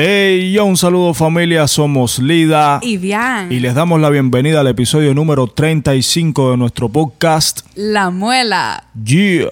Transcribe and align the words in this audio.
Hey, 0.00 0.52
yo, 0.52 0.64
un 0.64 0.76
saludo 0.76 1.12
familia, 1.12 1.66
somos 1.66 2.20
Lida 2.20 2.78
Y 2.82 2.98
bien. 2.98 3.48
y 3.50 3.58
les 3.58 3.74
damos 3.74 4.00
la 4.00 4.10
bienvenida 4.10 4.60
al 4.60 4.68
episodio 4.68 5.12
número 5.12 5.48
35 5.48 6.52
de 6.52 6.56
nuestro 6.56 6.88
podcast. 6.88 7.62
La 7.74 8.08
muela. 8.08 8.84
Yeah. 9.04 9.48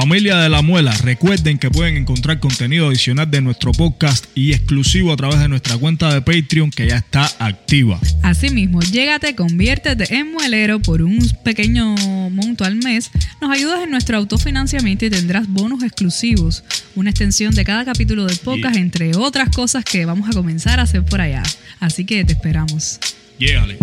Familia 0.00 0.36
de 0.36 0.48
la 0.48 0.62
Muela, 0.62 0.92
recuerden 1.02 1.58
que 1.58 1.72
pueden 1.72 1.96
encontrar 1.96 2.38
contenido 2.38 2.86
adicional 2.86 3.28
de 3.28 3.40
nuestro 3.40 3.72
podcast 3.72 4.26
y 4.36 4.52
exclusivo 4.52 5.12
a 5.12 5.16
través 5.16 5.40
de 5.40 5.48
nuestra 5.48 5.76
cuenta 5.76 6.14
de 6.14 6.22
Patreon 6.22 6.70
que 6.70 6.86
ya 6.86 6.98
está 6.98 7.28
activa. 7.40 7.98
Asimismo, 8.22 8.78
llégate, 8.80 9.34
conviértete 9.34 10.14
en 10.14 10.30
muelero 10.30 10.78
por 10.78 11.02
un 11.02 11.18
pequeño 11.42 11.96
monto 12.30 12.64
al 12.64 12.76
mes. 12.76 13.10
Nos 13.40 13.50
ayudas 13.50 13.82
en 13.82 13.90
nuestro 13.90 14.18
autofinanciamiento 14.18 15.04
y 15.04 15.10
tendrás 15.10 15.48
bonos 15.48 15.82
exclusivos, 15.82 16.62
una 16.94 17.10
extensión 17.10 17.52
de 17.56 17.64
cada 17.64 17.84
capítulo 17.84 18.24
del 18.24 18.36
podcast, 18.36 18.76
Yeah. 18.76 18.82
entre 18.84 19.16
otras 19.16 19.48
cosas 19.48 19.84
que 19.84 20.04
vamos 20.04 20.30
a 20.30 20.32
comenzar 20.32 20.78
a 20.78 20.84
hacer 20.84 21.04
por 21.04 21.20
allá. 21.20 21.42
Así 21.80 22.04
que 22.04 22.24
te 22.24 22.34
esperamos. 22.34 23.00
Llégale. 23.36 23.78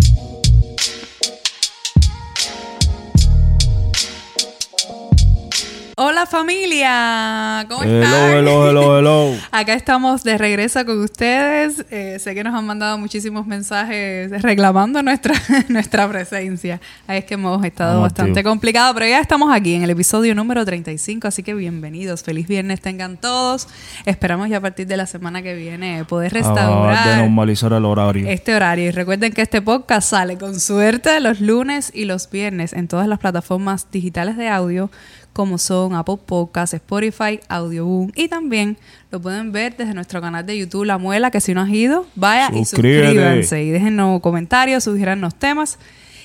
Hola 5.98 6.26
familia, 6.26 7.64
¿cómo 7.70 7.82
Hello, 7.82 8.02
están? 8.04 8.30
hello, 8.32 8.68
hello, 8.68 8.98
hello. 8.98 9.34
Acá 9.50 9.72
estamos 9.72 10.22
de 10.24 10.36
regreso 10.36 10.84
con 10.84 11.00
ustedes. 11.00 11.86
Eh, 11.90 12.18
sé 12.20 12.34
que 12.34 12.44
nos 12.44 12.54
han 12.54 12.66
mandado 12.66 12.98
muchísimos 12.98 13.46
mensajes 13.46 14.42
reclamando 14.42 15.02
nuestra, 15.02 15.32
nuestra 15.70 16.06
presencia. 16.06 16.82
Ahí 17.06 17.20
es 17.20 17.24
que 17.24 17.32
hemos 17.32 17.64
estado 17.64 18.02
bastante 18.02 18.42
tío. 18.42 18.50
complicado, 18.50 18.92
pero 18.92 19.06
ya 19.06 19.20
estamos 19.20 19.50
aquí 19.50 19.72
en 19.72 19.84
el 19.84 19.88
episodio 19.90 20.34
número 20.34 20.66
35, 20.66 21.28
así 21.28 21.42
que 21.42 21.54
bienvenidos. 21.54 22.22
Feliz 22.22 22.46
viernes 22.46 22.82
tengan 22.82 23.16
todos. 23.16 23.66
Esperamos 24.04 24.50
ya 24.50 24.58
a 24.58 24.60
partir 24.60 24.86
de 24.86 24.98
la 24.98 25.06
semana 25.06 25.40
que 25.40 25.54
viene 25.54 26.04
poder 26.04 26.30
de 26.30 26.40
restaurar 26.40 27.16
normalizar 27.20 27.72
el 27.72 27.86
horario. 27.86 28.28
este 28.28 28.54
horario. 28.54 28.84
Y 28.84 28.90
recuerden 28.90 29.32
que 29.32 29.40
este 29.40 29.62
podcast 29.62 30.10
sale 30.10 30.36
con 30.36 30.60
suerte 30.60 31.18
los 31.20 31.40
lunes 31.40 31.90
y 31.94 32.04
los 32.04 32.28
viernes 32.28 32.74
en 32.74 32.86
todas 32.86 33.08
las 33.08 33.18
plataformas 33.18 33.90
digitales 33.90 34.36
de 34.36 34.48
audio, 34.48 34.90
como 35.36 35.58
son 35.58 35.94
Apple 35.94 36.16
Podcasts, 36.24 36.72
Spotify, 36.72 37.40
Audioboom. 37.48 38.10
Y 38.14 38.28
también 38.28 38.78
lo 39.10 39.20
pueden 39.20 39.52
ver 39.52 39.76
desde 39.76 39.92
nuestro 39.92 40.22
canal 40.22 40.46
de 40.46 40.56
YouTube 40.56 40.84
La 40.84 40.96
Muela, 40.96 41.30
que 41.30 41.42
si 41.42 41.52
no 41.52 41.60
has 41.60 41.68
ido, 41.68 42.06
vaya 42.14 42.48
y 42.54 42.64
suscríbanse. 42.64 43.62
Y 43.62 43.68
déjennos 43.68 44.22
comentarios, 44.22 44.84
sugiérannos 44.84 45.34
temas. 45.34 45.78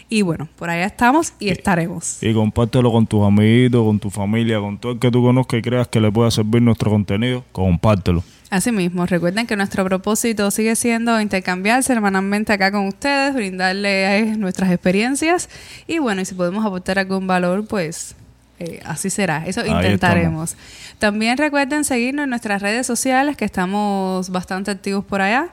Y 0.08 0.22
bueno, 0.22 0.48
por 0.56 0.70
allá 0.70 0.86
estamos 0.86 1.34
y 1.40 1.50
estaremos. 1.50 2.24
Y 2.24 2.34
compártelo 2.34 2.90
con 2.90 3.06
tus 3.06 3.22
amiguitos, 3.22 3.86
con 3.86 4.00
tu 4.00 4.10
familia, 4.10 4.62
con 4.62 4.78
todo 4.78 4.94
el 4.94 5.00
que 5.00 5.12
tú 5.12 5.22
conozcas 5.22 5.60
y 5.60 5.62
creas 5.62 5.90
que 5.90 6.00
le 6.00 6.10
pueda 6.10 6.32
servir 6.32 6.62
nuestro 6.62 6.90
contenido. 6.90 7.44
Compártelo. 7.52 8.24
Asimismo, 8.50 9.06
recuerden 9.06 9.46
que 9.46 9.58
nuestro 9.58 9.84
propósito 9.84 10.50
sigue 10.52 10.78
siendo 10.78 11.20
intercambiar 11.20 11.84
semanalmente 11.84 12.54
acá 12.54 12.72
con 12.72 12.88
ustedes, 12.88 13.34
brindarles 13.34 14.38
nuestras 14.38 14.72
experiencias 14.72 15.50
y 15.86 16.00
bueno, 16.00 16.22
y 16.22 16.26
si 16.26 16.34
podemos 16.34 16.66
aportar 16.66 17.00
algún 17.00 17.28
valor, 17.28 17.66
pues 17.66 18.16
eh, 18.62 18.80
así 18.86 19.10
será. 19.10 19.44
Eso 19.48 19.62
Ahí 19.62 19.72
intentaremos. 19.72 20.56
También 21.00 21.38
recuerden 21.38 21.84
seguirnos 21.84 22.26
en 22.26 22.30
nuestras 22.30 22.62
redes 22.62 22.86
sociales, 22.86 23.36
que 23.36 23.46
estamos 23.46 24.30
bastante 24.30 24.70
activos 24.70 25.04
por 25.04 25.22
allá, 25.22 25.50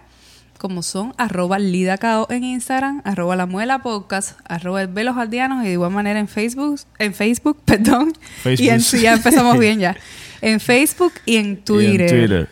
como 0.59 0.83
son 0.83 1.15
arroba 1.17 1.59
lidacao 1.59 2.27
en 2.31 2.45
Instagram, 2.45 3.01
arroba 3.05 3.35
la 3.35 3.47
muela 3.47 3.79
podcast, 3.79 4.39
arroba 4.45 4.83
el 4.83 4.89
velos 4.89 5.17
aldeanos 5.17 5.65
y 5.65 5.69
de 5.69 5.73
igual 5.73 5.91
manera 5.91 6.21
en 6.21 6.29
Facebook, 6.29 6.81
en 6.99 7.15
Facebook, 7.15 7.59
perdón. 7.65 8.13
Facebook. 8.43 8.67
Y 8.67 8.69
en 8.69 8.81
sí, 8.83 9.01
ya 9.01 9.15
empezamos 9.15 9.59
bien 9.61 9.79
ya. 9.81 9.97
En 10.43 10.61
Facebook 10.61 11.15
y 11.25 11.37
en 11.37 11.65
Twitter. 11.65 12.01
Y 12.01 12.15
en 12.15 12.21
Twitter. 12.21 12.49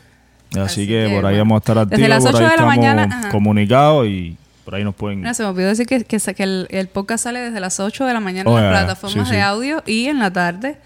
Así, 0.52 0.60
Así 0.60 0.86
que, 0.86 1.06
que, 1.08 1.14
por 1.14 1.26
ahí 1.26 1.34
bueno, 1.34 1.38
vamos 1.38 1.56
a 1.56 1.58
estar 1.58 1.78
activos. 1.78 1.98
desde 1.98 2.08
las 2.08 2.24
por 2.24 2.34
8 2.34 2.44
ahí 2.44 2.50
de 2.50 2.56
la 2.56 2.66
mañana, 2.66 3.02
ajá. 3.02 3.28
comunicados 3.28 4.06
y 4.06 4.38
por 4.66 4.74
ahí 4.74 4.84
nos 4.84 4.94
pueden... 4.94 5.22
No, 5.22 5.32
se 5.32 5.42
me 5.44 5.48
olvidó 5.48 5.68
decir 5.68 5.86
que, 5.86 6.04
que, 6.04 6.18
el, 6.42 6.66
el 6.70 6.88
podcast 6.88 7.24
sale 7.24 7.38
desde 7.38 7.60
las 7.60 7.80
8 7.80 8.04
de 8.04 8.12
la 8.12 8.20
mañana 8.20 8.50
Oh, 8.50 8.58
en 8.58 8.64
las 8.64 8.72
ya. 8.74 8.78
plataformas 8.84 9.28
Sí, 9.28 9.30
sí. 9.30 9.36
de 9.36 9.42
audio 9.42 9.82
y 9.86 10.06
en 10.08 10.18
la 10.18 10.30
tarde, 10.32 10.76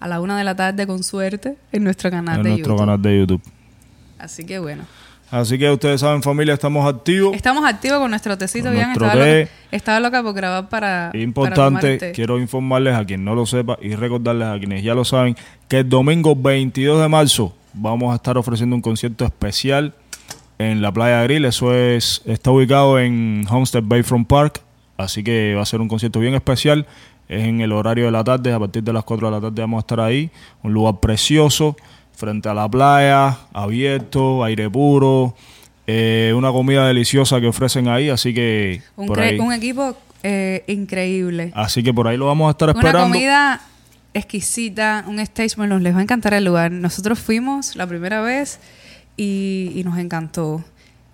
a 0.00 0.08
la 0.08 0.20
1 0.20 0.36
de 0.36 0.42
la 0.44 0.56
tarde 0.56 0.86
con 0.86 1.04
suerte, 1.04 1.56
en 1.70 1.84
nuestro 1.84 2.10
canal 2.10 2.38
en 2.38 2.42
de 2.42 2.48
nuestro 2.50 2.72
YouTube. 2.72 2.80
canal 2.80 3.02
de 3.02 3.18
YouTube. 3.18 3.42
Así 4.18 4.44
que 4.44 4.58
bueno. 4.58 4.84
Así 5.30 5.58
que 5.58 5.68
ustedes 5.70 6.00
saben, 6.00 6.22
familia, 6.22 6.54
estamos 6.54 6.86
activos. 6.88 7.34
Estamos 7.34 7.64
activos 7.64 7.98
con 7.98 8.10
nuestro 8.10 8.38
tecito 8.38 8.70
bien. 8.70 8.84
nuestro 8.86 9.06
Estaba 9.06 9.24
loca, 9.26 9.50
estaba 9.72 10.00
loca 10.00 10.22
por 10.22 10.34
grabar 10.34 10.68
para. 10.68 11.08
para 11.12 11.18
Importante, 11.22 11.98
té. 11.98 12.12
quiero 12.12 12.38
informarles 12.38 12.94
a 12.94 13.04
quien 13.04 13.24
no 13.24 13.34
lo 13.34 13.44
sepa 13.44 13.76
y 13.82 13.94
recordarles 13.96 14.46
a 14.48 14.56
quienes 14.58 14.82
ya 14.84 14.94
lo 14.94 15.04
saben 15.04 15.36
que 15.68 15.80
el 15.80 15.88
domingo 15.88 16.34
22 16.36 17.02
de 17.02 17.08
marzo 17.08 17.54
vamos 17.74 18.12
a 18.12 18.16
estar 18.16 18.38
ofreciendo 18.38 18.76
un 18.76 18.82
concierto 18.82 19.24
especial 19.24 19.94
en 20.58 20.80
la 20.82 20.92
Playa 20.92 21.22
Grill. 21.22 21.44
Eso 21.44 21.74
es 21.74 22.22
está 22.26 22.50
ubicado 22.50 22.98
en 22.98 23.44
Homestead 23.48 23.82
Bayfront 23.84 24.26
Park, 24.26 24.62
así 24.96 25.22
que 25.24 25.54
va 25.54 25.62
a 25.62 25.66
ser 25.66 25.80
un 25.80 25.88
concierto 25.88 26.20
bien 26.20 26.34
especial. 26.34 26.86
Es 27.28 27.42
en 27.44 27.60
el 27.60 27.72
horario 27.72 28.04
de 28.04 28.12
la 28.12 28.22
tarde, 28.22 28.52
a 28.52 28.58
partir 28.58 28.82
de 28.84 28.92
las 28.92 29.02
4 29.04 29.26
de 29.28 29.34
la 29.36 29.40
tarde 29.40 29.60
vamos 29.60 29.78
a 29.78 29.80
estar 29.80 30.00
ahí. 30.00 30.30
Un 30.62 30.72
lugar 30.72 31.00
precioso, 31.00 31.76
frente 32.14 32.48
a 32.48 32.54
la 32.54 32.68
playa, 32.68 33.36
abierto, 33.52 34.44
aire 34.44 34.70
puro. 34.70 35.34
eh, 35.88 36.32
una 36.36 36.50
comida 36.52 36.86
deliciosa 36.86 37.40
que 37.40 37.46
ofrecen 37.48 37.86
ahí, 37.88 38.08
así 38.10 38.32
que 38.34 38.82
Un, 38.96 39.06
por 39.06 39.18
cre- 39.18 39.22
ahí, 39.30 39.38
un 39.38 39.52
equipo 39.52 39.96
eh, 40.22 40.64
increíble. 40.66 41.52
así 41.54 41.82
que 41.82 41.92
por 41.94 42.08
ahí 42.08 42.16
lo 42.16 42.26
vamos 42.26 42.48
a 42.48 42.50
estar 42.52 42.70
Una 42.70 42.78
esperando. 42.80 43.08
comida 43.12 43.60
exquisita, 44.14 45.04
un 45.06 45.20
stage, 45.20 45.54
bueno, 45.56 45.78
les 45.78 45.94
va 45.94 45.98
a 45.98 46.02
encantar 46.02 46.34
el 46.34 46.44
lugar. 46.44 46.72
Nosotros 46.72 47.18
fuimos 47.18 47.76
la 47.76 47.86
primera 47.86 48.20
vez 48.22 48.58
y, 49.16 49.72
y 49.74 49.84
nos 49.84 49.98
encantó. 49.98 50.64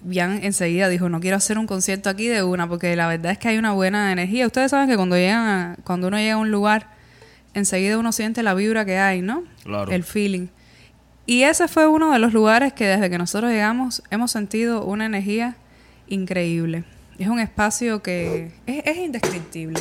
Bian 0.04 0.40
enseguida 0.42 0.88
dijo, 0.88 1.08
no 1.08 1.20
quiero 1.20 1.36
hacer 1.36 1.58
un 1.58 1.66
concierto 1.66 2.10
aquí 2.10 2.26
de 2.26 2.42
una, 2.42 2.68
porque 2.68 2.96
la 2.96 3.06
verdad 3.06 3.32
es 3.32 3.38
que 3.38 3.48
hay 3.48 3.58
una 3.58 3.72
buena 3.72 4.10
energía. 4.10 4.46
Ustedes 4.46 4.70
saben 4.72 4.88
que 4.88 4.96
cuando 4.96 5.16
llegan 5.16 5.46
a- 5.46 5.76
cuando 5.84 6.08
uno 6.08 6.16
llega 6.16 6.34
a 6.34 6.38
un 6.38 6.50
lugar, 6.50 6.88
enseguida 7.54 7.98
uno 7.98 8.10
siente 8.12 8.42
la 8.42 8.54
vibra 8.54 8.84
que 8.84 8.98
hay, 8.98 9.22
¿no? 9.22 9.44
Claro. 9.62 9.92
El 9.92 10.02
feeling. 10.02 10.48
Y 11.24 11.42
ese 11.44 11.68
fue 11.68 11.86
uno 11.86 12.12
de 12.12 12.18
los 12.18 12.32
lugares 12.32 12.72
que 12.72 12.84
desde 12.86 13.08
que 13.08 13.16
nosotros 13.18 13.52
llegamos 13.52 14.02
hemos 14.10 14.32
sentido 14.32 14.84
una 14.84 15.06
energía 15.06 15.54
increíble. 16.08 16.82
Es 17.18 17.28
un 17.28 17.38
espacio 17.38 18.02
que 18.02 18.50
es, 18.66 18.82
es 18.84 18.96
indescriptible. 18.96 19.80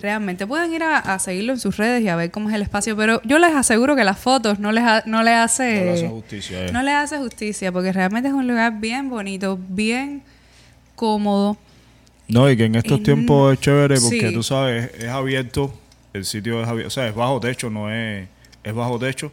Realmente 0.00 0.46
pueden 0.46 0.72
ir 0.72 0.82
a, 0.82 0.98
a 0.98 1.18
seguirlo 1.18 1.52
en 1.52 1.58
sus 1.60 1.76
redes 1.76 2.02
y 2.02 2.08
a 2.08 2.16
ver 2.16 2.30
cómo 2.30 2.48
es 2.48 2.54
el 2.54 2.62
espacio, 2.62 2.96
pero 2.96 3.20
yo 3.24 3.38
les 3.38 3.54
aseguro 3.54 3.94
que 3.96 4.04
las 4.04 4.18
fotos 4.18 4.58
no 4.58 4.72
les, 4.72 4.82
ha- 4.84 5.02
no 5.06 5.22
les 5.22 5.34
hace 5.34 5.80
No 5.80 5.84
le 5.84 5.90
hace 5.92 6.08
justicia, 6.08 6.66
eh. 6.66 6.72
no 6.72 6.82
le 6.82 6.92
hace 6.92 7.18
justicia 7.18 7.70
porque 7.70 7.92
realmente 7.92 8.28
es 8.28 8.34
un 8.34 8.46
lugar 8.48 8.80
bien 8.80 9.10
bonito, 9.10 9.58
bien 9.68 10.22
cómodo. 10.96 11.56
No, 12.28 12.48
y 12.50 12.56
que 12.56 12.64
en 12.64 12.76
estos 12.76 13.00
Y- 13.00 13.02
tiempos 13.02 13.52
es 13.54 13.60
chévere 13.60 14.00
porque 14.00 14.28
sí. 14.28 14.34
tú 14.34 14.42
sabes, 14.42 14.90
es, 14.94 15.04
es 15.04 15.08
abierto, 15.10 15.74
el 16.12 16.24
sitio 16.24 16.62
es 16.62 16.68
abierto, 16.68 16.88
o 16.88 16.90
sea, 16.90 17.08
es 17.08 17.14
bajo 17.14 17.40
techo, 17.40 17.68
no 17.70 17.90
es, 17.92 18.28
es 18.62 18.74
bajo 18.74 18.98
techo, 18.98 19.32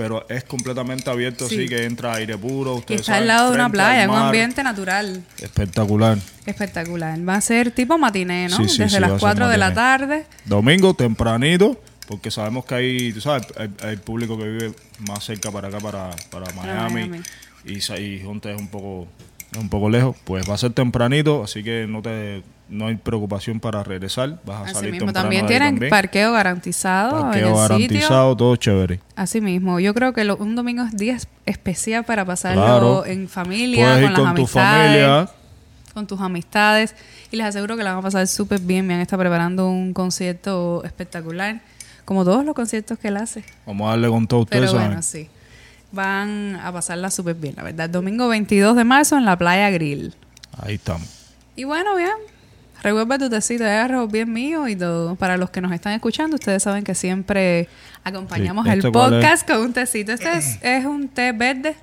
pero 0.00 0.24
es 0.30 0.44
completamente 0.44 1.10
abierto, 1.10 1.46
Sí. 1.46 1.56
así 1.56 1.68
que 1.68 1.84
entra 1.84 2.14
aire 2.14 2.38
puro. 2.38 2.76
Ustedes 2.76 3.02
está 3.02 3.16
al 3.16 3.26
lado 3.26 3.50
de 3.50 3.56
una 3.56 3.68
playa, 3.68 4.08
un 4.08 4.16
ambiente 4.16 4.62
natural. 4.62 5.22
Espectacular. 5.38 6.16
Espectacular. 6.46 7.18
Va 7.28 7.34
a 7.34 7.40
ser 7.42 7.70
tipo 7.70 7.98
matiné, 7.98 8.48
¿no? 8.48 8.56
Sí, 8.56 8.66
sí, 8.70 8.78
Desde 8.78 8.98
las 8.98 9.10
ser 9.10 9.20
4 9.20 9.48
de 9.48 9.58
la 9.58 9.74
tarde. 9.74 10.24
Domingo 10.46 10.94
tempranito, 10.94 11.78
porque 12.08 12.30
sabemos 12.30 12.64
que 12.64 12.74
hay, 12.76 13.12
tú 13.12 13.20
sabes, 13.20 13.46
hay, 13.58 13.68
hay 13.86 13.96
público 13.98 14.38
que 14.38 14.44
vive 14.44 14.72
más 15.06 15.22
cerca 15.22 15.50
para 15.50 15.68
acá, 15.68 15.80
para, 15.80 16.10
para 16.30 16.50
Miami, 16.54 17.08
Miami. 17.10 17.20
y, 17.66 18.02
y 18.02 18.22
Junta 18.24 18.50
es 18.50 18.58
un 18.58 18.68
poco 18.68 19.06
es 19.52 19.58
un 19.58 19.68
poco 19.68 19.90
lejos, 19.90 20.16
pues 20.24 20.48
va 20.48 20.54
a 20.54 20.58
ser 20.58 20.72
tempranito, 20.72 21.44
así 21.44 21.62
que 21.62 21.86
no 21.86 22.00
te 22.00 22.42
no 22.70 22.86
hay 22.86 22.94
preocupación 22.96 23.60
para 23.60 23.82
regresar, 23.82 24.40
vas 24.46 24.58
a 24.60 24.62
Así 24.64 24.74
salir 24.74 24.92
mismo. 24.92 25.06
temprano 25.06 25.24
También 25.24 25.46
tienen 25.46 25.74
también. 25.74 25.90
parqueo 25.90 26.32
garantizado 26.32 27.22
Parqueo 27.22 27.48
en 27.48 27.48
el 27.48 27.54
sitio. 27.54 27.56
garantizado, 27.62 28.36
todo 28.36 28.56
chévere. 28.56 29.00
Así 29.16 29.40
mismo. 29.40 29.80
Yo 29.80 29.92
creo 29.92 30.12
que 30.12 30.24
lo- 30.24 30.36
un 30.36 30.54
domingo 30.54 30.84
es 30.84 30.96
día 30.96 31.16
es- 31.16 31.28
especial 31.46 32.04
para 32.04 32.24
pasarlo 32.24 32.62
Claro. 32.62 33.06
en 33.06 33.28
familia, 33.28 33.84
Puedes 33.84 33.94
con 33.96 34.02
ir 34.04 34.10
las 34.10 34.18
con 34.20 34.24
tu 34.34 34.40
amistades. 34.42 35.04
familia. 35.06 35.30
con 35.92 36.06
tus 36.06 36.20
amistades 36.20 36.94
y 37.32 37.36
les 37.36 37.46
aseguro 37.46 37.76
que 37.76 37.82
la 37.82 37.90
van 37.90 37.98
a 37.98 38.02
pasar 38.02 38.24
súper 38.28 38.60
bien. 38.60 38.86
Me 38.86 38.94
han 38.94 39.00
estado 39.00 39.18
preparando 39.20 39.68
un 39.68 39.92
concierto 39.92 40.84
espectacular, 40.84 41.60
como 42.04 42.24
todos 42.24 42.44
los 42.44 42.54
conciertos 42.54 42.96
que 42.96 43.08
él 43.08 43.16
hace. 43.16 43.42
Vamos 43.66 43.88
a 43.88 43.90
darle 43.90 44.08
con 44.08 44.24
todo 44.28 44.40
ustedes. 44.42 44.70
Pero 44.70 44.80
bueno, 44.86 45.02
sí. 45.02 45.28
Van 45.90 46.54
a 46.62 46.70
pasarla 46.72 47.10
súper 47.10 47.34
bien, 47.34 47.54
la 47.56 47.64
verdad. 47.64 47.90
Domingo 47.90 48.28
22 48.28 48.76
de 48.76 48.84
marzo 48.84 49.18
en 49.18 49.24
la 49.24 49.36
Playa 49.36 49.68
Grill. 49.70 50.14
Ahí 50.62 50.74
estamos. 50.76 51.08
Y 51.56 51.64
bueno, 51.64 51.96
bien. 51.96 52.10
Revuelve 52.82 53.18
tu 53.18 53.28
tecito 53.28 53.64
de 53.64 53.70
arroz 53.72 54.10
bien 54.10 54.32
mío 54.32 54.66
y 54.68 54.74
todo. 54.76 55.14
Para 55.16 55.36
los 55.36 55.50
que 55.50 55.60
nos 55.60 55.72
están 55.72 55.92
escuchando, 55.92 56.36
ustedes 56.36 56.62
saben 56.62 56.82
que 56.82 56.94
siempre 56.94 57.68
acompañamos 58.04 58.64
Sí, 58.64 58.72
el 58.72 58.90
podcast 58.90 59.46
con 59.46 59.58
un 59.60 59.72
tecito. 59.72 60.12
Este 60.12 60.32
es, 60.38 60.58
es 60.62 60.84
un 60.86 61.08
té 61.08 61.32
verde 61.32 61.76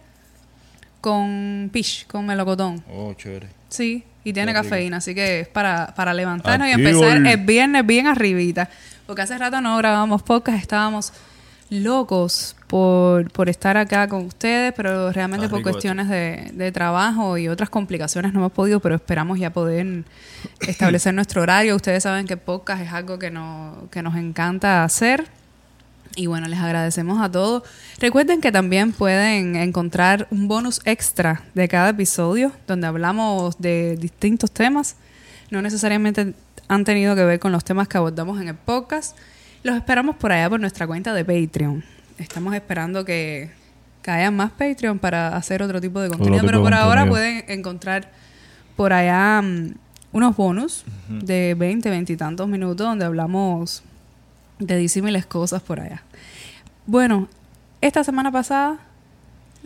con 1.01 1.69
pish, 1.71 2.05
con 2.07 2.25
melocotón. 2.25 2.83
Oh, 2.91 3.13
chévere. 3.13 3.47
Sí, 3.69 4.03
y 4.23 4.33
tiene 4.33 4.51
Qué 4.53 4.59
rico. 4.59 4.69
cafeína, 4.69 4.97
así 4.97 5.13
que 5.13 5.41
es 5.41 5.47
para, 5.47 5.93
para 5.95 6.13
levantarnos 6.13 6.67
y 6.67 6.71
empezar 6.71 7.17
el- 7.17 7.27
el 7.27 7.37
viernes 7.45 7.85
bien 7.85 8.07
arribita. 8.07 8.69
Porque 9.05 9.21
hace 9.21 9.37
rato 9.37 9.61
no 9.61 9.77
grabamos 9.77 10.23
podcast, 10.23 10.59
estábamos 10.59 11.13
locos 11.69 12.55
por, 12.67 13.31
por 13.31 13.49
estar 13.49 13.77
acá 13.77 14.07
con 14.07 14.25
ustedes, 14.25 14.73
pero 14.75 15.11
realmente 15.11 15.45
Está 15.45 15.55
por 15.55 15.63
cuestiones 15.63 16.09
de, 16.09 16.51
de 16.53 16.71
trabajo 16.71 17.37
y 17.37 17.47
otras 17.47 17.69
complicaciones 17.69 18.33
no 18.33 18.39
hemos 18.39 18.51
podido, 18.51 18.79
pero 18.79 18.95
esperamos 18.95 19.39
ya 19.39 19.51
poder 19.51 20.03
establecer 20.61 21.13
nuestro 21.13 21.41
horario. 21.41 21.75
Ustedes 21.75 22.03
saben 22.03 22.27
que 22.27 22.35
podcast 22.35 22.83
es 22.83 22.91
algo 22.91 23.17
que, 23.17 23.31
no, 23.31 23.87
que 23.89 24.01
nos 24.01 24.15
encanta 24.15 24.83
hacer. 24.83 25.25
Y 26.15 26.25
bueno, 26.25 26.47
les 26.47 26.59
agradecemos 26.59 27.21
a 27.21 27.31
todos. 27.31 27.63
Recuerden 27.99 28.41
que 28.41 28.51
también 28.51 28.91
pueden 28.91 29.55
encontrar 29.55 30.27
un 30.31 30.47
bonus 30.47 30.81
extra 30.83 31.43
de 31.53 31.67
cada 31.67 31.89
episodio 31.89 32.51
donde 32.65 32.87
hablamos 32.87 33.59
de 33.59 33.95
distintos 33.97 34.51
temas. 34.51 34.95
No 35.51 35.61
necesariamente 35.61 36.33
han 36.67 36.83
tenido 36.83 37.15
que 37.15 37.23
ver 37.23 37.39
con 37.39 37.51
los 37.51 37.63
temas 37.63 37.87
que 37.87 37.97
abordamos 37.97 38.41
en 38.41 38.49
el 38.49 38.55
podcast. 38.55 39.15
Los 39.63 39.75
esperamos 39.75 40.15
por 40.15 40.31
allá 40.31 40.49
por 40.49 40.59
nuestra 40.59 40.87
cuenta 40.87 41.13
de 41.13 41.23
Patreon. 41.23 41.96
Estamos 42.17 42.53
esperando 42.55 43.05
que, 43.05 43.49
que 44.01 44.11
haya 44.11 44.31
más 44.31 44.51
Patreon 44.51 44.99
para 44.99 45.35
hacer 45.35 45.61
otro 45.61 45.79
tipo 45.81 45.99
de 45.99 46.09
contenido. 46.09 46.41
tipo 46.41 46.47
Pero 46.47 46.61
por 46.63 46.73
ahora 46.73 47.07
pueden 47.07 47.43
encontrar 47.47 48.09
por 48.75 48.93
allá 48.93 49.41
mm, 49.41 49.73
unos 50.11 50.35
bonus 50.35 50.83
de 51.09 51.55
20, 51.57 51.89
20 51.89 52.13
y 52.13 52.17
tantos 52.17 52.47
minutos 52.47 52.85
donde 52.87 53.05
hablamos 53.05 53.83
de 54.59 54.77
disímiles 54.77 55.25
cosas 55.25 55.61
por 55.61 55.79
allá. 55.79 56.03
Bueno, 56.87 57.27
esta 57.81 58.03
semana 58.03 58.31
pasada 58.31 58.77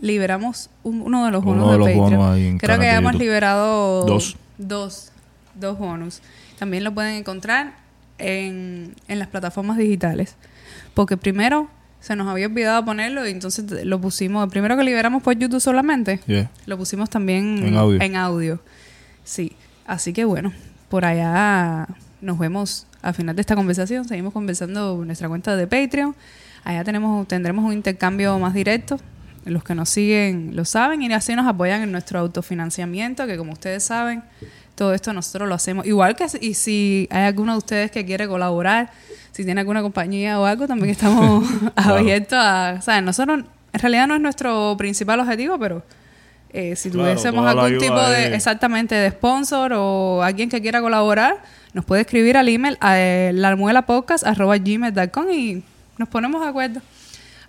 liberamos 0.02 0.70
un- 0.84 1.02
uno 1.02 1.26
de 1.26 1.32
los 1.32 1.44
Uno 1.44 1.54
bonos 1.66 1.68
de 1.68 1.72
de, 1.74 1.78
los 1.78 1.88
Patreon. 1.88 2.10
bonos 2.20 2.36
ahí 2.36 2.48
en 2.48 2.58
Creo 2.58 2.80
que 2.80 2.86
de 2.88 2.92
hemos 2.96 3.16
liberado 3.16 4.06
Dos. 4.06 4.36
dos, 4.58 5.12
dos 5.56 5.78
bonus. 5.78 6.22
También 6.60 6.84
lo 6.84 6.94
pueden 6.94 7.16
encontrar 7.16 7.74
en, 8.18 8.96
en 9.08 9.20
las 9.20 9.28
plataformas 9.30 9.78
digitales. 9.78 10.36
Porque 10.94 11.18
primero 11.18 11.70
se 12.02 12.16
nos 12.18 12.28
había 12.28 12.48
olvidado 12.48 12.84
ponerlo 12.84 13.26
y 13.28 13.32
entonces 13.32 13.86
lo 13.86 14.02
pusimos, 14.02 14.50
primero 14.50 14.76
que 14.76 14.84
liberamos 14.84 15.24
por 15.24 15.38
YouTube 15.38 15.62
solamente, 15.62 16.20
Yeah. 16.28 16.50
lo 16.66 16.78
pusimos 16.78 17.10
también 17.10 17.64
En 17.66 17.78
audio. 17.78 18.02
en 18.02 18.16
audio. 18.18 18.60
Sí, 19.24 19.54
así 19.88 20.12
que 20.12 20.26
bueno, 20.26 20.52
por 20.90 21.06
allá 21.06 21.88
nos 22.20 22.38
vemos 22.38 22.88
al 23.02 23.14
final 23.14 23.36
de 23.36 23.42
esta 23.42 23.56
conversación. 23.56 24.06
Seguimos 24.08 24.34
conversando 24.34 25.02
nuestra 25.06 25.30
cuenta 25.30 25.56
de 25.56 25.66
Patreon. 25.68 26.16
Allá 26.64 26.84
tenemos, 26.84 27.28
tendremos 27.28 27.64
un 27.66 27.74
intercambio 27.74 28.38
más 28.40 28.54
directo. 28.54 29.00
Los 29.46 29.64
que 29.64 29.74
nos 29.74 29.90
siguen 29.90 30.52
lo 30.56 30.66
saben 30.66 31.02
y 31.02 31.12
así 31.14 31.36
nos 31.36 31.48
apoyan 31.48 31.82
en 31.82 31.92
nuestro 31.92 32.20
autofinanciamiento, 32.20 33.26
que 33.26 33.38
como 33.38 33.54
ustedes 33.54 33.84
saben, 33.84 34.22
todo 34.76 34.94
esto 34.94 35.14
nosotros 35.14 35.50
lo 35.50 35.56
hacemos. 35.56 35.86
Igual 35.88 36.16
que 36.16 36.26
y 36.42 36.54
si 36.54 37.08
hay 37.10 37.24
alguno 37.24 37.54
de 37.54 37.58
ustedes 37.58 37.90
que 37.92 38.06
quiere 38.06 38.28
colaborar, 38.28 38.92
si 39.32 39.46
tiene 39.46 39.62
alguna 39.62 39.82
compañía 39.82 40.40
o 40.40 40.46
algo, 40.46 40.68
también 40.68 40.90
estamos 40.92 41.46
abiertos 41.76 42.38
a... 42.40 42.76
O 42.80 42.82
sea, 42.82 43.02
nosotros, 43.02 43.44
en 43.74 43.80
realidad 43.80 44.08
no 44.08 44.16
es 44.16 44.22
nuestro 44.22 44.76
principal 44.78 45.20
objetivo, 45.20 45.58
pero 45.60 45.84
eh, 46.54 46.76
si 46.76 46.90
Claro, 46.90 47.06
tuviésemos 47.10 47.46
algún 47.48 47.78
tipo 47.78 48.00
de, 48.02 48.36
exactamente, 48.36 48.94
de 48.96 49.10
sponsor 49.12 49.72
o 49.74 50.22
alguien 50.22 50.50
que 50.50 50.62
quiera 50.62 50.82
colaborar, 50.82 51.38
nos 51.74 51.86
puede 51.86 52.02
escribir 52.02 52.36
al 52.36 52.50
email 52.50 52.78
a 52.82 53.00
eh, 53.00 53.32
larmuelapodcast.gmail.com 53.34 55.32
y 55.32 55.64
nos 55.98 56.10
ponemos 56.10 56.42
de 56.42 56.48
acuerdo. 56.50 56.82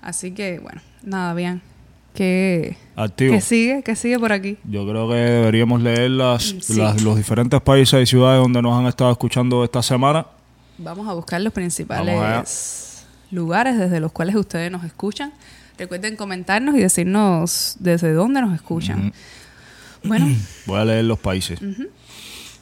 Así 0.01 0.33
que, 0.33 0.59
bueno, 0.61 0.81
nada, 1.03 1.35
bien. 1.35 1.61
¿Qué, 2.15 2.77
Activo. 2.95 3.33
qué 3.33 3.41
sigue? 3.41 3.83
¿Qué 3.83 3.97
sigue 3.97 4.19
por 4.19 4.33
aquí? 4.33 4.59
Yo 4.65 4.87
creo 4.87 5.09
que 5.09 5.15
deberíamos 5.15 5.81
leer 5.81 6.11
las, 6.11 6.43
Sí. 6.61 6.75
las- 6.77 7.03
los 7.03 7.17
diferentes 7.17 7.59
países 7.63 8.03
y 8.03 8.07
ciudades 8.07 8.41
donde 8.43 8.61
nos 8.61 8.79
han 8.79 8.87
estado 8.87 9.11
escuchando 9.11 9.65
esta 9.65 9.83
semana. 9.83 10.27
Vamos 10.83 11.09
a 11.09 11.13
buscar 11.13 11.41
los 11.41 11.53
principales 11.53 13.07
lugares 13.31 13.79
desde 13.79 14.01
los 14.01 14.13
cuales 14.13 14.35
ustedes 14.37 14.71
nos 14.71 14.85
escuchan. 14.85 15.33
Recuerden 15.79 16.17
comentarnos 16.17 16.75
y 16.77 16.81
decirnos 16.81 17.77
desde 17.81 18.13
dónde 18.13 18.41
nos 18.43 18.55
escuchan. 18.55 19.13
Bueno, 20.05 20.27
Voy 20.67 20.81
a 20.81 20.85
leer 20.85 21.05
los 21.05 21.19
países. 21.19 21.59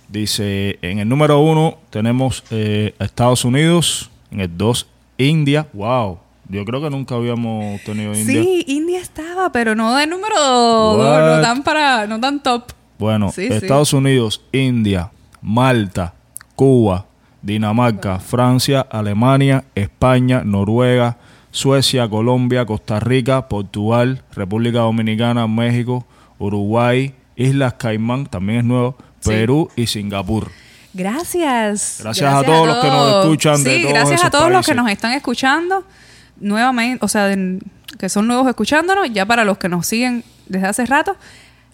Dice, 0.09 0.79
en 0.83 0.99
el 0.99 1.09
número 1.09 1.39
uno 1.41 1.79
tenemos 1.91 2.45
eh, 2.51 2.95
a 2.99 3.05
Estados 3.05 3.45
Unidos, 3.45 4.11
en 4.31 4.41
el 4.41 4.57
dos 4.57 4.87
India. 5.19 5.69
Wow, 5.73 6.19
yo 6.49 6.65
creo 6.65 6.81
que 6.81 6.91
nunca 6.91 7.15
habíamos 7.15 7.81
tenido 7.83 8.15
India. 8.15 8.43
sí, 8.43 8.65
India 8.67 9.01
estaba, 9.01 9.53
pero 9.53 9.75
no 9.75 9.95
de 9.97 10.07
número 10.07 10.37
dos, 10.41 11.37
no 11.37 11.43
tan 11.43 11.63
para, 11.63 12.07
no 12.07 12.21
tan 12.21 12.43
top. 12.43 12.73
Bueno, 12.99 13.31
Sí, 13.33 13.47
sí. 13.49 13.53
Estados 13.55 13.93
Unidos, 13.93 14.43
India, 14.53 15.11
Malta, 15.41 16.13
Cuba, 16.57 17.07
Dinamarca, 17.43 18.19
Francia, 18.19 18.81
Alemania, 18.91 19.65
España, 19.75 20.43
Noruega, 20.45 21.17
Suecia, 21.51 22.09
Colombia, 22.09 22.65
Costa 22.67 23.01
Rica, 23.01 23.49
Portugal, 23.49 24.23
República 24.35 24.81
Dominicana, 24.81 25.47
México, 25.47 26.07
Uruguay, 26.39 27.15
Islas 27.37 27.75
Caimán, 27.75 28.27
también 28.27 28.59
es 28.61 28.65
nuevo, 28.65 28.97
Sí. 29.21 29.31
Perú 29.31 29.69
y 29.77 29.87
Singapur. 29.87 30.51
Gracias. 30.95 31.99
Gracias 32.03 32.35
a 32.35 32.43
todos 32.43 32.67
los 32.67 32.79
que 32.79 32.89
nos 32.89 33.25
escuchan 33.25 33.63
de 33.65 33.77
Sí, 33.77 33.83
todos 33.83 33.95
gracias 33.95 34.25
a 34.25 34.31
todos 34.31 34.51
los 34.51 34.67
que 34.67 34.75
nos 34.75 34.91
están 34.91 35.13
escuchando 35.13 35.85
nuevamente, 36.41 37.05
o 37.05 37.09
sea, 37.09 37.27
de- 37.27 37.59
que 37.99 38.09
son 38.09 38.27
nuevos 38.27 38.49
escuchándonos. 38.49 39.13
Ya 39.13 39.27
para 39.27 39.45
los 39.45 39.59
que 39.59 39.69
nos 39.69 39.87
siguen 39.87 40.25
desde 40.49 40.67
hace 40.67 40.87
rato, 40.87 41.17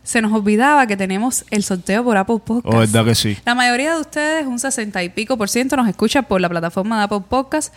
se 0.06 0.22
nos 0.22 0.32
olvidaba 0.32 0.86
que 0.86 0.96
tenemos 0.96 1.44
el 1.50 1.64
sorteo 1.64 2.04
por 2.04 2.16
Apple 2.16 2.38
Podcast. 2.44 2.74
Oh, 2.74 2.78
verdad 2.78 3.04
que 3.04 3.14
sí. 3.16 3.36
La 3.44 3.54
mayoría 3.56 3.94
de 3.94 4.00
ustedes, 4.00 4.46
un 4.46 4.58
60 4.60 5.02
y 5.02 5.08
pico 5.08 5.36
por 5.36 5.48
ciento, 5.48 5.76
nos 5.76 5.88
escucha 5.88 6.22
por 6.22 6.40
la 6.40 6.48
plataforma 6.48 6.98
de 6.98 7.04
Apple 7.04 7.22
Podcast. 7.28 7.74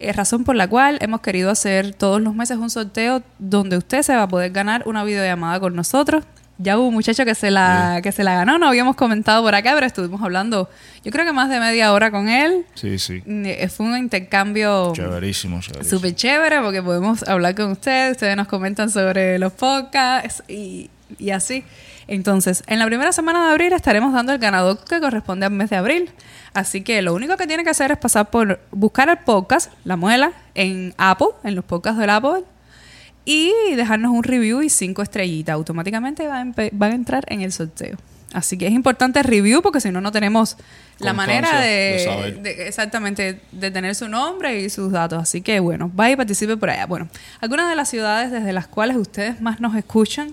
eh, 0.00 0.12
razón 0.12 0.42
por 0.44 0.56
la 0.56 0.66
cual 0.66 0.98
hemos 1.00 1.20
querido 1.20 1.50
hacer 1.50 1.94
todos 1.94 2.20
los 2.20 2.34
meses 2.34 2.56
un 2.58 2.70
sorteo 2.70 3.22
donde 3.38 3.76
usted 3.76 4.02
se 4.02 4.16
va 4.16 4.22
a 4.24 4.28
poder 4.28 4.50
ganar 4.50 4.82
una 4.86 5.04
videollamada 5.04 5.60
con 5.60 5.76
nosotros. 5.76 6.24
Ya 6.62 6.76
hubo 6.76 6.88
un 6.88 6.94
muchacho 6.94 7.24
que 7.24 7.34
se 7.34 7.50
la, 7.50 8.00
que 8.02 8.10
se 8.12 8.22
la 8.24 8.34
ganó, 8.34 8.58
no 8.58 8.66
habíamos 8.68 8.94
comentado 8.96 9.42
por 9.42 9.54
acá, 9.54 9.72
pero 9.74 9.86
estuvimos 9.86 10.20
hablando, 10.22 10.68
yo 11.04 11.10
creo 11.12 11.24
que 11.24 11.32
más 11.32 11.48
de 11.48 11.58
media 11.60 11.92
hora 11.92 12.10
con 12.10 12.28
él. 12.28 12.66
Sí, 12.74 12.98
sí. 12.98 13.22
Mm, 13.24 13.44
eh, 13.46 13.68
Fue 13.68 13.86
un 13.86 13.96
intercambio 13.96 14.92
Chéverísimo, 14.94 15.60
chéverísimo. 15.60 15.98
súper 15.98 16.14
chévere 16.14 16.60
porque 16.60 16.82
podemos 16.82 17.22
hablar 17.28 17.54
con 17.54 17.70
ustedes, 17.70 18.12
ustedes 18.12 18.36
nos 18.36 18.46
comentan 18.48 18.90
sobre 18.90 19.38
los 19.38 19.52
podcasts 19.54 20.42
y, 20.48 20.90
y 21.18 21.30
así. 21.30 21.64
Entonces, 22.08 22.62
en 22.66 22.78
la 22.78 22.86
primera 22.86 23.12
semana 23.12 23.44
de 23.46 23.50
abril 23.52 23.72
estaremos 23.72 24.12
dando 24.12 24.32
el 24.32 24.38
ganador 24.38 24.82
que 24.84 25.00
corresponde 25.00 25.46
al 25.46 25.52
mes 25.52 25.70
de 25.70 25.76
abril. 25.76 26.10
Así 26.54 26.82
que 26.82 27.00
lo 27.02 27.14
único 27.14 27.36
que 27.36 27.46
tiene 27.46 27.62
que 27.64 27.70
hacer 27.70 27.92
es 27.92 27.98
pasar 27.98 28.30
por 28.30 28.60
buscar 28.72 29.08
el 29.08 29.18
podcast, 29.18 29.72
La 29.84 29.96
Muela, 29.96 30.32
en 30.54 30.94
Apple, 30.98 31.28
en 31.44 31.54
los 31.54 31.64
podcasts 31.64 31.98
del 32.00 32.10
Apple, 32.10 32.42
y 33.24 33.52
dejarnos 33.76 34.10
un 34.12 34.24
review 34.24 34.62
y 34.62 34.70
cinco 34.70 35.02
estrellitas. 35.02 35.54
Automáticamente 35.54 36.26
va 36.26 36.40
a, 36.40 36.44
empe- 36.44 36.70
va 36.80 36.86
a 36.86 36.90
entrar 36.90 37.24
en 37.28 37.42
el 37.42 37.52
sorteo. 37.52 37.96
Así 38.32 38.56
que 38.56 38.66
es 38.68 38.72
importante 38.72 39.18
el 39.18 39.24
review 39.24 39.60
porque 39.60 39.80
si 39.80 39.90
no, 39.90 40.00
no 40.00 40.12
tenemos 40.12 40.56
la 41.00 41.12
manera 41.12 41.60
de 41.60 42.38
de- 42.42 42.68
exactamente 42.68 43.40
de 43.50 43.70
tener 43.72 43.94
su 43.96 44.08
nombre 44.08 44.60
y 44.60 44.70
sus 44.70 44.92
datos. 44.92 45.20
Así 45.20 45.42
que 45.42 45.58
bueno, 45.58 45.90
vaya 45.94 46.12
y 46.12 46.16
participe 46.16 46.56
por 46.56 46.70
allá. 46.70 46.86
Bueno, 46.86 47.08
algunas 47.40 47.68
de 47.68 47.74
las 47.74 47.88
ciudades 47.88 48.30
desde 48.30 48.52
las 48.52 48.68
cuales 48.68 48.96
ustedes 48.96 49.40
más 49.40 49.60
nos 49.60 49.74
escuchan 49.74 50.30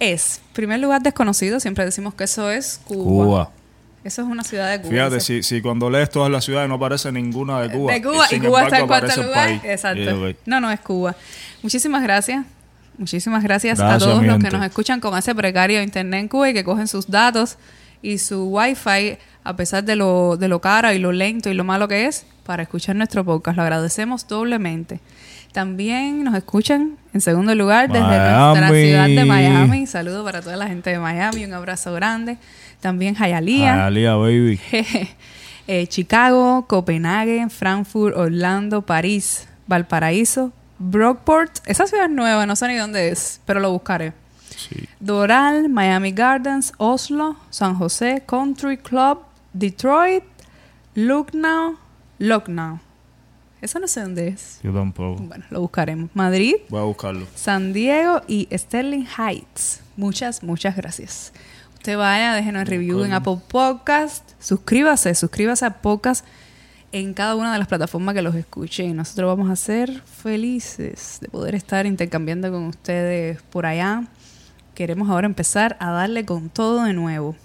es, 0.00 0.40
primer 0.52 0.80
lugar 0.80 1.02
desconocido, 1.02 1.60
siempre 1.60 1.84
decimos 1.84 2.14
que 2.14 2.24
eso 2.24 2.50
es 2.50 2.80
Cuba. 2.84 3.04
Cuba. 3.04 3.50
Eso 4.02 4.22
es 4.22 4.28
una 4.28 4.42
ciudad 4.42 4.70
de 4.70 4.80
Cuba. 4.80 4.90
Fíjate, 4.90 5.20
si, 5.20 5.42
si 5.42 5.60
cuando 5.60 5.90
lees 5.90 6.08
todas 6.08 6.30
las 6.30 6.44
ciudades 6.44 6.68
no 6.68 6.76
aparece 6.76 7.12
ninguna 7.12 7.60
de 7.60 7.70
Cuba. 7.70 7.92
de 7.92 8.02
Cuba 8.02 8.26
y, 8.30 8.40
Cuba 8.40 8.64
está 8.64 8.78
en 8.78 8.86
cuarto 8.86 9.22
lugar. 9.22 9.46
país. 9.46 9.60
Exacto. 9.62 10.26
Yeah. 10.26 10.36
No, 10.46 10.60
no 10.60 10.70
es 10.70 10.80
Cuba. 10.80 11.14
Muchísimas 11.62 12.02
gracias. 12.02 12.44
Muchísimas 12.96 13.42
gracias, 13.42 13.80
a 13.80 13.96
todos 13.98 14.22
los 14.22 14.38
que 14.38 14.50
nos 14.50 14.64
escuchan 14.64 15.00
con 15.00 15.16
ese 15.16 15.34
precario 15.34 15.82
internet 15.82 16.20
en 16.20 16.28
Cuba 16.28 16.50
y 16.50 16.54
que 16.54 16.64
cogen 16.64 16.86
sus 16.86 17.06
datos 17.10 17.56
y 18.02 18.18
su 18.18 18.48
wifi 18.48 19.16
a 19.42 19.56
pesar 19.56 19.84
de 19.84 19.96
lo, 19.96 20.36
de 20.36 20.48
lo 20.48 20.60
cara 20.60 20.92
y 20.92 20.98
lo 20.98 21.12
lento 21.12 21.48
y 21.48 21.54
lo 21.54 21.64
malo 21.64 21.88
que 21.88 22.06
es 22.06 22.26
para 22.44 22.62
escuchar 22.62 22.96
nuestro 22.96 23.24
podcast. 23.24 23.56
Lo 23.56 23.62
agradecemos 23.62 24.26
doblemente. 24.28 25.00
También 25.52 26.22
nos 26.22 26.34
escuchan 26.34 26.96
en 27.12 27.20
segundo 27.20 27.54
lugar 27.54 27.88
desde 27.88 28.06
nuestra 28.06 28.52
Miami. 28.54 28.82
ciudad 28.82 29.06
de 29.08 29.24
Miami. 29.24 29.86
Saludo 29.86 30.24
para 30.24 30.42
toda 30.42 30.56
la 30.56 30.68
gente 30.68 30.90
de 30.90 30.98
Miami, 30.98 31.44
un 31.44 31.54
abrazo 31.54 31.92
grande. 31.92 32.38
También 32.80 33.16
Hialeah. 33.16 33.88
Hialeah, 33.88 34.14
baby. 34.16 34.60
Eh, 35.72 35.86
Chicago, 35.86 36.66
Copenhague, 36.66 37.48
Frankfurt, 37.48 38.16
Orlando, 38.16 38.82
París, 38.82 39.46
Valparaíso, 39.68 40.50
Brockport. 40.80 41.58
Esa 41.64 41.86
ciudad 41.86 42.06
es 42.06 42.10
nueva, 42.10 42.44
no 42.44 42.56
sé 42.56 42.66
ni 42.66 42.74
dónde 42.74 43.10
es, 43.10 43.40
pero 43.46 43.60
lo 43.60 43.70
buscaré. 43.70 44.12
Sí. 44.56 44.88
Doral, 44.98 45.68
Miami 45.68 46.10
Gardens, 46.10 46.72
Oslo, 46.78 47.36
San 47.50 47.76
José, 47.76 48.24
Country 48.26 48.78
Club, 48.78 49.20
Detroit, 49.52 50.24
Lucknow, 50.96 51.76
Lucknow. 52.18 52.80
Eso 53.60 53.78
no 53.78 53.86
sé 53.88 54.00
dónde 54.00 54.28
es. 54.28 54.58
Yo 54.62 54.72
tampoco. 54.72 55.22
Bueno, 55.22 55.44
lo 55.50 55.60
buscaremos. 55.60 56.10
Madrid, 56.14 56.54
Voy 56.68 56.80
a 56.80 56.84
buscarlo. 56.84 57.26
San 57.34 57.72
Diego 57.72 58.22
y 58.26 58.48
Sterling 58.52 59.06
Heights. 59.18 59.82
Muchas, 59.96 60.42
muchas 60.42 60.76
gracias. 60.76 61.32
Usted 61.74 61.96
vaya, 61.96 62.34
déjenos 62.34 62.68
review 62.68 63.04
en 63.04 63.12
Apple 63.12 63.38
Podcast. 63.48 64.30
Suscríbase, 64.38 65.14
suscríbase 65.14 65.64
a 65.66 65.80
Podcast 65.80 66.24
en 66.92 67.14
cada 67.14 67.36
una 67.36 67.52
de 67.52 67.58
las 67.58 67.68
plataformas 67.68 68.14
que 68.14 68.22
los 68.22 68.34
escuche. 68.34 68.84
Y 68.84 68.92
nosotros 68.92 69.28
vamos 69.28 69.50
a 69.50 69.56
ser 69.56 70.00
felices 70.02 71.18
de 71.20 71.28
poder 71.28 71.54
estar 71.54 71.86
intercambiando 71.86 72.50
con 72.50 72.64
ustedes 72.64 73.42
por 73.42 73.66
allá. 73.66 74.04
Queremos 74.74 75.10
ahora 75.10 75.26
empezar 75.26 75.76
a 75.80 75.90
darle 75.90 76.24
con 76.24 76.48
todo 76.48 76.84
de 76.84 76.94
nuevo. 76.94 77.36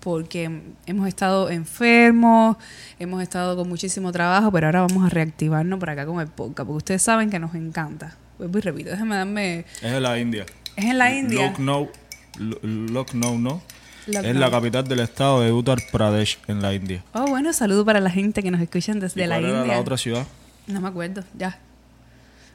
Porque 0.00 0.50
hemos 0.86 1.06
estado 1.08 1.50
enfermos, 1.50 2.56
hemos 2.98 3.22
estado 3.22 3.54
con 3.56 3.68
muchísimo 3.68 4.12
trabajo, 4.12 4.50
pero 4.50 4.66
ahora 4.68 4.80
vamos 4.82 5.04
a 5.04 5.08
reactivarnos 5.10 5.78
por 5.78 5.90
acá 5.90 6.06
con 6.06 6.20
el 6.20 6.26
podcast. 6.28 6.66
Porque 6.66 6.78
ustedes 6.78 7.02
saben 7.02 7.28
que 7.30 7.38
nos 7.38 7.54
encanta. 7.54 8.16
Vuelvo 8.38 8.58
y 8.58 8.60
repito, 8.62 8.90
déjenme 8.90 9.16
darme. 9.16 9.58
Es 9.82 9.92
en 9.92 10.02
la 10.02 10.18
India. 10.18 10.46
Es 10.76 10.84
en 10.86 10.96
la 10.98 11.12
India. 11.14 11.48
Lucknow, 11.48 11.90
Lu- 12.38 12.58
Lucknow, 12.62 13.38
¿no? 13.38 13.60
Lucknow. 14.06 14.24
Es 14.30 14.36
la 14.36 14.50
capital 14.50 14.88
del 14.88 15.00
estado 15.00 15.42
de 15.42 15.52
Uttar 15.52 15.78
Pradesh, 15.92 16.38
en 16.48 16.62
la 16.62 16.72
India. 16.72 17.04
Oh, 17.12 17.26
bueno, 17.26 17.52
saludo 17.52 17.84
para 17.84 18.00
la 18.00 18.08
gente 18.10 18.42
que 18.42 18.50
nos 18.50 18.62
escuchan 18.62 18.98
desde 19.00 19.22
¿Y 19.22 19.26
la 19.26 19.36
cuál 19.36 19.44
era 19.50 19.58
India. 19.60 19.74
la 19.74 19.80
otra 19.80 19.98
ciudad? 19.98 20.26
No 20.66 20.80
me 20.80 20.88
acuerdo, 20.88 21.22
ya. 21.36 21.58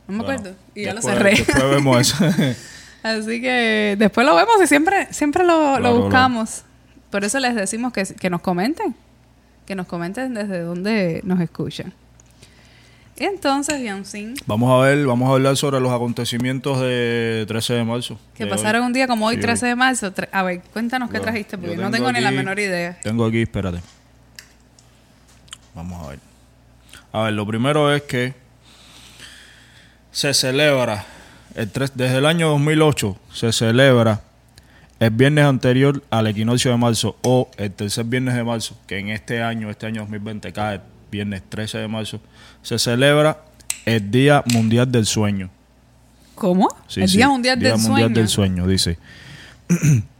No 0.07 0.17
me 0.17 0.23
Bueno, 0.23 0.33
acuerdo. 0.39 0.57
Y 0.73 0.85
ya 0.85 0.93
después- 0.95 1.13
lo 1.15 1.19
cerré. 1.21 1.35
Después 1.35 1.69
vemos 1.69 2.01
eso. 2.01 2.25
Así 3.03 3.39
que 3.39 3.95
después 3.99 4.25
lo 4.25 4.35
vemos 4.35 4.55
y 4.63 4.65
siempre, 4.65 5.07
siempre 5.13 5.43
lo, 5.45 5.79
buscamos. 6.01 6.63
Por 7.15 7.23
eso 7.23 7.39
les 7.39 7.55
decimos 7.55 7.93
que, 7.93 8.03
que 8.03 8.29
nos 8.29 8.41
comenten. 8.41 8.93
Que 9.65 9.73
nos 9.73 9.87
comenten 9.87 10.33
desde 10.33 10.59
dónde 10.59 11.21
nos 11.23 11.39
escuchan. 11.39 11.93
Entonces, 13.15 13.79
Bianzin, 13.79 14.33
vamos 14.45 14.69
a 14.69 14.85
ver, 14.85 15.05
vamos 15.07 15.29
a 15.29 15.35
hablar 15.35 15.55
sobre 15.55 15.79
los 15.79 15.93
acontecimientos 15.93 16.77
de 16.81 17.45
13 17.47 17.73
de 17.75 17.83
marzo. 17.85 18.19
que 18.33 18.45
pasaron 18.47 18.83
un 18.83 18.91
día 18.91 19.07
como 19.07 19.27
hoy, 19.27 19.35
Sí, 19.35 19.41
13 19.43 19.65
de 19.67 19.75
marzo. 19.77 20.13
A 20.33 20.43
ver, 20.43 20.59
cuéntanos 20.73 21.09
qué 21.09 21.21
trajiste, 21.21 21.57
porque 21.57 21.77
no 21.77 21.89
tengo 21.89 22.11
ni 22.11 22.19
la 22.19 22.31
menor 22.31 22.59
idea. 22.59 22.99
Tengo 23.01 23.25
aquí, 23.25 23.43
espérate. 23.43 23.79
Vamos 25.73 26.05
a 26.05 26.09
ver. 26.09 26.19
A 27.13 27.21
ver, 27.21 27.31
lo 27.33 27.47
primero 27.47 27.93
es 27.95 28.01
que 28.01 28.33
se 30.11 30.33
celebra, 30.33 31.05
el 31.55 31.71
tres- 31.71 31.93
desde 31.95 32.17
el 32.17 32.25
año 32.25 32.49
2008, 32.49 33.17
se 33.33 33.53
celebra 33.53 34.19
el 34.99 35.09
viernes 35.09 35.45
anterior 35.45 36.01
al 36.09 36.27
equinoccio 36.27 36.71
de 36.71 36.77
marzo 36.77 37.17
o 37.21 37.49
el 37.57 37.71
tercer 37.71 38.05
viernes 38.05 38.35
de 38.35 38.43
marzo, 38.43 38.77
que 38.87 38.97
en 38.97 39.09
este 39.09 39.41
año, 39.41 39.69
este 39.69 39.85
año 39.85 40.01
2020 40.01 40.53
cae 40.53 40.81
viernes 41.11 41.43
13 41.49 41.79
de 41.79 41.87
marzo, 41.87 42.21
se 42.61 42.79
celebra 42.79 43.39
el 43.85 44.09
Día 44.09 44.43
Mundial 44.53 44.91
del 44.91 45.05
Sueño. 45.05 45.49
¿Cómo? 46.33 46.67
Sí, 46.87 47.01
el 47.01 47.09
sí, 47.09 47.17
Día 47.17 47.29
Mundial 47.29 47.59
Día 47.59 47.69
del 47.73 47.79
Mundial 47.79 47.99
Sueño. 47.99 48.15
del 48.15 48.27
Sueño, 48.27 48.67
dice. 48.67 48.97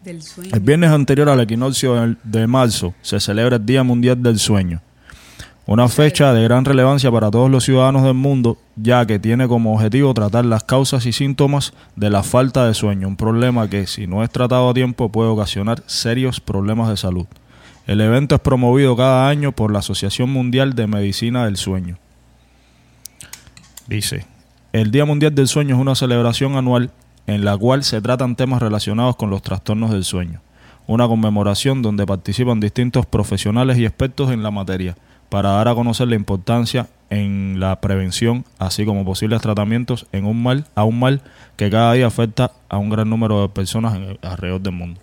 Del 0.04 0.22
sueño. 0.22 0.52
El 0.54 0.60
viernes 0.60 0.92
anterior 0.92 1.30
al 1.30 1.40
equinoccio 1.40 2.16
de 2.24 2.48
marzo 2.48 2.94
se 3.02 3.20
celebra 3.20 3.58
el 3.58 3.66
Día 3.66 3.84
Mundial 3.84 4.22
del 4.22 4.40
Sueño, 4.40 4.82
una 5.68 5.88
fecha 5.88 6.32
de 6.32 6.44
gran 6.44 6.64
relevancia 6.64 7.12
para 7.12 7.32
todos 7.32 7.50
los 7.50 7.64
ciudadanos 7.64 8.04
del 8.04 8.14
mundo, 8.14 8.58
ya 8.76 9.06
que 9.06 9.18
tiene 9.18 9.48
como 9.48 9.74
objetivo 9.74 10.14
tratar 10.14 10.46
las 10.46 10.64
causas 10.64 11.06
y 11.08 11.12
síntomas 11.12 11.74
de 11.96 12.12
la 12.12 12.22
falta 12.22 12.68
de 12.68 12.76
sueño, 12.76 13.08
un 13.08 13.18
problema 13.18 13.68
que 13.68 13.88
si 13.88 14.06
no 14.06 14.24
es 14.24 14.30
tratado 14.30 14.70
a 14.70 14.74
tiempo 14.74 15.10
puede 15.10 15.30
ocasionar 15.30 15.82
serios 15.88 16.40
problemas 16.40 16.90
de 16.90 16.98
salud. 16.98 17.26
El 17.88 18.00
evento 18.02 18.36
es 18.36 18.42
promovido 18.42 18.96
cada 18.96 19.28
año 19.28 19.52
por 19.52 19.72
la 19.72 19.80
Asociación 19.80 20.30
Mundial 20.30 20.74
de 20.74 20.88
Medicina 20.88 21.46
del 21.46 21.58
Sueño. 21.58 21.98
Dice, 23.88 24.26
el 24.72 24.92
Día 24.92 25.06
Mundial 25.06 25.34
del 25.34 25.48
Sueño 25.48 25.76
es 25.76 25.82
una 25.82 25.96
celebración 25.96 26.58
anual 26.58 26.92
en 27.28 27.44
la 27.44 27.58
cual 27.58 27.84
se 27.84 28.02
tratan 28.02 28.36
temas 28.36 28.62
relacionados 28.62 29.16
con 29.16 29.32
los 29.32 29.42
trastornos 29.42 29.92
del 29.92 30.04
sueño. 30.04 30.42
Una 30.86 31.08
conmemoración 31.08 31.82
donde 31.82 32.06
participan 32.06 32.60
distintos 32.60 33.08
profesionales 33.08 33.80
y 33.80 33.86
expertos 33.86 34.30
en 34.30 34.44
la 34.44 34.52
materia 34.52 34.96
para 35.36 35.50
dar 35.50 35.68
a 35.68 35.76
conocer 35.76 36.08
la 36.08 36.16
importancia 36.16 36.88
en 37.10 37.60
la 37.60 37.82
prevención, 37.82 38.46
así 38.58 38.86
como 38.86 39.04
posibles 39.04 39.42
tratamientos 39.42 40.08
en 40.14 40.24
un 40.24 40.42
mal, 40.42 40.66
a 40.76 40.86
un 40.86 40.98
mal 40.98 41.22
que 41.58 41.70
cada 41.70 41.92
día 41.92 42.08
afecta 42.08 42.54
a 42.70 42.78
un 42.78 42.90
gran 42.90 43.10
número 43.10 43.42
de 43.42 43.50
personas 43.50 43.96
en 43.96 44.04
el- 44.04 44.20
alrededor 44.22 44.62
del 44.62 44.72
mundo. 44.72 45.02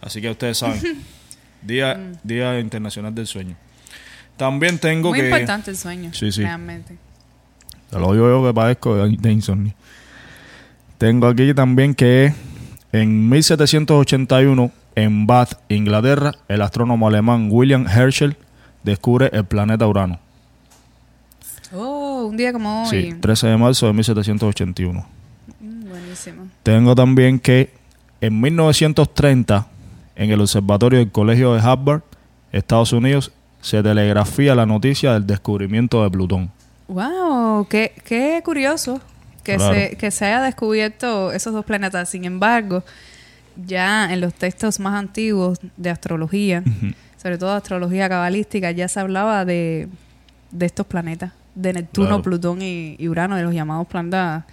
Así 0.00 0.22
que 0.22 0.30
ustedes 0.30 0.56
saben, 0.56 0.80
Día, 1.62 2.00
Día 2.24 2.58
Internacional 2.58 3.14
del 3.14 3.26
Sueño. 3.26 3.54
También 4.38 4.78
tengo 4.78 5.10
Muy 5.10 5.18
que... 5.20 5.26
importante 5.26 5.70
el 5.72 5.76
sueño, 5.76 6.10
Sí, 6.14 6.32
sí. 6.32 6.40
realmente. 6.40 6.96
Te 7.90 7.98
lo 7.98 8.14
digo 8.14 8.30
yo 8.30 8.42
que 8.46 8.54
padezco 8.54 8.96
de, 8.96 9.14
de 9.14 9.30
insomnio. 9.30 9.74
Tengo 10.96 11.26
aquí 11.28 11.52
también 11.52 11.94
que 11.94 12.32
en 12.92 13.28
1781, 13.28 14.70
en 14.94 15.26
Bath, 15.26 15.52
Inglaterra, 15.68 16.32
el 16.48 16.62
astrónomo 16.62 17.08
alemán 17.08 17.48
William 17.50 17.86
Herschel 17.86 18.38
descubre 18.82 19.30
el 19.32 19.44
planeta 19.44 19.86
Urano. 19.86 20.18
Oh, 21.72 22.26
un 22.28 22.36
día 22.36 22.52
como 22.52 22.82
hoy. 22.84 22.88
Sí, 23.12 23.14
13 23.20 23.46
de 23.48 23.56
marzo 23.56 23.86
de 23.86 23.92
1781. 23.92 25.06
Mm, 25.60 25.88
buenísimo. 25.88 26.46
Tengo 26.62 26.94
también 26.94 27.38
que 27.38 27.72
en 28.20 28.40
1930, 28.40 29.66
en 30.16 30.30
el 30.30 30.40
observatorio 30.40 30.98
del 30.98 31.10
Colegio 31.12 31.54
de 31.54 31.60
Harvard, 31.60 32.02
Estados 32.52 32.92
Unidos, 32.92 33.30
se 33.60 33.82
telegrafía 33.82 34.54
la 34.54 34.66
noticia 34.66 35.12
del 35.12 35.26
descubrimiento 35.26 36.02
de 36.02 36.10
Plutón. 36.10 36.50
Wow, 36.88 37.66
qué, 37.68 37.92
qué 38.04 38.40
curioso 38.44 39.00
que, 39.44 39.56
Claro. 39.56 39.74
se, 39.74 39.96
que 39.96 40.10
se 40.10 40.24
haya 40.24 40.42
descubierto 40.42 41.30
esos 41.30 41.52
dos 41.52 41.64
planetas. 41.64 42.08
Sin 42.08 42.24
embargo, 42.24 42.82
ya 43.64 44.12
en 44.12 44.20
los 44.20 44.34
textos 44.34 44.80
más 44.80 44.94
antiguos 44.98 45.60
de 45.76 45.90
astrología, 45.90 46.64
sobre 47.20 47.38
todo 47.38 47.52
astrología 47.52 48.08
cabalística, 48.08 48.70
ya 48.70 48.88
se 48.88 49.00
hablaba 49.00 49.44
de, 49.44 49.88
de 50.50 50.66
estos 50.66 50.86
planetas, 50.86 51.32
de 51.54 51.72
Neptuno, 51.74 52.08
Claro. 52.08 52.22
Plutón 52.22 52.62
y, 52.62 52.96
y 52.98 53.08
Urano, 53.08 53.36
de 53.36 53.42
los 53.42 53.52
llamados 53.52 53.86
planetas 53.86 54.44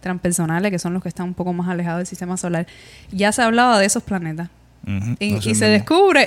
transpersonales, 0.00 0.70
que 0.70 0.78
son 0.78 0.92
los 0.92 1.02
que 1.02 1.08
están 1.08 1.26
un 1.26 1.34
poco 1.34 1.52
más 1.52 1.68
alejados 1.68 1.98
del 1.98 2.06
sistema 2.06 2.36
solar. 2.36 2.66
Ya 3.12 3.32
se 3.32 3.42
hablaba 3.42 3.78
de 3.78 3.86
esos 3.86 4.02
planetas. 4.02 4.48
Y, 5.18 5.34
y 5.34 5.40
se 5.40 5.48
mismo. 5.48 5.66
descubre 5.66 6.26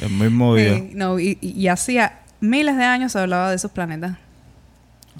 El 0.00 0.10
mismo 0.10 0.54
día. 0.54 0.74
Eh, 0.74 0.90
no, 0.94 1.18
y, 1.18 1.68
hacía 1.68 2.20
miles 2.40 2.76
de 2.76 2.84
años 2.84 3.12
se 3.12 3.18
hablaba 3.18 3.50
de 3.50 3.56
esos 3.56 3.70
planetas. 3.70 4.16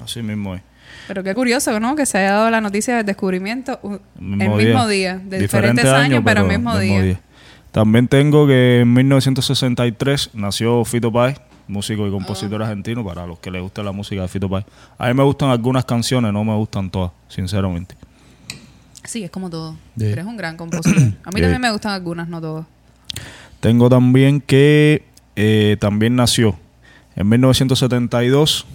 Así 0.03 0.23
mismo 0.23 0.55
es. 0.55 0.63
Pero 1.09 1.23
qué 1.25 1.35
curioso, 1.35 1.79
¿no? 1.81 1.97
Que 1.97 2.07
se 2.07 2.19
haya 2.19 2.33
dado 2.33 2.51
la 2.51 2.61
noticia 2.61 2.97
del 2.97 3.07
descubrimiento 3.07 3.79
uh, 3.83 3.99
El 4.21 4.43
el 4.43 4.51
mismo 4.51 4.87
día, 4.87 5.19
de 5.19 5.41
diferentes 5.41 5.85
años, 5.85 6.23
pero 6.25 6.43
el 6.43 6.49
mismo 6.49 6.79
día. 6.79 7.21
También 7.73 8.07
tengo 8.09 8.47
que 8.47 8.81
en 8.81 8.93
1963 8.93 10.31
nació 10.35 10.85
Fito 10.85 11.11
Páez, 11.11 11.41
músico 11.69 12.07
y 12.07 12.11
compositor 12.11 12.63
argentino, 12.63 13.05
para 13.05 13.27
los 13.27 13.39
que 13.39 13.51
les 13.51 13.63
gusta 13.63 13.83
la 13.83 13.93
música 13.93 14.23
de 14.23 14.29
Fito 14.29 14.49
Páez. 14.49 14.67
A 14.99 15.09
mí 15.09 15.15
me 15.15 15.23
gustan 15.23 15.49
algunas 15.51 15.85
canciones, 15.85 16.33
no 16.33 16.45
me 16.45 16.55
gustan 16.55 16.91
todas, 16.91 17.13
sinceramente. 17.29 17.95
Sí, 19.05 19.25
es 19.25 19.31
como 19.31 19.51
todo. 19.51 19.77
Pero 19.99 20.21
es 20.21 20.27
un 20.27 20.37
gran 20.37 20.57
compositor. 20.57 21.03
A 21.25 21.31
mí 21.31 21.41
también 21.41 21.61
me 21.61 21.71
gustan 21.73 21.93
algunas, 21.93 22.29
no 22.29 22.41
todas. 22.41 22.67
Tengo 23.61 23.89
también 23.89 24.41
que 24.41 25.05
eh, 25.35 25.77
también 25.81 26.15
nació 26.17 26.57
en 27.17 27.29
1972 27.29 28.67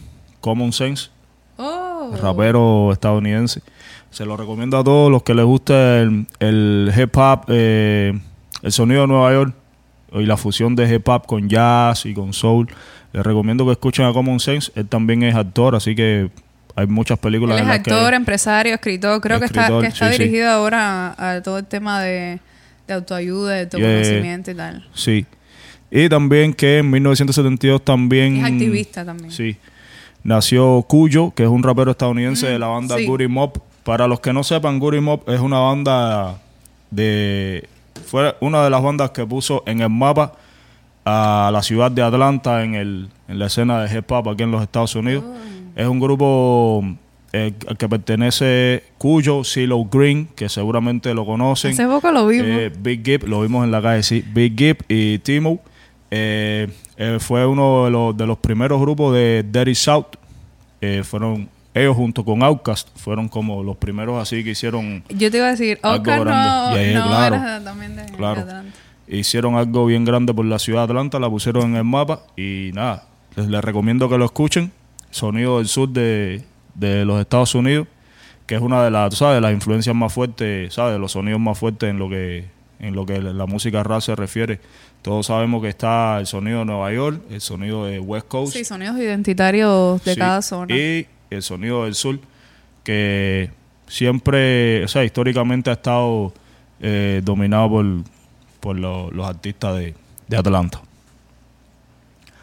Common 0.42 0.74
Sense, 0.74 1.10
Oh. 1.60 2.16
rapero 2.22 2.92
estadounidense. 2.94 3.62
Se 4.12 4.25
lo 4.25 4.38
recomiendo 4.38 4.77
a 4.77 4.84
todos 4.84 5.12
los 5.12 5.24
que 5.24 5.34
les 5.34 5.44
gusta 5.46 6.00
el, 6.00 6.27
el 6.39 6.92
hip 6.98 7.16
hop, 7.18 7.46
eh, 7.50 8.18
el 8.68 8.72
sonido 8.74 9.02
de 9.02 9.08
Nueva 9.08 9.32
York 9.32 9.54
y 10.14 10.26
la 10.26 10.38
fusión 10.38 10.76
de 10.76 10.94
hip 10.94 11.08
hop 11.08 11.26
con 11.26 11.48
jazz 11.50 12.06
y 12.06 12.14
con 12.14 12.34
soul. 12.34 12.68
Les 13.14 13.24
recomiendo 13.26 13.66
que 13.66 13.72
escuchen 13.72 14.06
a 14.06 14.14
Common 14.14 14.40
Sense. 14.40 14.72
Él 14.76 14.88
también 14.88 15.24
es 15.24 15.34
actor, 15.36 15.76
así 15.76 15.96
que 15.96 16.30
hay 16.76 16.86
muchas 16.88 17.18
películas 17.18 17.56
Él 17.56 17.60
es 17.60 17.64
en 17.64 17.68
las 17.70 17.80
que- 17.80 17.92
actor, 17.92 18.14
empresario, 18.14 18.74
escritor. 18.76 19.20
Creo 19.22 19.40
que 19.40 19.46
está, 19.46 19.62
Escritor, 19.62 19.82
que 19.82 19.88
está 19.88 20.12
sí, 20.12 20.18
sí. 20.18 20.24
dirigido 20.24 20.50
ahora 20.52 21.14
a, 21.18 21.32
a 21.36 21.42
todo 21.42 21.58
el 21.58 21.66
tema 21.66 22.02
de, 22.02 22.40
de 22.88 22.94
autoayuda, 22.94 23.54
de 23.56 23.62
autoconocimiento 23.62 24.52
y 24.52 24.56
tal. 24.56 24.88
Sí. 24.94 25.26
Y 25.90 26.10
también 26.10 26.54
que 26.54 26.80
en 26.80 26.90
1972 26.92 27.84
también... 27.84 28.38
Es 28.38 28.44
activista 28.44 29.06
también. 29.06 29.32
Sí. 29.32 29.56
Nació 30.24 30.84
Cuyo, 30.88 31.32
que 31.34 31.44
es 31.44 31.50
un 31.50 31.64
rapero 31.64 31.92
estadounidense 31.92 32.48
de 32.48 32.60
la 32.60 32.68
banda 32.68 32.96
Mm, 32.96 33.00
sí. 33.00 33.06
Goody 33.06 33.28
Mob. 33.30 33.62
Para 33.84 34.06
los 34.08 34.20
que 34.20 34.34
no 34.34 34.44
sepan, 34.44 34.80
Goody 34.80 35.00
Mob 35.00 35.22
es 35.30 35.40
una 35.40 35.60
banda 35.60 36.40
de... 36.92 37.68
Fue 38.06 38.36
una 38.42 38.63
de 38.63 38.70
las 38.70 38.82
bandas 38.82 39.12
que 39.12 39.25
puso 39.25 39.63
en 39.66 39.82
el 39.82 39.89
mapa 39.89 40.34
a 41.06 41.50
la 41.54 41.63
ciudad 41.63 41.89
de 41.89 42.01
Atlanta 42.01 42.63
en, 42.63 42.75
el, 42.75 43.10
en 43.27 43.39
la 43.39 43.48
escena 43.48 43.82
de 43.82 43.98
hip 43.98 44.12
hop 44.12 44.30
aquí 44.30 44.44
en 44.44 44.51
los 44.51 44.62
Estados 44.62 44.96
Unidos. 44.96 45.24
Oh. 45.25 45.36
Es 45.75 45.88
un 45.88 46.00
grupo 46.00 46.84
eh, 47.34 47.54
al 47.68 47.77
que 47.77 47.88
pertenece 47.88 48.84
Cuyo, 48.98 49.44
CeeLo 49.44 49.86
Green, 49.86 50.27
que 50.36 50.50
seguramente 50.50 51.13
lo 51.13 51.25
conocen. 51.25 51.72
Hace 51.72 51.86
poco 51.88 52.12
lo 52.12 52.27
vimos. 52.27 52.48
Eh, 52.48 52.72
Big 52.80 53.06
Gibb, 53.06 53.27
lo 53.27 53.42
vimos 53.42 53.63
en 53.63 53.72
la 53.72 53.82
calle, 53.82 54.04
sí. 54.04 54.24
Big 54.34 54.58
Gibb 54.58 54.77
y 54.88 55.20
Timo. 55.20 55.60
Eh, 56.10 56.68
eh, 56.98 57.18
fue 57.20 57.46
uno 57.46 57.86
de 57.86 57.92
los, 57.92 58.18
de 58.18 58.25
los 58.25 58.38
primeros 58.38 58.82
grupos 58.82 59.13
de 59.13 59.46
Dirty 59.50 59.75
South. 59.75 60.16
Fueron 61.04 61.50
ellos 61.79 61.96
junto 61.96 62.24
con 62.25 62.43
Outkast, 62.43 62.89
fueron 62.98 63.27
como 63.29 63.63
los 63.63 63.77
primeros 63.77 64.22
así 64.22 64.43
que 64.43 64.51
hicieron 64.51 65.03
Yo 65.10 65.29
te 65.31 65.38
iba 65.38 65.48
a 65.48 65.51
decir, 65.51 65.79
no, 65.84 65.96
no 65.98 66.03
claro, 66.03 67.36
era 67.36 67.62
también 67.63 67.96
de, 67.96 68.03
de 68.03 68.12
claro. 68.13 68.41
Atlanta. 68.41 68.72
hicieron 69.07 69.55
algo 69.55 69.86
bien 69.86 70.05
grande 70.05 70.34
por 70.34 70.46
la 70.46 70.60
ciudad 70.60 70.81
de 70.88 70.93
Atlanta, 70.93 71.19
la 71.19 71.29
pusieron 71.29 71.63
en 71.72 71.75
el 71.77 71.84
mapa 71.84 72.22
y 72.36 72.72
nada, 72.74 73.07
les, 73.36 73.48
les 73.48 73.63
recomiendo 73.63 74.10
que 74.10 74.17
lo 74.17 74.25
escuchen. 74.25 74.72
Sonido 75.10 75.57
del 75.60 75.67
sur 75.67 75.89
de, 75.89 76.43
de 76.75 77.05
los 77.05 77.19
Estados 77.22 77.55
Unidos, 77.55 77.88
que 78.46 78.55
es 78.55 78.62
una 78.62 78.84
de 78.84 78.91
las, 78.91 79.15
¿sabes? 79.15 79.41
las 79.41 79.53
influencias 79.53 79.96
más 79.96 80.12
fuertes, 80.13 80.74
¿sabes? 80.74 81.00
Los 81.00 81.13
sonidos 81.13 81.39
más 81.39 81.57
fuertes 81.57 81.89
en 81.89 81.98
lo 82.00 82.10
que 82.10 82.46
en 82.79 82.96
lo 82.96 83.07
que 83.07 83.19
la 83.19 83.46
música 83.48 83.81
rap 83.84 84.01
se 84.01 84.15
refiere. 84.15 84.60
Todos 85.01 85.25
sabemos 85.27 85.63
que 85.63 85.69
está 85.69 86.19
el 86.19 86.27
sonido 86.27 86.60
de 86.60 86.65
Nueva 86.65 86.91
York, 86.93 87.22
el 87.31 87.41
sonido 87.41 87.86
de 87.86 88.00
West 88.00 88.27
Coast, 88.27 88.53
Sí, 88.53 88.63
sonidos 88.65 88.98
identitarios 88.98 90.03
de 90.03 90.13
Sí, 90.13 90.19
cada 90.19 90.41
zona. 90.43 90.75
Y 90.75 91.07
el 91.29 91.43
sonido 91.43 91.86
del 91.86 91.96
sur, 91.96 92.19
que 92.84 93.51
siempre, 93.88 94.84
o 94.84 94.88
sea, 94.88 95.03
históricamente 95.03 95.69
ha 95.69 95.74
estado 95.74 96.34
eh, 96.79 97.22
dominado 97.24 97.69
por, 97.69 97.86
por 98.60 98.75
lo- 98.77 99.12
los 99.12 99.27
artistas 99.27 99.77
de, 99.77 99.96
de 100.27 100.38
Atlanta. 100.38 100.81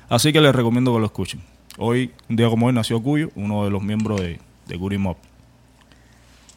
Así 0.08 0.32
que 0.32 0.40
les 0.40 0.54
recomiendo 0.54 0.92
que 0.92 0.98
lo 1.00 1.06
escuchen. 1.06 1.40
Hoy, 1.78 2.12
un 2.28 2.36
día 2.36 2.48
como 2.48 2.66
hoy, 2.66 2.72
nació 2.72 3.02
Cuyo, 3.02 3.30
uno 3.34 3.64
de 3.64 3.70
los 3.70 3.82
miembros 3.82 4.20
de, 4.20 4.38
de 4.66 4.98
Mob. 4.98 5.16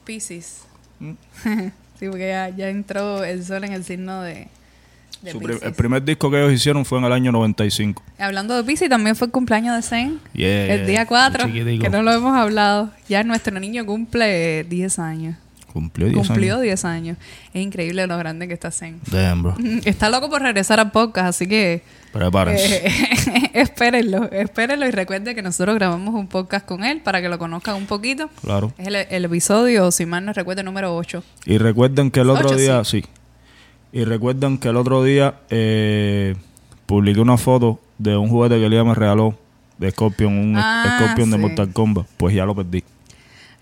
Pisces. 0.05 0.63
¿Mm? 1.00 1.12
sí, 2.00 2.07
porque 2.10 2.27
ya, 2.27 2.50
ya 2.50 2.69
entró 2.69 3.24
el 3.24 3.43
sol 3.43 3.63
en 3.63 3.74
el 3.74 3.84
signo 3.84 4.22
de 4.22 4.48
Su 5.32 5.40
el 5.40 5.74
primer 5.74 6.04
disco 6.04 6.30
que 6.30 6.38
ellos 6.38 6.54
hicieron 6.54 6.86
fue 6.86 7.00
en 7.00 7.06
el 7.06 7.12
año 7.12 7.32
95. 7.32 8.04
Hablando 8.20 8.56
de 8.56 8.64
Pisces, 8.64 8.90
también 8.90 9.16
fue 9.16 9.28
el 9.28 9.32
cumpleaños 9.32 9.76
de 9.76 9.82
Zen. 9.82 10.20
Yeah, 10.34 10.74
el 10.76 10.86
día 10.88 11.06
4, 11.06 11.46
chiquitico. 11.48 11.84
que 11.84 11.90
no 11.90 12.02
lo 12.04 12.12
hemos 12.12 12.36
hablado. 12.38 12.92
Ya 13.10 13.24
nuestro 13.24 13.60
niño 13.60 13.86
cumple 13.86 14.64
10 14.66 15.00
años. 15.00 15.36
Cumplió 15.74 16.08
10 16.08 16.28
Cumplió 16.28 16.54
años. 16.54 16.64
10 16.64 16.86
años. 16.86 17.18
Es 17.54 17.62
increíble 17.62 18.06
lo 18.08 18.18
grande 18.18 18.48
que 18.48 18.54
está 18.54 18.72
Zen. 18.72 19.00
Damn, 19.12 19.44
bro. 19.44 19.56
Está 19.86 20.10
loco 20.10 20.30
por 20.30 20.42
regresar 20.42 20.80
a 20.80 20.92
podcast, 20.92 21.28
así 21.30 21.48
que 21.48 21.84
Prepárense. 22.14 22.88
eh, 22.88 23.52
espérenlo, 23.54 24.32
espérenlo 24.32 24.88
y 24.88 24.92
recuerden 24.92 25.36
que 25.36 25.42
nosotros 25.42 25.76
grabamos 25.76 26.16
un 26.16 26.28
podcast 26.28 26.66
con 26.66 26.84
él 26.84 27.02
para 27.02 27.22
que 27.22 27.30
lo 27.30 27.38
conozcan 27.38 27.76
un 27.76 27.86
poquito. 27.86 28.30
Claro. 28.42 28.74
Es 28.78 28.88
el, 28.88 28.96
el 28.96 29.26
episodio, 29.26 29.92
si 29.92 30.06
mal 30.06 30.26
no 30.26 30.34
recuerdo, 30.34 30.64
número 30.64 30.96
8. 30.96 31.24
Y 31.46 31.58
recuerden 31.58 32.10
que 32.12 32.22
el 32.22 32.30
otro 32.30 32.56
día, 32.56 32.84
sí. 32.84 33.04
Y 33.98 34.06
recuerden 34.06 34.60
que 34.60 34.68
el 34.70 34.75
otro 34.77 35.04
día 35.04 35.36
eh, 35.50 36.36
publiqué 36.86 37.20
una 37.20 37.38
foto 37.38 37.80
de 37.98 38.16
un 38.16 38.30
juguete 38.30 38.60
que 38.60 38.66
Elías 38.68 38.86
me 38.86 38.94
regaló 38.94 39.36
de 39.80 39.89
Scorpion, 39.89 40.38
un 40.38 40.54
Ah, 40.56 40.98
Scorpion 41.00 41.32
de 41.32 41.38
sí. 41.38 41.42
Mortal 41.42 41.74
Kombat. 41.74 42.06
Pues 42.18 42.36
ya 42.36 42.46
lo 42.46 42.54
perdí. 42.54 42.84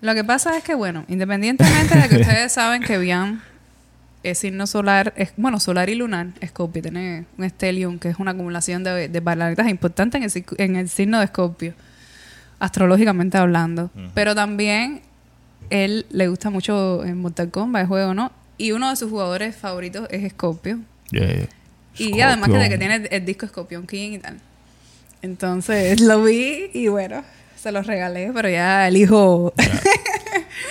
Lo 0.02 0.14
que 0.14 0.26
pasa 0.26 0.58
es 0.58 0.64
que, 0.66 0.76
bueno, 0.76 1.06
independientemente 1.08 1.98
de 1.98 2.10
que 2.10 2.16
ustedes 2.18 2.52
saben 2.60 2.84
que 2.84 2.98
Bian 2.98 3.42
es 4.24 4.40
signo 4.40 4.68
solar, 4.68 5.14
es, 5.16 5.32
bueno, 5.38 5.58
solar 5.62 5.88
y 5.90 5.96
lunar, 5.96 6.28
Scorpio, 6.46 6.82
tiene 6.82 7.24
un 7.38 7.50
stellium, 7.50 7.98
que 7.98 8.10
es 8.10 8.18
una 8.20 8.32
acumulación 8.32 8.84
de, 8.84 9.08
de 9.08 9.22
planetas 9.22 9.70
importantes 9.70 10.18
en 10.20 10.24
el, 10.26 10.30
sig- 10.32 10.56
en 10.58 10.76
el 10.76 10.90
signo 10.90 11.22
de 11.22 11.28
Scorpio, 11.28 11.74
astrológicamente 12.60 13.38
hablando. 13.38 13.90
Pero 14.14 14.36
también 14.36 15.02
él 15.70 16.06
le 16.10 16.28
gusta 16.28 16.50
mucho 16.50 17.06
en 17.06 17.20
Mortal 17.22 17.52
Kombat, 17.52 17.84
el 17.84 17.88
juego, 17.88 18.14
¿no? 18.14 18.32
Y 18.58 18.72
uno 18.72 18.90
de 18.90 18.96
sus 18.96 19.10
jugadores 19.10 19.56
favoritos 19.56 20.08
es 20.12 20.32
Scorpio. 20.32 20.80
Yeah. 21.12 21.48
Y 21.98 22.20
además 22.22 22.50
que, 22.50 22.58
de 22.58 22.70
que 22.70 22.78
tiene 22.78 23.08
el 23.10 23.26
disco 23.26 23.48
Scorpion 23.48 23.86
King 23.88 24.12
y 24.14 24.20
tal. 24.20 24.40
Entonces 25.22 26.02
lo 26.02 26.24
vi 26.24 26.70
y 26.74 26.88
bueno, 26.88 27.24
se 27.56 27.72
los 27.72 27.88
regalé, 27.88 28.32
pero 28.34 28.50
ya 28.50 28.88
el 28.88 28.98
hijo 28.98 29.54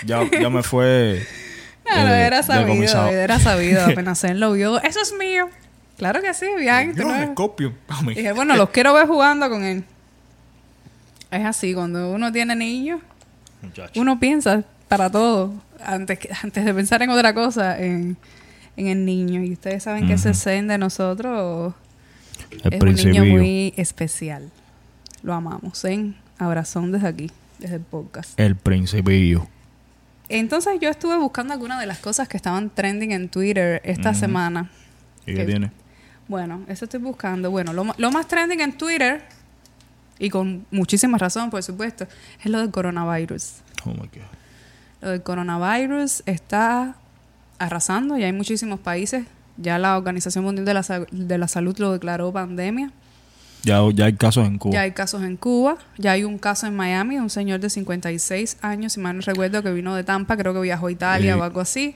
Ya, 0.06 0.28
ya 0.30 0.50
me 0.50 0.62
fue. 0.62 1.26
Claro, 1.84 2.14
eh, 2.14 2.26
era 2.26 2.42
sabido, 2.42 3.08
era 3.08 3.38
sabido. 3.38 3.84
Apenas 3.86 4.24
él 4.24 4.40
lo 4.40 4.52
vio, 4.52 4.82
eso 4.82 5.02
es 5.02 5.12
mío. 5.18 5.50
Claro 5.98 6.22
que 6.22 6.32
sí, 6.32 6.46
bien. 6.58 6.94
Yo, 6.94 7.04
no- 7.04 7.32
Scorpion. 7.32 7.74
Mami. 7.88 8.14
Dije, 8.14 8.32
bueno, 8.32 8.56
los 8.56 8.70
quiero 8.70 8.94
ver 8.94 9.06
jugando 9.06 9.50
con 9.50 9.62
él. 9.62 9.84
Es 11.30 11.44
así, 11.44 11.74
cuando 11.74 12.10
uno 12.10 12.32
tiene 12.32 12.56
niños, 12.56 13.00
uno 13.96 14.18
piensa 14.18 14.64
para 14.88 15.10
todo, 15.10 15.52
antes, 15.86 16.18
que, 16.18 16.30
antes 16.42 16.64
de 16.64 16.74
pensar 16.74 17.02
en 17.02 17.10
otra 17.10 17.34
cosa, 17.34 17.78
en, 17.78 18.16
en 18.76 18.86
el 18.86 19.04
niño. 19.04 19.42
Y 19.42 19.52
ustedes 19.52 19.82
saben 19.82 20.06
que 20.06 20.14
ese 20.14 20.34
zen 20.34 20.68
de 20.68 20.78
nosotros 20.78 21.74
El 22.62 22.74
es 22.74 22.82
un 22.82 22.94
niño 22.94 23.24
muy 23.24 23.74
especial. 23.76 24.50
Lo 25.22 25.34
amamos. 25.34 25.80
Zen, 25.80 26.16
abrazón 26.38 26.92
desde 26.92 27.08
aquí, 27.08 27.30
desde 27.58 27.76
el 27.76 27.82
podcast. 27.82 28.38
El 28.38 28.56
principillo. 28.56 29.46
Entonces 30.28 30.78
yo 30.80 30.88
estuve 30.88 31.18
buscando 31.18 31.52
algunas 31.52 31.80
de 31.80 31.86
las 31.86 31.98
cosas 31.98 32.28
que 32.28 32.36
estaban 32.36 32.70
trending 32.70 33.12
en 33.12 33.28
Twitter 33.28 33.80
esta 33.84 34.14
semana. 34.14 34.70
¿Y 35.26 35.34
qué 35.34 35.44
tiene? 35.44 35.70
Bueno, 36.28 36.62
eso 36.68 36.86
estoy 36.86 37.00
buscando. 37.00 37.50
Bueno, 37.50 37.72
lo, 37.72 37.94
lo 37.96 38.10
más 38.10 38.26
trending 38.26 38.60
en 38.60 38.72
Twitter, 38.72 39.22
y 40.18 40.30
con 40.30 40.64
muchísima 40.70 41.18
razón, 41.18 41.50
por 41.50 41.62
supuesto, 41.62 42.06
es 42.42 42.46
lo 42.46 42.58
del 42.60 42.70
coronavirus. 42.70 43.56
Oh 43.84 43.90
my 43.90 43.96
God. 43.96 44.22
Del 45.10 45.22
coronavirus 45.22 46.22
está 46.26 46.96
arrasando 47.58 48.18
y 48.18 48.24
hay 48.24 48.32
muchísimos 48.32 48.80
países. 48.80 49.24
Ya 49.56 49.78
la 49.78 49.96
Organización 49.96 50.44
Mundial 50.44 50.64
de 50.64 50.74
la, 50.74 50.82
Sa- 50.82 51.06
de 51.10 51.38
la 51.38 51.46
Salud 51.48 51.76
lo 51.78 51.92
declaró 51.92 52.32
pandemia. 52.32 52.90
Ya, 53.62 53.80
ya 53.94 54.06
hay 54.06 54.12
casos 54.14 54.46
en 54.46 54.58
Cuba. 54.58 54.74
Ya 54.74 54.80
hay 54.82 54.90
casos 54.92 55.22
en 55.22 55.36
Cuba. 55.36 55.76
Ya 55.96 56.12
hay 56.12 56.24
un 56.24 56.36
caso 56.38 56.66
en 56.66 56.76
Miami, 56.76 57.18
un 57.18 57.30
señor 57.30 57.60
de 57.60 57.70
56 57.70 58.58
años, 58.60 58.92
si 58.94 59.00
mal 59.00 59.16
no 59.16 59.22
recuerdo, 59.22 59.62
que 59.62 59.72
vino 59.72 59.94
de 59.94 60.04
Tampa, 60.04 60.36
creo 60.36 60.52
que 60.52 60.60
viajó 60.60 60.88
a 60.88 60.92
Italia 60.92 61.32
Eh, 61.32 61.34
o 61.40 61.42
algo 61.44 61.60
así. 61.60 61.94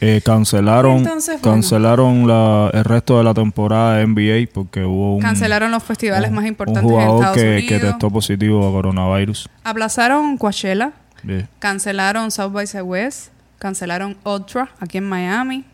Eh, 0.00 0.20
cancelaron 0.24 0.98
Entonces, 0.98 1.40
bueno. 1.40 1.56
cancelaron 1.56 2.26
la, 2.28 2.70
el 2.74 2.84
resto 2.84 3.16
de 3.18 3.24
la 3.24 3.32
temporada 3.32 3.96
de 3.96 4.06
NBA 4.06 4.50
porque 4.52 4.84
hubo 4.84 5.16
un, 5.16 5.22
Cancelaron 5.22 5.70
los 5.70 5.82
festivales 5.82 6.28
un- 6.28 6.34
más 6.36 6.42
un 6.42 6.48
importantes 6.48 6.82
en 6.82 6.88
jugador 6.90 7.14
Estados 7.16 7.36
que, 7.38 7.48
Unidos. 7.48 7.68
que 7.68 7.78
testó 7.86 8.10
positivo 8.10 8.68
a 8.68 8.70
coronavirus. 8.72 9.48
Aplazaron 9.64 10.36
Coachella. 10.36 10.92
Yeah. 11.26 11.48
Cancelaron 11.58 12.30
South 12.30 12.52
by 12.52 12.66
Southwest, 12.66 13.28
cancelaron 13.58 14.16
Ultra 14.24 14.70
aquí 14.80 14.98
en 14.98 15.08
Miami. 15.08 15.64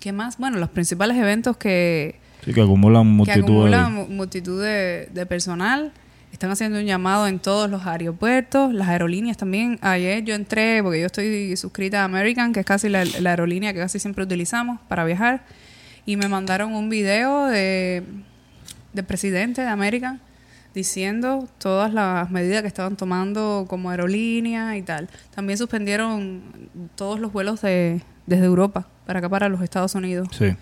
¿Qué 0.00 0.12
más? 0.12 0.38
Bueno, 0.38 0.58
los 0.58 0.70
principales 0.70 1.16
eventos 1.16 1.56
que, 1.56 2.18
Sí, 2.44 2.52
que 2.52 2.60
acumulan 2.60 3.02
que 3.04 3.08
multitud 3.10 3.42
acumulan 3.42 3.94
de... 3.94 4.00
mu- 4.02 4.06
multitud 4.08 4.62
de, 4.62 5.08
de 5.12 5.26
personal. 5.26 5.92
Están 6.32 6.50
haciendo 6.50 6.78
un 6.80 6.84
llamado 6.84 7.28
en 7.28 7.38
todos 7.38 7.70
los 7.70 7.86
aeropuertos, 7.86 8.74
las 8.74 8.88
aerolíneas 8.88 9.36
también. 9.36 9.78
Ayer 9.82 10.24
yo 10.24 10.34
entré, 10.34 10.82
porque 10.82 11.00
yo 11.00 11.06
estoy 11.06 11.56
suscrita 11.56 12.02
a 12.02 12.04
American, 12.04 12.52
que 12.52 12.60
es 12.60 12.66
casi 12.66 12.88
la, 12.88 13.04
la 13.04 13.30
aerolínea 13.30 13.72
que 13.72 13.78
casi 13.78 13.98
siempre 14.00 14.24
utilizamos 14.24 14.80
para 14.88 15.04
viajar, 15.04 15.44
y 16.06 16.16
me 16.16 16.26
mandaron 16.28 16.74
un 16.74 16.90
video 16.90 17.46
de, 17.46 18.02
del 18.92 19.04
presidente 19.04 19.62
de 19.62 19.68
American 19.68 20.20
diciendo 20.74 21.48
todas 21.58 21.92
las 21.94 22.30
medidas 22.30 22.62
que 22.62 22.68
estaban 22.68 22.96
tomando 22.96 23.66
como 23.68 23.90
aerolínea 23.90 24.76
y 24.76 24.82
tal. 24.82 25.08
También 25.34 25.56
suspendieron 25.56 26.42
todos 26.96 27.20
los 27.20 27.32
vuelos 27.32 27.62
de, 27.62 28.02
desde 28.26 28.44
Europa 28.44 28.88
para 29.06 29.20
acá, 29.20 29.28
para 29.28 29.48
los 29.48 29.62
Estados 29.62 29.94
Unidos. 29.94 30.28
Sí. 30.32 30.56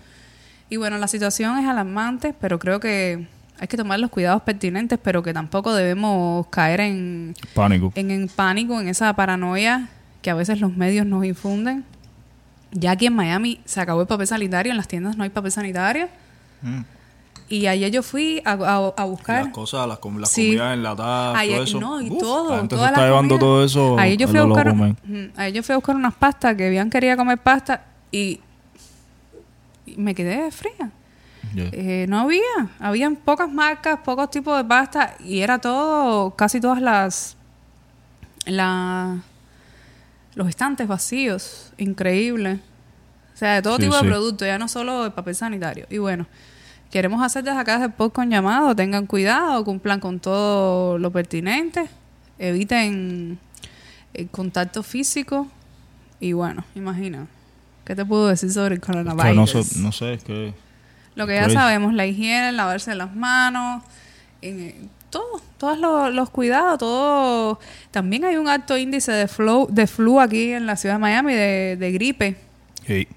Y 0.69 0.77
bueno, 0.77 0.97
la 0.97 1.07
situación 1.07 1.57
es 1.57 1.67
alarmante, 1.67 2.33
pero 2.39 2.59
creo 2.59 2.79
que 2.79 3.27
hay 3.59 3.67
que 3.67 3.77
tomar 3.77 3.99
los 3.99 4.09
cuidados 4.09 4.41
pertinentes, 4.43 4.99
pero 5.01 5.23
que 5.23 5.33
tampoco 5.33 5.73
debemos 5.73 6.47
caer 6.47 6.81
en, 6.81 7.35
Pánico. 7.53 7.91
en, 7.95 8.11
en 8.11 8.27
pánico, 8.27 8.79
en 8.79 8.87
esa 8.87 9.13
paranoia 9.15 9.89
que 10.21 10.29
a 10.29 10.35
veces 10.35 10.59
los 10.59 10.75
medios 10.75 11.05
nos 11.05 11.25
infunden. 11.25 11.83
Ya 12.71 12.91
aquí 12.91 13.05
en 13.05 13.13
Miami 13.13 13.59
se 13.65 13.81
acabó 13.81 14.01
el 14.01 14.07
papel 14.07 14.27
sanitario, 14.27 14.71
en 14.71 14.77
las 14.77 14.87
tiendas 14.87 15.17
no 15.17 15.23
hay 15.23 15.29
papel 15.29 15.51
sanitario. 15.51 16.07
Mm. 16.61 16.81
Y 17.53 17.67
ayer 17.67 17.91
yo 17.91 18.01
fui 18.01 18.41
a, 18.45 18.53
a- 18.53 18.93
a 18.97 19.03
buscar. 19.05 19.43
Las 19.43 19.53
cosas, 19.53 19.87
las, 19.87 19.99
com- 19.99 20.17
las 20.17 20.29
Sí. 20.31 20.47
comidas 20.47 20.73
enlatadas, 20.73 21.45
todo 21.47 21.63
eso. 21.63 21.79
no, 21.79 22.01
y 22.01 22.09
Uf, 22.09 22.17
todo. 22.19 22.49
La 22.51 22.57
gente 22.59 22.75
se 22.77 22.83
está 22.85 23.01
llevando 23.05 23.35
comida. 23.35 23.39
todo 23.39 23.63
eso 23.63 23.99
Ayer 23.99 24.17
yo, 24.17 24.27
fui 24.27 24.39
a 24.39 24.43
buscar, 24.45 24.73
yo 25.53 25.61
fui 25.63 25.73
a 25.73 25.77
buscar 25.77 25.95
unas 25.95 26.13
pastas 26.15 26.55
que 26.55 26.69
Bian 26.71 26.89
quería 26.89 27.15
comer 27.15 27.37
pasta 27.37 27.85
y, 28.11 28.39
y 29.85 29.97
me 29.97 30.15
quedé 30.15 30.49
fría. 30.51 30.89
Yeah. 31.53 31.69
Eh, 31.73 32.05
no 32.09 32.21
había. 32.21 32.41
Habían 32.79 33.15
pocas 33.17 33.51
marcas, 33.51 33.99
pocos 34.03 34.31
tipos 34.31 34.57
de 34.57 34.63
pasta 34.63 35.15
y 35.23 35.41
era 35.41 35.59
todo, 35.59 36.31
casi 36.31 36.59
todas 36.59 36.81
las, 36.81 37.37
la, 38.47 39.17
los 40.35 40.47
estantes 40.49 40.87
vacíos. 40.87 41.71
Increíble. 41.77 42.59
O 43.33 43.37
sea, 43.37 43.55
de 43.55 43.61
todo 43.61 43.75
Sí, 43.77 43.83
tipo 43.83 43.95
sí. 43.99 44.03
de 44.05 44.09
productos, 44.11 44.47
ya 44.47 44.57
no 44.57 44.67
solo 44.67 45.05
el 45.05 45.11
papel 45.11 45.35
sanitario. 45.35 45.85
Y 45.91 45.99
bueno, 45.99 46.25
queremos 46.93 47.23
hacer 47.23 47.43
desde 47.43 47.57
acá 47.57 47.79
desde 47.79 47.89
con 48.11 48.29
llamado. 48.29 48.75
Tengan 48.75 49.07
cuidado, 49.07 49.65
cumplan 49.65 49.99
con 49.99 50.19
todo 50.19 50.99
lo 50.99 51.09
pertinente. 51.09 51.87
Eviten 52.37 53.39
el 54.13 54.29
contacto 54.29 54.83
físico 54.83 55.47
y 56.19 56.33
bueno, 56.33 56.63
imagina. 56.75 57.25
¿Qué 57.83 57.95
te 57.95 58.05
puedo 58.05 58.27
decir 58.27 58.51
sobre 58.51 58.75
el 58.75 58.81
Es 58.81 58.85
que 58.85 58.93
coronavirus? 58.93 59.35
no, 59.35 59.47
sé, 59.47 59.79
no 59.79 59.91
sé, 59.91 60.13
es 60.13 60.23
que... 60.23 60.53
Lo 61.15 61.25
que 61.25 61.33
ya 61.33 61.49
sabemos, 61.49 61.95
la 61.95 62.05
higiene, 62.05 62.51
lavarse 62.51 62.93
las 62.93 63.15
manos, 63.15 63.81
eh, 64.43 64.79
todo, 65.09 65.41
todos 65.57 65.79
los, 65.79 66.13
los 66.13 66.29
cuidados, 66.29 66.77
todo. 66.77 67.59
También 67.89 68.23
hay 68.23 68.35
un 68.35 68.47
alto 68.47 68.77
índice 68.77 69.11
de 69.11 69.27
flu, 69.27 69.67
de 69.69 69.87
flu 69.87 70.19
aquí 70.19 70.51
en 70.51 70.67
la 70.67 70.75
ciudad 70.75 70.95
de 70.95 70.99
Miami, 70.99 71.33
de, 71.33 71.75
de 71.79 71.91
gripe. 71.91 72.37
Sí. 72.85 73.07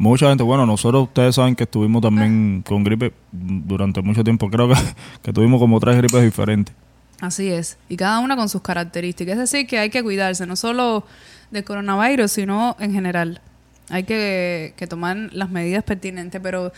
Mucha 0.00 0.30
gente, 0.30 0.42
bueno, 0.42 0.64
nosotros 0.64 1.08
ustedes 1.08 1.34
saben 1.34 1.54
que 1.54 1.64
estuvimos 1.64 2.00
también 2.00 2.64
con 2.66 2.82
gripe 2.82 3.12
durante 3.30 4.00
mucho 4.00 4.24
tiempo. 4.24 4.48
Creo 4.48 4.66
que, 4.66 4.74
que 5.22 5.30
tuvimos 5.30 5.60
como 5.60 5.78
tres 5.78 5.94
gripes 5.98 6.22
diferentes. 6.22 6.74
Así 7.20 7.50
es. 7.50 7.76
Y 7.90 7.98
cada 7.98 8.18
una 8.20 8.34
con 8.34 8.48
sus 8.48 8.62
características. 8.62 9.34
Es 9.34 9.50
decir, 9.50 9.66
que 9.66 9.78
hay 9.78 9.90
que 9.90 10.02
cuidarse, 10.02 10.46
no 10.46 10.56
solo 10.56 11.04
del 11.50 11.64
coronavirus, 11.64 12.32
sino 12.32 12.76
en 12.80 12.94
general. 12.94 13.42
Hay 13.90 14.04
que, 14.04 14.72
que 14.78 14.86
tomar 14.86 15.18
las 15.32 15.50
medidas 15.50 15.84
pertinentes, 15.84 16.40
pero 16.40 16.72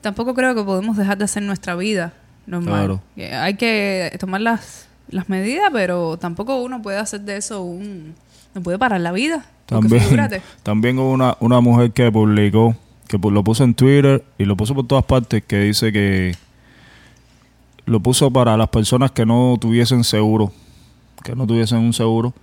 tampoco 0.00 0.32
creo 0.34 0.54
que 0.54 0.62
podemos 0.62 0.96
dejar 0.96 1.18
de 1.18 1.24
hacer 1.24 1.42
nuestra 1.42 1.74
vida 1.74 2.12
normal. 2.46 3.00
Claro. 3.16 3.42
Hay 3.42 3.54
que 3.54 4.16
tomar 4.20 4.40
las, 4.40 4.86
las 5.08 5.28
medidas, 5.28 5.70
pero 5.72 6.16
tampoco 6.16 6.62
uno 6.62 6.80
puede 6.80 6.98
hacer 6.98 7.22
de 7.22 7.38
eso 7.38 7.60
un... 7.60 8.14
No 8.54 8.62
puede 8.62 8.78
parar 8.78 9.00
la 9.00 9.10
vida. 9.10 9.46
También, 9.68 10.02
figúrate. 10.02 10.42
también 10.62 10.98
hubo 10.98 11.12
una, 11.12 11.36
una 11.40 11.60
mujer 11.60 11.92
que 11.92 12.10
publicó, 12.10 12.74
que 13.06 13.18
lo 13.18 13.44
puso 13.44 13.64
en 13.64 13.74
Twitter 13.74 14.24
y 14.38 14.44
lo 14.44 14.56
puso 14.56 14.74
por 14.74 14.86
todas 14.86 15.04
partes, 15.04 15.42
que 15.44 15.60
dice 15.60 15.92
que 15.92 16.34
lo 17.86 18.00
puso 18.00 18.30
para 18.30 18.56
las 18.56 18.68
personas 18.68 19.10
que 19.12 19.24
no 19.24 19.56
tuviesen 19.60 20.04
seguro, 20.04 20.52
que 21.22 21.34
no 21.34 21.46
tuviesen 21.46 21.78
un 21.78 21.92
seguro. 21.92 22.34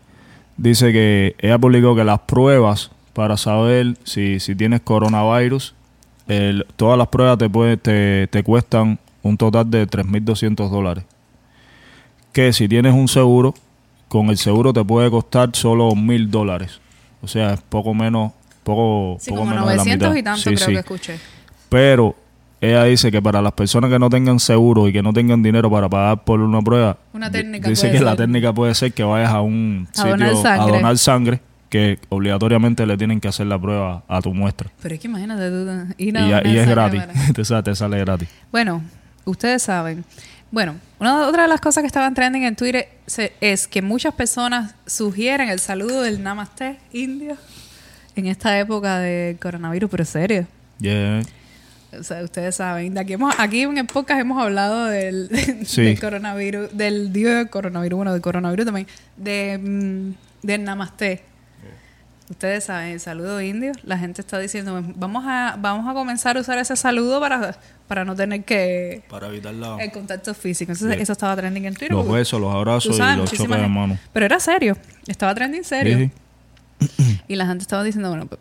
Dice 0.57 0.91
que 0.93 1.35
ella 1.39 1.57
publicó 1.59 1.95
que 1.95 2.03
las 2.03 2.19
pruebas 2.21 2.91
para 3.13 3.37
saber 3.37 3.97
si, 4.03 4.39
si 4.39 4.55
tienes 4.55 4.81
coronavirus, 4.81 5.73
el- 6.27 6.65
todas 6.75 6.97
las 6.97 7.07
pruebas 7.07 7.37
te, 7.37 7.49
puede, 7.49 7.77
te, 7.77 8.27
te 8.27 8.43
cuestan 8.43 8.99
un 9.21 9.37
total 9.37 9.69
de 9.69 9.87
3.200 9.87 10.69
dólares. 10.69 11.03
Que 12.31 12.51
si 12.53 12.67
tienes 12.67 12.93
un 12.93 13.07
seguro, 13.07 13.53
con 14.07 14.29
el 14.29 14.37
seguro 14.37 14.73
te 14.73 14.83
puede 14.83 15.09
costar 15.09 15.49
solo 15.53 15.89
1.000 15.91 16.29
dólares. 16.29 16.79
O 17.25 17.27
sea, 17.27 17.53
es 17.55 17.61
poco 17.61 17.93
menos, 17.93 18.31
poco, 18.63 19.17
Sí, 19.19 19.31
poco 19.31 19.41
como 19.41 19.51
menos 19.51 19.65
de 19.67 19.71
la 19.71 19.83
900 19.83 20.09
mitad. 20.09 20.19
y 20.19 20.23
tanto 20.23 20.41
Sí, 20.41 20.55
creo 20.55 20.67
sí. 20.67 20.71
que 20.73 20.79
escuché. 20.79 21.19
Pero 21.69 22.15
ella 22.61 22.83
dice 22.85 23.11
que 23.11 23.21
para 23.21 23.41
las 23.41 23.51
personas 23.53 23.89
que 23.91 23.99
no 23.99 24.09
tengan 24.09 24.39
seguro 24.39 24.87
y 24.87 24.93
que 24.93 25.01
no 25.03 25.11
tengan 25.11 25.43
dinero 25.43 25.69
para 25.69 25.89
pagar 25.89 26.23
por 26.23 26.39
una 26.39 26.61
prueba, 26.61 26.97
Una 27.13 27.29
técnica 27.29 27.67
dice 27.69 27.91
que 27.91 27.99
la 27.99 28.15
técnica 28.15 28.53
puede 28.53 28.73
ser 28.75 28.93
que 28.93 29.03
vayas 29.03 29.31
a 29.31 29.41
un 29.41 29.87
A 29.91 29.95
sitio 29.95 30.11
donar 30.11 30.35
sangre. 30.35 30.61
a 30.61 30.77
donar 30.77 30.97
sangre, 30.97 31.39
que 31.69 31.99
obligatoriamente 32.09 32.85
le 32.85 32.95
tienen 32.97 33.19
que 33.19 33.27
hacer 33.27 33.47
la 33.47 33.59
prueba 33.59 34.03
a 34.07 34.21
tu 34.21 34.33
muestra. 34.33 34.69
Pero 34.81 34.95
es 34.95 35.01
que 35.01 35.07
imagínate 35.07 35.49
tú 35.49 35.93
ir 35.97 36.13
Y, 36.13 36.17
a 36.17 36.21
donar 36.21 36.47
y 36.47 36.57
es 36.57 36.67
gratis, 36.69 37.01
te, 37.35 37.43
sale, 37.43 37.63
te 37.63 37.75
sale 37.75 37.99
gratis. 37.99 38.29
Bueno, 38.51 38.81
ustedes 39.25 39.63
saben. 39.63 40.05
Bueno, 40.55 40.75
una 41.01 41.27
otra 41.27 41.41
de 41.43 41.49
las 41.49 41.59
cosas 41.59 41.81
que 41.81 41.87
estaban 41.87 42.13
trending 42.13 42.43
en 42.43 42.55
Twitter 42.55 42.87
se- 43.07 43.33
es 43.41 43.67
que 43.67 43.81
muchas 43.81 44.13
personas 44.13 44.73
sugieren 44.85 45.49
el 45.49 45.59
saludo 45.59 46.01
del 46.01 46.23
Namaste 46.23 46.79
indio 46.93 47.35
en 48.15 48.27
esta 48.27 48.57
época 48.57 48.99
de 48.99 49.35
coronavirus, 49.41 49.89
pero 49.91 50.05
serio. 50.05 50.47
Yeah. 50.79 51.23
O 51.99 52.03
sea, 52.03 52.23
ustedes 52.23 52.55
saben, 52.55 52.93
de 52.93 53.01
aquí, 53.01 53.11
hemos, 53.11 53.35
aquí 53.37 53.63
en 53.63 53.77
el 53.77 53.85
podcast 53.85 54.21
hemos 54.21 54.41
hablado 54.41 54.85
del, 54.85 55.29
Sí. 55.65 55.81
del 55.81 55.99
coronavirus, 55.99 56.69
del 56.71 57.11
dios 57.11 57.35
del 57.35 57.49
coronavirus, 57.49 57.97
bueno, 57.97 58.13
del 58.13 58.21
coronavirus 58.21 58.65
también, 58.65 58.87
de, 59.17 59.59
mm, 59.61 60.45
del 60.47 60.63
Namaste. 60.63 61.21
Ustedes 62.29 62.63
saben, 62.63 62.93
el 62.93 62.99
saludo 63.01 63.41
indio, 63.41 63.73
la 63.83 63.97
gente 63.99 64.21
está 64.21 64.39
diciendo, 64.39 64.81
vamos 64.95 65.25
a, 65.27 65.57
vamos 65.59 65.85
a 65.87 65.93
comenzar 65.93 66.37
a 66.37 66.39
usar 66.39 66.57
ese 66.59 66.77
saludo 66.77 67.19
para, 67.19 67.57
para 67.87 68.03
no 68.05 68.15
tener 68.15 68.43
que 68.43 69.03
Para 69.09 69.27
evitar 69.27 69.53
la- 69.53 69.77
el 69.83 69.91
contacto 69.91 70.33
físico. 70.33 70.71
Entonces, 70.71 70.99
eso 71.01 71.11
estaba 71.11 71.35
trending 71.35 71.65
en 71.65 71.73
Twitter. 71.73 71.91
los 71.91 72.07
besos, 72.09 72.39
los 72.41 72.53
abrazos 72.53 72.97
y 72.97 73.17
los 73.17 73.31
choques 73.31 73.47
de 73.61 73.67
mano. 73.67 73.97
Pero 74.13 74.25
era 74.25 74.39
serio, 74.39 74.77
estaba 75.07 75.33
trending 75.35 75.63
serio. 75.63 75.97
Sí, 75.97 76.11
sí. 76.87 77.21
Y 77.27 77.35
la 77.35 77.45
gente 77.47 77.61
estaba 77.63 77.83
diciendo, 77.83 78.09
bueno, 78.09 78.25
pues, 78.27 78.39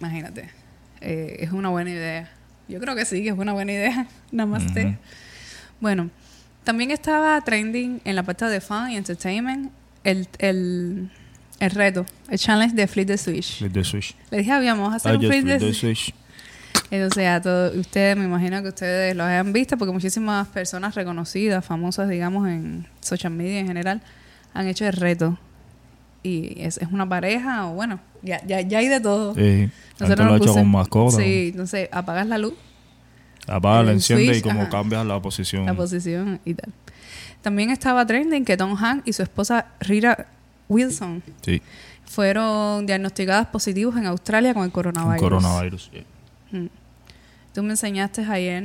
imagínate, 0.00 0.50
eh, 1.00 1.36
es 1.40 1.52
una 1.52 1.68
buena 1.70 1.90
idea. 1.90 2.30
Yo 2.68 2.80
creo 2.80 2.94
que 2.94 3.04
sí, 3.04 3.22
que 3.22 3.28
es 3.30 3.38
una 3.38 3.52
buena 3.52 3.72
idea. 3.72 4.06
Namaste. 4.32 4.84
Ujú. 4.86 4.96
Bueno, 5.80 6.10
también 6.64 6.90
estaba 6.90 7.40
trending 7.40 8.00
en 8.04 8.16
la 8.16 8.22
parte 8.22 8.44
de 8.46 8.60
fun 8.60 8.90
y 8.90 8.96
entertainment 8.96 9.70
el, 10.04 10.28
el, 10.38 11.10
el 11.60 11.70
reto, 11.70 12.04
el 12.28 12.38
challenge 12.38 12.74
de 12.74 12.86
Flip 12.86 13.06
the 13.06 13.16
Switch. 13.16 13.58
Flip 13.58 13.72
the 13.72 13.84
switch. 13.84 14.14
Le 14.30 14.38
dije, 14.38 14.52
habíamos 14.52 14.88
vamos 14.90 14.94
a 14.94 14.96
hacer 14.96 15.12
un 15.16 15.20
flip 15.20 15.30
flip 15.30 15.46
the 15.46 15.58
the 15.66 15.74
switch. 15.74 16.06
switch. 16.10 16.14
Entonces, 16.90 17.26
a 17.28 17.40
todos 17.42 17.76
ustedes, 17.76 18.16
me 18.16 18.24
imagino 18.24 18.62
que 18.62 18.68
ustedes 18.68 19.14
lo 19.14 19.24
hayan 19.24 19.52
visto, 19.52 19.76
porque 19.76 19.92
muchísimas 19.92 20.48
personas 20.48 20.94
reconocidas, 20.94 21.64
famosas, 21.64 22.08
digamos, 22.08 22.48
en 22.48 22.86
social 23.00 23.32
media 23.32 23.60
en 23.60 23.66
general, 23.66 24.00
han 24.54 24.66
hecho 24.68 24.86
el 24.86 24.94
reto. 24.94 25.38
Y 26.22 26.54
es, 26.62 26.78
es 26.78 26.88
una 26.90 27.08
pareja, 27.08 27.66
o 27.66 27.74
bueno, 27.74 28.00
ya, 28.22 28.44
ya, 28.46 28.60
ya 28.62 28.78
hay 28.78 28.88
de 28.88 29.00
todo. 29.00 29.34
Sí. 29.34 29.70
Nosotros 30.00 30.26
lo 30.26 30.34
he 30.34 30.36
hecho 30.38 30.46
puse- 30.46 30.54
con 30.60 30.70
mascota. 30.70 31.16
Sí, 31.18 31.48
entonces 31.52 31.88
apagas 31.92 32.26
la 32.26 32.38
luz, 32.38 32.54
Apaga, 33.46 33.82
la 33.82 33.92
enciende 33.92 34.36
y 34.36 34.42
como 34.42 34.62
ajá. 34.62 34.70
cambias 34.70 35.06
la 35.06 35.20
posición. 35.22 35.64
la 35.66 35.74
posición 35.74 36.40
y 36.44 36.54
tal. 36.54 36.72
También 37.42 37.70
estaba 37.70 38.04
trending 38.04 38.44
que 38.44 38.56
Tom 38.56 38.76
Hanks 38.76 39.06
y 39.08 39.12
su 39.12 39.22
esposa 39.22 39.66
Rita 39.80 40.26
Wilson 40.68 41.22
sí, 41.40 41.62
fueron 42.04 42.84
diagnosticadas 42.86 43.46
positivos 43.46 43.96
en 43.96 44.06
Australia 44.06 44.52
con 44.54 44.64
el 44.64 44.70
coronavirus. 44.72 45.20
coronavirus. 45.22 45.90
sí. 45.92 46.04
Mm. 46.56 46.66
Tú 47.58 47.64
me 47.64 47.70
enseñaste 47.70 48.20
ayer 48.24 48.62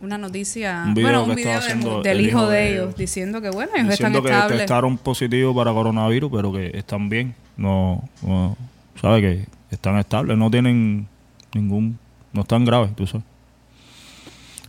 una 0.00 0.18
noticia, 0.18 0.82
Un 0.84 0.94
video 0.94 1.06
bueno, 1.10 1.22
un 1.22 1.30
que 1.30 1.36
video 1.36 1.58
estaba 1.60 2.02
del- 2.02 2.20
hijo 2.26 2.48
de 2.48 2.72
ellos, 2.72 2.96
diciendo 2.96 3.40
que 3.40 3.50
bueno, 3.50 3.70
ellos 3.76 3.90
Diciendo 3.90 4.18
están 4.18 4.28
que 4.32 4.36
estables. 4.36 4.58
testaron 4.58 4.98
positivo 4.98 5.54
para 5.54 5.72
coronavirus, 5.72 6.32
pero 6.32 6.52
que 6.52 6.72
están 6.76 7.08
bien. 7.08 7.36
No, 7.56 8.02
no 8.22 8.56
¿sabes? 9.00 9.20
Que 9.22 9.46
están 9.70 9.96
estables, 9.98 10.36
no 10.36 10.50
tienen 10.50 11.06
ningún, 11.54 12.00
no 12.32 12.40
están 12.40 12.64
graves, 12.64 12.96
tú 12.96 13.06
sabes. 13.06 13.24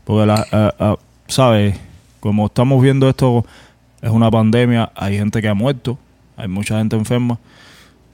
Porque, 0.04 0.28
la, 0.28 0.46
ah, 0.52 0.74
ah, 0.80 0.96
¿sabes? 1.28 1.80
Como 2.20 2.46
estamos 2.46 2.80
viendo 2.80 3.10
esto, 3.10 3.43
es 4.04 4.12
una 4.12 4.30
pandemia, 4.30 4.91
hay 4.96 5.17
gente 5.17 5.41
que 5.41 5.48
ha 5.48 5.56
muerto, 5.56 5.98
hay 6.36 6.48
mucha 6.48 6.78
gente 6.78 6.96
enferma. 6.96 7.39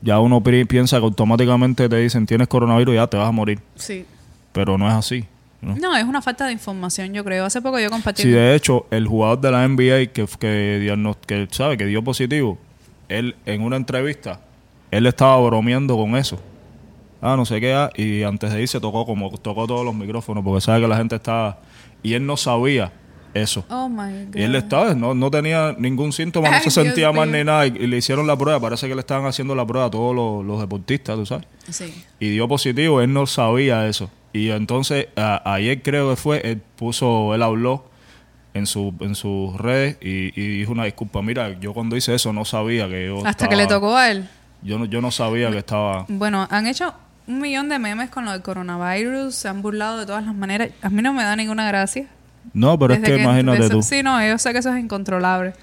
Ya 0.01 0.21
uno 0.21 0.41
pi- 0.41 0.63
piensa 0.63 0.99
que 0.99 1.03
automáticamente 1.03 1.89
te 1.89 1.97
dicen 1.97 2.25
tienes 2.25 2.47
coronavirus 2.47 2.93
y 2.93 2.95
ya 2.95 3.08
te 3.08 3.17
vas 3.17 3.27
a 3.27 3.32
morir. 3.34 3.60
Sí. 3.75 4.06
Pero 4.53 4.77
no 4.77 4.88
es 4.88 4.93
así. 4.93 5.25
¿No? 5.63 5.76
No, 5.76 5.95
es 5.95 6.04
una 6.04 6.21
falta 6.21 6.45
de 6.45 6.52
información, 6.52 7.13
yo 7.13 7.23
creo. 7.23 7.45
Hace 7.45 7.62
poco 7.62 7.80
yo 7.80 7.89
compartí 7.89 8.23
Sí, 8.23 8.30
de 8.30 8.56
hecho, 8.56 8.86
el 8.91 9.08
jugador 9.08 9.41
de 9.41 9.52
la 9.52 9.67
NBA 9.67 10.12
que, 10.13 10.28
que, 10.39 11.17
que 11.26 11.47
sabe 11.52 11.78
que 11.78 11.86
dio 11.86 12.04
positivo, 12.04 12.58
él 13.10 13.36
en 13.45 13.62
una 13.62 13.78
entrevista, 13.78 14.39
él 14.91 15.06
estaba 15.08 15.39
bromeando 15.41 15.97
con 15.97 16.15
eso. 16.15 16.39
Ah, 17.21 17.36
no 17.38 17.45
sé 17.45 17.62
qué, 17.62 17.73
ah, 17.73 17.89
y 17.95 18.23
antes 18.23 18.52
de 18.52 18.62
irse 18.62 18.80
tocó 18.82 19.06
como 19.06 19.32
tocó 19.38 19.65
todos 19.65 19.86
los 19.86 19.95
micrófonos 19.95 20.43
porque 20.43 20.60
sabe 20.60 20.82
que 20.82 20.88
la 20.89 20.97
gente 20.97 21.15
estaba 21.15 21.60
y 22.02 22.13
él 22.15 22.26
no 22.26 22.36
sabía 22.36 22.91
eso. 23.34 23.65
Oh 23.69 23.88
my 23.89 24.26
god. 24.26 24.36
Y 24.36 24.41
él 24.41 24.56
estaba, 24.56 24.93
no, 24.93 25.13
no 25.13 25.32
tenía 25.32 25.73
ningún 25.78 26.12
síntoma, 26.12 26.49
no 26.49 26.56
Ay, 26.58 26.63
se 26.63 26.71
sentía 26.71 27.08
Dios 27.08 27.15
mal 27.15 27.32
ni 27.32 27.43
nada. 27.43 27.65
Y, 27.65 27.69
y 27.69 27.88
le 27.88 27.97
hicieron 27.97 28.28
la 28.28 28.38
prueba, 28.38 28.60
parece 28.60 28.88
que 28.88 28.95
le 28.95 29.02
estaban 29.02 29.26
haciendo 29.26 29.56
la 29.56 29.65
prueba 29.65 29.88
a 29.88 29.91
todos 29.91 30.15
los, 30.15 30.45
los 30.45 30.60
deportistas, 30.60 31.15
tú 31.15 31.26
sabes. 31.26 31.47
Sí. 31.69 32.04
Y 32.19 32.30
dio 32.30 32.47
positivo, 32.47 33.02
él 33.02 33.12
no 33.13 33.26
sabía 33.26 33.88
eso. 33.88 34.10
Y 34.34 34.50
entonces, 34.50 35.08
a- 35.15 35.54
ayer 35.54 35.82
creo 35.82 36.10
que 36.10 36.15
fue, 36.15 36.41
él 36.50 36.62
puso, 36.76 37.34
él 37.36 37.43
habló 37.43 37.86
en, 38.54 38.65
su, 38.67 38.93
en 39.00 39.15
sus 39.15 39.56
redes 39.56 39.98
y, 40.02 40.39
y 40.39 40.58
dijo 40.60 40.72
una 40.72 40.86
disculpa. 40.86 41.22
Mira, 41.22 41.58
yo 41.60 41.74
cuando 41.74 41.96
hice 41.96 42.13
eso 42.15 42.34
no 42.34 42.43
sabía 42.46 42.88
que 42.89 43.06
yo 43.08 43.26
Hasta 43.26 43.48
que 43.48 43.56
le 43.56 43.67
tocó 43.67 43.96
a 43.96 44.10
él. 44.12 44.28
Yo 44.63 44.80
no, 44.80 44.86
yo 44.86 45.02
no 45.02 45.12
sabía 45.12 45.52
que 45.52 45.58
estaba... 45.60 46.06
Bueno, 46.08 46.48
han 46.50 46.67
hecho 46.67 46.93
un 47.28 47.39
millón 47.39 47.69
de 47.69 47.80
memes 47.80 48.10
con 48.10 48.26
lo 48.26 48.32
del 48.32 48.41
coronavirus, 48.41 49.34
se 49.36 49.48
han 49.48 49.62
burlado 49.62 50.00
de 50.00 50.06
todas 50.06 50.26
las 50.26 50.34
maneras. 50.36 50.69
A 50.82 50.89
mí 50.89 51.02
no 51.02 51.13
me 51.13 51.24
da 51.24 51.36
ninguna 51.36 51.67
gracia. 51.67 52.08
No, 52.54 52.78
pero 52.80 52.93
es 52.93 53.02
Desde 53.02 53.15
que 53.17 53.24
imagínate 53.24 53.69
tú. 53.69 53.82
Sí, 53.82 54.04
no, 54.04 54.26
yo 54.26 54.38
sé 54.38 54.52
que 54.52 54.60
eso 54.60 54.74
es 54.74 54.82
incontrolable. 54.84 55.54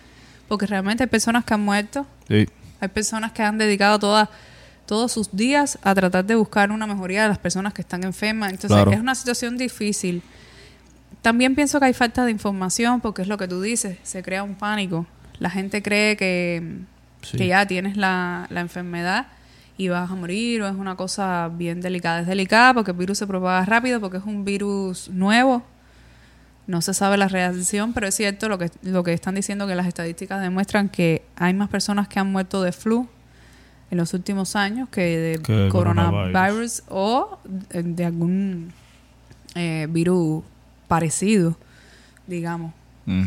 Porque 0.49 0.67
realmente 0.67 1.03
hay 1.05 1.09
personas 1.09 1.45
que 1.45 1.55
han 1.55 1.61
muerto, 1.61 2.07
Sí. 2.29 2.47
hay 2.81 2.89
personas 2.89 3.33
que 3.33 3.43
han 3.43 3.57
dedicado 3.59 3.99
todas 3.99 4.29
todos 4.91 5.13
sus 5.13 5.31
días 5.31 5.79
a 5.85 5.95
tratar 5.95 6.25
de 6.25 6.35
buscar 6.35 6.73
una 6.73 6.85
mejoría 6.85 7.23
de 7.23 7.29
las 7.29 7.39
personas 7.39 7.73
que 7.73 7.81
están 7.81 8.03
enfermas. 8.03 8.51
Entonces, 8.51 8.75
Claro. 8.75 8.91
es 8.91 8.99
una 8.99 9.15
situación 9.15 9.57
difícil. 9.57 10.21
También 11.23 11.55
pienso 11.55 11.79
que 11.79 11.87
hay 11.87 11.93
falta 11.95 12.25
de 12.25 12.33
información, 12.33 13.01
porque 13.01 13.23
es 13.23 13.29
lo 13.29 13.39
que 13.39 13.47
tú 13.47 13.63
dices, 13.63 13.99
se 14.03 14.21
crea 14.25 14.43
un 14.43 14.57
pánico. 14.57 15.07
La 15.39 15.49
gente 15.49 15.81
cree 15.81 16.17
que, 16.17 16.79
Sí. 17.23 17.37
que 17.39 17.47
ya 17.47 17.67
tienes 17.67 17.97
la, 17.97 18.49
la 18.51 18.61
enfermedad 18.63 19.29
y 19.79 19.87
vas 19.91 20.11
a 20.11 20.15
morir, 20.17 20.61
o 20.63 20.67
es 20.67 20.75
una 20.75 20.97
cosa 20.97 21.49
bien 21.55 21.81
delicada. 21.81 22.23
Es 22.23 22.27
delicada 22.27 22.75
porque 22.75 22.91
el 22.91 22.97
virus 22.97 23.19
se 23.19 23.29
propaga 23.29 23.65
rápido, 23.67 24.01
porque 24.01 24.17
es 24.17 24.25
un 24.25 24.45
virus 24.45 25.09
nuevo. 25.11 25.63
No 26.67 26.83
se 26.83 26.95
sabe 26.95 27.17
la 27.17 27.29
reacción, 27.29 27.93
pero 27.93 28.09
es 28.09 28.17
cierto 28.17 28.49
lo 28.49 28.59
que, 28.59 28.73
lo 28.83 29.05
que 29.05 29.13
están 29.13 29.37
diciendo 29.37 29.69
que 29.69 29.77
las 29.77 29.87
estadísticas 29.87 30.41
demuestran 30.43 30.89
que 30.89 31.23
hay 31.37 31.55
más 31.55 31.69
personas 31.69 32.09
que 32.09 32.19
han 32.19 32.33
muerto 32.33 32.61
de 32.65 32.73
flu 32.73 33.09
en 33.91 33.99
los 33.99 34.15
últimos 34.15 34.55
años 34.57 34.89
que 34.89 35.01
de 35.19 35.39
Que 35.43 35.53
de 35.53 35.69
coronavirus, 35.69 36.33
coronavirus. 36.33 36.83
o 36.89 37.39
de, 37.45 37.83
de 37.83 38.05
algún 38.05 38.73
eh, 39.55 39.87
virus 39.91 40.45
parecido, 40.89 41.57
digamos. 42.27 42.73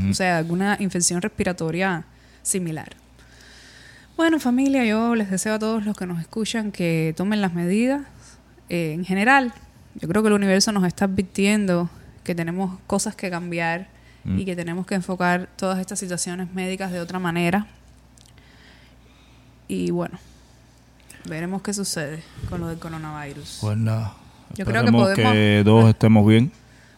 O 0.10 0.14
sea, 0.14 0.38
alguna 0.38 0.78
infección 0.80 1.22
respiratoria 1.22 2.06
similar. 2.42 2.96
Bueno, 4.16 4.40
familia, 4.40 4.86
yo 4.86 5.14
les 5.16 5.30
deseo 5.30 5.56
a 5.56 5.60
todos 5.60 5.84
los 5.84 5.98
que 5.98 6.06
nos 6.06 6.22
escuchan 6.22 6.72
que 6.72 7.14
tomen 7.18 7.42
las 7.42 7.54
medidas. 7.54 8.04
Eh, 8.70 8.94
en 8.94 9.04
general, 9.04 9.54
yo 9.96 10.08
creo 10.08 10.22
que 10.24 10.28
el 10.30 10.36
universo 10.36 10.72
nos 10.72 10.86
está 10.86 11.06
advirtiendo 11.06 11.90
que 12.24 12.34
tenemos 12.34 12.80
cosas 12.88 13.16
que 13.16 13.30
cambiar 13.30 13.88
Mm. 14.24 14.40
y 14.40 14.46
que 14.46 14.56
tenemos 14.56 14.86
que 14.86 14.96
enfocar 14.96 15.50
todas 15.58 15.80
estas 15.80 16.00
situaciones 16.00 16.54
médicas 16.54 16.94
de 16.94 17.02
otra 17.02 17.20
manera. 17.20 17.68
Y 19.68 19.92
bueno, 19.92 20.18
veremos 21.26 21.62
qué 21.62 21.74
sucede 21.74 22.24
con 22.50 22.62
lo 22.62 22.68
del 22.68 22.80
coronavirus. 22.80 23.60
Pues 23.62 23.78
nada. 23.78 24.14
Yo 24.56 24.66
creo 24.66 24.84
que 24.86 24.92
podemos- 24.92 25.16
que 25.16 25.62
todos 25.66 25.90
estemos 25.90 26.28
bien. 26.28 26.52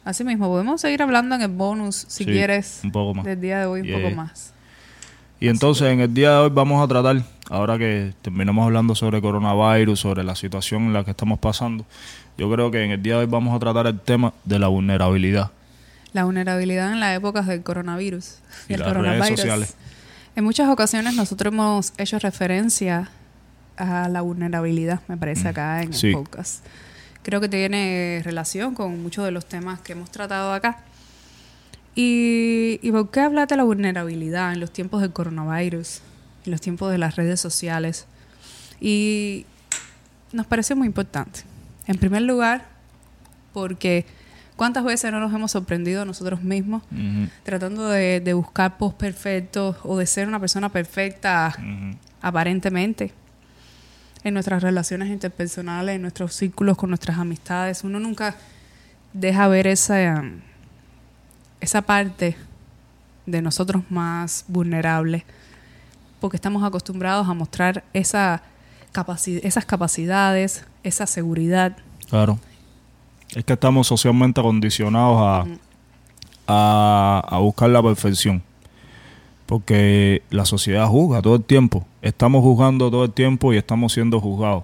Así 0.03 0.23
mismo, 0.23 0.47
podemos 0.47 0.81
seguir 0.81 1.01
hablando 1.01 1.35
en 1.35 1.41
el 1.41 1.47
bonus, 1.51 1.95
si 2.07 2.25
Sí, 2.25 2.25
quieres, 2.25 2.81
un 2.83 2.91
poco 2.91 3.13
más. 3.15 3.25
del 3.25 3.41
día 3.41 3.59
de 3.59 3.65
hoy, 3.65 3.81
un 3.81 3.87
Yeah. 3.87 3.97
poco 4.01 4.15
más. 4.15 4.53
Y 5.39 5.47
entonces 5.47 5.87
en 5.87 5.99
el 5.99 6.13
día 6.13 6.31
de 6.31 6.37
hoy 6.37 6.49
vamos 6.49 6.83
a 6.83 6.87
tratar, 6.87 7.23
ahora 7.49 7.77
que 7.77 8.13
terminamos 8.21 8.65
hablando 8.65 8.93
sobre 8.95 9.19
coronavirus, 9.21 9.99
sobre 9.99 10.23
la 10.23 10.35
situación 10.35 10.83
en 10.83 10.93
la 10.93 11.03
que 11.03 11.11
estamos 11.11 11.39
pasando, 11.39 11.85
yo 12.37 12.51
creo 12.51 12.71
que 12.71 12.83
en 12.83 12.91
el 12.91 13.01
día 13.01 13.15
de 13.15 13.19
hoy 13.21 13.25
vamos 13.25 13.55
a 13.55 13.59
tratar 13.59 13.87
el 13.87 13.99
tema 13.99 14.33
de 14.43 14.59
la 14.59 14.67
vulnerabilidad. 14.67 15.51
La 16.13 16.23
vulnerabilidad 16.23 16.91
en 16.93 16.99
las 16.99 17.17
épocas 17.17 17.47
del 17.47 17.63
coronavirus. 17.63 18.35
Y 18.69 18.73
el 18.73 18.79
las 18.81 18.93
redes 18.95 19.27
sociales. 19.27 19.75
En 20.35 20.43
muchas 20.43 20.69
ocasiones 20.69 21.15
nosotros 21.15 21.51
hemos 21.53 21.93
hecho 21.97 22.19
referencia 22.19 23.09
a 23.77 24.07
la 24.09 24.21
vulnerabilidad, 24.21 25.01
me 25.07 25.17
parece, 25.17 25.45
Mm, 25.45 25.47
acá 25.47 25.81
en 25.83 25.93
sí. 25.93 26.07
el 26.07 26.13
podcast. 26.13 26.65
Creo 27.23 27.41
que 27.41 27.49
tiene 27.49 28.21
relación 28.23 28.75
con 28.75 29.01
muchos 29.01 29.25
de 29.25 29.31
los 29.31 29.45
temas 29.45 29.79
que 29.81 29.93
hemos 29.93 30.11
tratado 30.11 30.53
acá. 30.53 30.79
¿Y, 31.95 32.79
y 32.81 32.91
por 32.91 33.09
qué 33.09 33.21
hablar 33.21 33.47
de 33.47 33.55
la 33.57 33.63
vulnerabilidad 33.63 34.53
en 34.53 34.59
los 34.59 34.71
tiempos 34.71 35.01
del 35.01 35.11
coronavirus, 35.13 36.01
en 36.45 36.51
los 36.51 36.61
tiempos 36.61 36.91
de 36.91 36.97
las 36.97 37.15
redes 37.15 37.39
sociales? 37.39 38.05
Y 38.81 39.45
nos 40.33 40.45
parece 40.45 40.75
muy 40.75 40.87
importante. 40.87 41.41
En 41.87 41.97
primer 41.97 42.21
lugar, 42.23 42.65
porque 43.53 44.05
¿cuántas 44.57 44.83
veces 44.83 45.11
no 45.11 45.19
nos 45.19 45.33
hemos 45.33 45.51
sorprendido 45.51 46.01
a 46.01 46.05
nosotros 46.05 46.43
mismos 46.43 46.83
tratando 47.43 47.87
de, 47.89 48.19
de 48.19 48.33
buscar 48.33 48.77
post 48.77 48.97
perfectos 48.97 49.77
o 49.83 49.97
de 49.97 50.05
ser 50.05 50.27
una 50.27 50.39
persona 50.39 50.69
perfecta 50.69 51.55
aparentemente 52.21 53.13
en 54.25 54.33
nuestras 54.33 54.61
relaciones 54.61 55.09
interpersonales, 55.09 55.95
en 55.95 56.01
nuestros 56.01 56.33
círculos 56.33 56.75
con 56.77 56.89
nuestras 56.89 57.17
amistades. 57.17 57.83
Uno 57.83 57.99
nunca 57.99 58.35
deja 59.13 59.47
ver 59.47 59.67
esa, 59.67 60.23
esa 61.61 61.81
parte 61.83 62.35
de 63.25 63.41
nosotros 63.41 63.83
más 63.89 64.43
vulnerables 64.47 65.23
porque 66.19 66.37
estamos 66.37 66.63
acostumbrados 66.63 67.27
a 67.29 67.33
mostrar 67.33 67.83
esa 67.93 68.41
capaci- 68.93 69.41
esas 69.43 69.63
capacidades, 69.65 70.65
esa 70.83 71.05
seguridad. 71.05 71.77
Claro. 72.09 72.39
Es 73.35 73.43
que 73.43 73.53
estamos 73.53 73.85
socialmente 73.87 74.41
condicionados 74.41 75.17
a, 75.21 75.45
a, 76.47 77.23
a 77.27 77.37
buscar 77.39 77.69
la 77.69 77.83
perfección. 77.83 78.41
Porque 79.45 80.23
la 80.29 80.45
sociedad 80.45 80.87
juzga 80.87 81.21
todo 81.21 81.35
el 81.35 81.43
tiempo. 81.43 81.85
Estamos 82.01 82.41
juzgando 82.41 82.89
todo 82.89 83.05
el 83.05 83.11
tiempo 83.11 83.53
y 83.53 83.57
estamos 83.57 83.93
siendo 83.93 84.19
juzgados. 84.19 84.63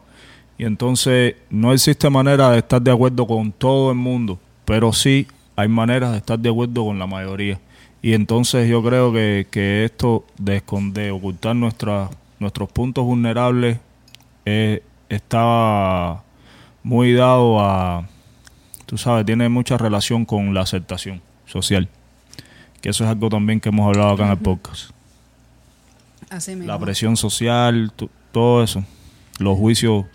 Y 0.57 0.65
entonces 0.65 1.35
no 1.49 1.73
existe 1.73 2.09
manera 2.09 2.51
de 2.51 2.59
estar 2.59 2.81
de 2.81 2.91
acuerdo 2.91 3.25
con 3.25 3.51
todo 3.51 3.91
el 3.91 3.97
mundo, 3.97 4.39
pero 4.65 4.93
sí 4.93 5.25
hay 5.55 5.67
maneras 5.67 6.11
de 6.11 6.17
estar 6.17 6.37
de 6.37 6.49
acuerdo 6.49 6.85
con 6.85 6.99
la 6.99 7.07
mayoría. 7.07 7.59
Y 8.01 8.13
entonces 8.13 8.69
yo 8.69 8.83
creo 8.83 9.11
que, 9.11 9.47
que 9.49 9.85
esto 9.85 10.25
de 10.37 11.11
ocultar 11.11 11.55
nuestros 11.55 12.71
puntos 12.73 13.05
vulnerables, 13.05 13.79
eh, 14.45 14.83
está 15.09 16.23
muy 16.83 17.13
dado 17.13 17.59
a, 17.59 18.07
tú 18.85 18.97
sabes, 18.97 19.25
tiene 19.25 19.49
mucha 19.49 19.77
relación 19.77 20.25
con 20.25 20.53
la 20.53 20.61
aceptación 20.61 21.21
social. 21.45 21.87
Que 22.81 22.89
eso 22.89 23.03
es 23.03 23.09
algo 23.09 23.29
también 23.29 23.59
que 23.59 23.69
hemos 23.69 23.87
hablado 23.87 24.11
acá 24.11 24.25
en 24.25 24.31
el 24.31 24.37
podcast. 24.37 24.91
Así 26.29 26.51
mismo. 26.51 26.65
La 26.67 26.79
presión 26.79 27.15
social, 27.17 27.91
todo 28.31 28.63
eso. 28.63 28.83
Los 29.39 29.57
juicios 29.57 30.05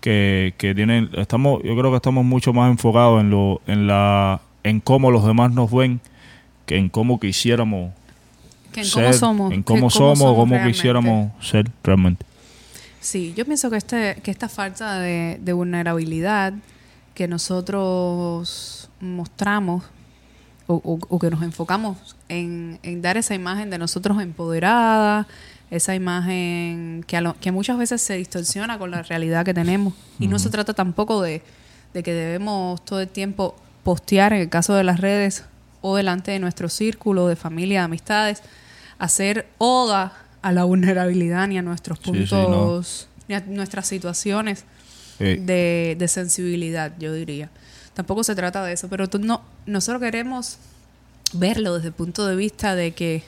que, 0.00 0.54
que 0.58 0.74
tienen, 0.74 1.10
estamos, 1.16 1.62
yo 1.62 1.76
creo 1.76 1.90
que 1.90 1.96
estamos 1.96 2.24
mucho 2.24 2.52
más 2.52 2.70
enfocados 2.70 3.20
en 3.20 3.30
lo, 3.30 3.60
en 3.66 3.86
la, 3.86 4.40
en 4.64 4.80
cómo 4.80 5.10
los 5.10 5.24
demás 5.24 5.52
nos 5.52 5.70
ven, 5.70 6.00
que 6.66 6.76
en 6.76 6.88
cómo 6.88 7.20
quisiéramos 7.20 7.92
Que 8.72 8.80
en 8.80 8.86
ser, 8.86 9.04
cómo 9.04 9.12
somos. 9.12 9.52
en 9.52 9.62
cómo 9.62 9.90
somos, 9.90 10.18
cómo 10.18 10.46
realmente. 10.46 10.72
quisiéramos 10.72 11.32
ser 11.44 11.70
realmente. 11.84 12.24
Sí, 13.00 13.34
yo 13.36 13.44
pienso 13.44 13.70
que, 13.70 13.76
este, 13.76 14.16
que 14.22 14.30
esta 14.30 14.48
falta 14.48 14.98
de, 14.98 15.38
de 15.40 15.52
vulnerabilidad 15.52 16.54
que 17.14 17.28
nosotros 17.28 18.88
mostramos 19.00 19.84
o, 20.66 20.74
o- 20.74 20.98
o 21.08 21.18
que 21.18 21.30
nos 21.30 21.42
enfocamos 21.42 22.16
en, 22.28 22.78
en 22.82 23.02
dar 23.02 23.16
esa 23.16 23.34
imagen 23.34 23.70
de 23.70 23.78
nosotros 23.78 24.20
empoderada, 24.22 25.26
esa 25.70 25.94
imagen 25.94 27.04
que, 27.06 27.16
a 27.16 27.20
lo- 27.20 27.34
que 27.40 27.50
muchas 27.52 27.78
veces 27.78 28.02
se 28.02 28.14
distorsiona 28.14 28.78
con 28.78 28.90
la 28.90 29.02
realidad 29.02 29.44
que 29.44 29.54
tenemos. 29.54 29.94
Y 30.18 30.28
no 30.28 30.38
se 30.38 30.50
trata 30.50 30.74
tampoco 30.74 31.22
de, 31.22 31.42
de 31.94 32.02
que 32.02 32.12
debemos 32.12 32.84
todo 32.84 33.00
el 33.00 33.08
tiempo 33.08 33.56
postear, 33.82 34.32
en 34.32 34.40
el 34.42 34.48
caso 34.48 34.74
de 34.74 34.84
las 34.84 35.00
redes 35.00 35.44
o 35.80 35.96
delante 35.96 36.30
de 36.30 36.38
nuestro 36.38 36.68
círculo 36.68 37.26
de 37.26 37.34
familia, 37.36 37.80
de 37.80 37.84
amistades, 37.86 38.42
hacer 38.98 39.48
oda 39.58 40.12
a 40.42 40.52
la 40.52 40.64
vulnerabilidad 40.64 41.48
ni 41.48 41.58
a 41.58 41.62
nuestros 41.62 41.98
Sí, 41.98 42.04
sí, 42.04 42.10
puntos, 42.28 43.08
ni 43.28 43.34
a 43.34 43.40
nuestras 43.40 43.86
situaciones 43.86 44.64
Eh, 45.18 45.38
de, 45.40 45.94
de 45.98 46.08
sensibilidad, 46.08 46.92
yo 46.98 47.12
diría. 47.12 47.48
Tampoco 47.94 48.24
se 48.24 48.34
trata 48.34 48.64
de 48.64 48.72
eso, 48.72 48.88
pero 48.88 49.08
tú 49.08 49.18
no, 49.18 49.42
nosotros 49.66 50.00
queremos 50.00 50.58
verlo 51.34 51.74
desde 51.74 51.88
el 51.88 51.94
punto 51.94 52.26
de 52.26 52.36
vista 52.36 52.74
de 52.74 52.92
que 52.92 53.22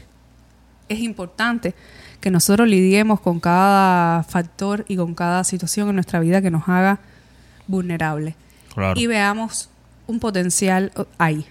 es 0.89 1.01
importante 1.01 1.75
que 2.21 2.31
nosotros 2.31 2.69
lidiemos 2.69 3.21
con 3.21 3.41
cada 3.41 4.23
factor 4.23 4.85
y 4.89 4.97
con 4.97 5.15
cada 5.15 5.45
situación 5.45 5.89
en 5.91 5.97
nuestra 5.97 6.21
vida 6.21 6.41
que 6.41 6.51
nos 6.51 6.69
haga 6.69 6.99
vulnerable 7.67 8.35
claro, 8.75 8.99
y 8.99 9.07
veamos 9.07 9.69
un 10.07 10.21
potencial 10.21 10.93
ahí. 11.19 11.47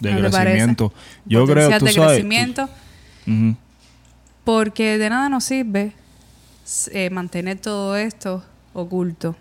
de 0.00 0.10
crecimiento. 0.30 0.92
Yo 1.24 1.46
creo, 1.46 1.68
tú 1.78 1.84
de 1.86 1.92
sabes, 1.92 1.94
tú- 1.94 2.02
crecimiento, 2.02 2.68
porque 4.44 4.98
de 4.98 5.10
nada 5.10 5.28
nos 5.28 5.44
sirve 5.44 5.92
eh, 6.92 7.10
mantener 7.10 7.58
todo 7.58 7.96
esto 7.96 8.44
oculto. 8.72 9.36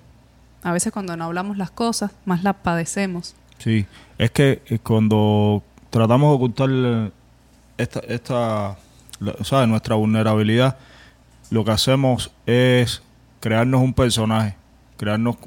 A 0.67 0.73
veces 0.73 0.91
cuando 0.91 1.15
no 1.15 1.23
hablamos 1.23 1.57
las 1.57 1.71
cosas, 1.71 2.11
más 2.25 2.43
las 2.43 2.55
padecemos. 2.55 3.37
Sí, 3.57 3.85
es 4.17 4.31
que 4.31 4.61
eh, 4.65 4.79
cuando 4.79 5.63
tratamos 5.89 6.29
de 6.29 6.35
ocultar 6.35 6.69
eh, 6.69 7.11
esta, 7.77 7.99
esta 8.01 8.77
¿sabes? 9.45 9.69
nuestra 9.69 9.95
vulnerabilidad, 9.95 10.77
lo 11.51 11.63
que 11.63 11.71
hacemos 11.71 12.31
es 12.45 13.01
crearnos 13.39 13.79
un 13.79 13.93
personaje, 13.93 14.57
crearnos 14.97 15.37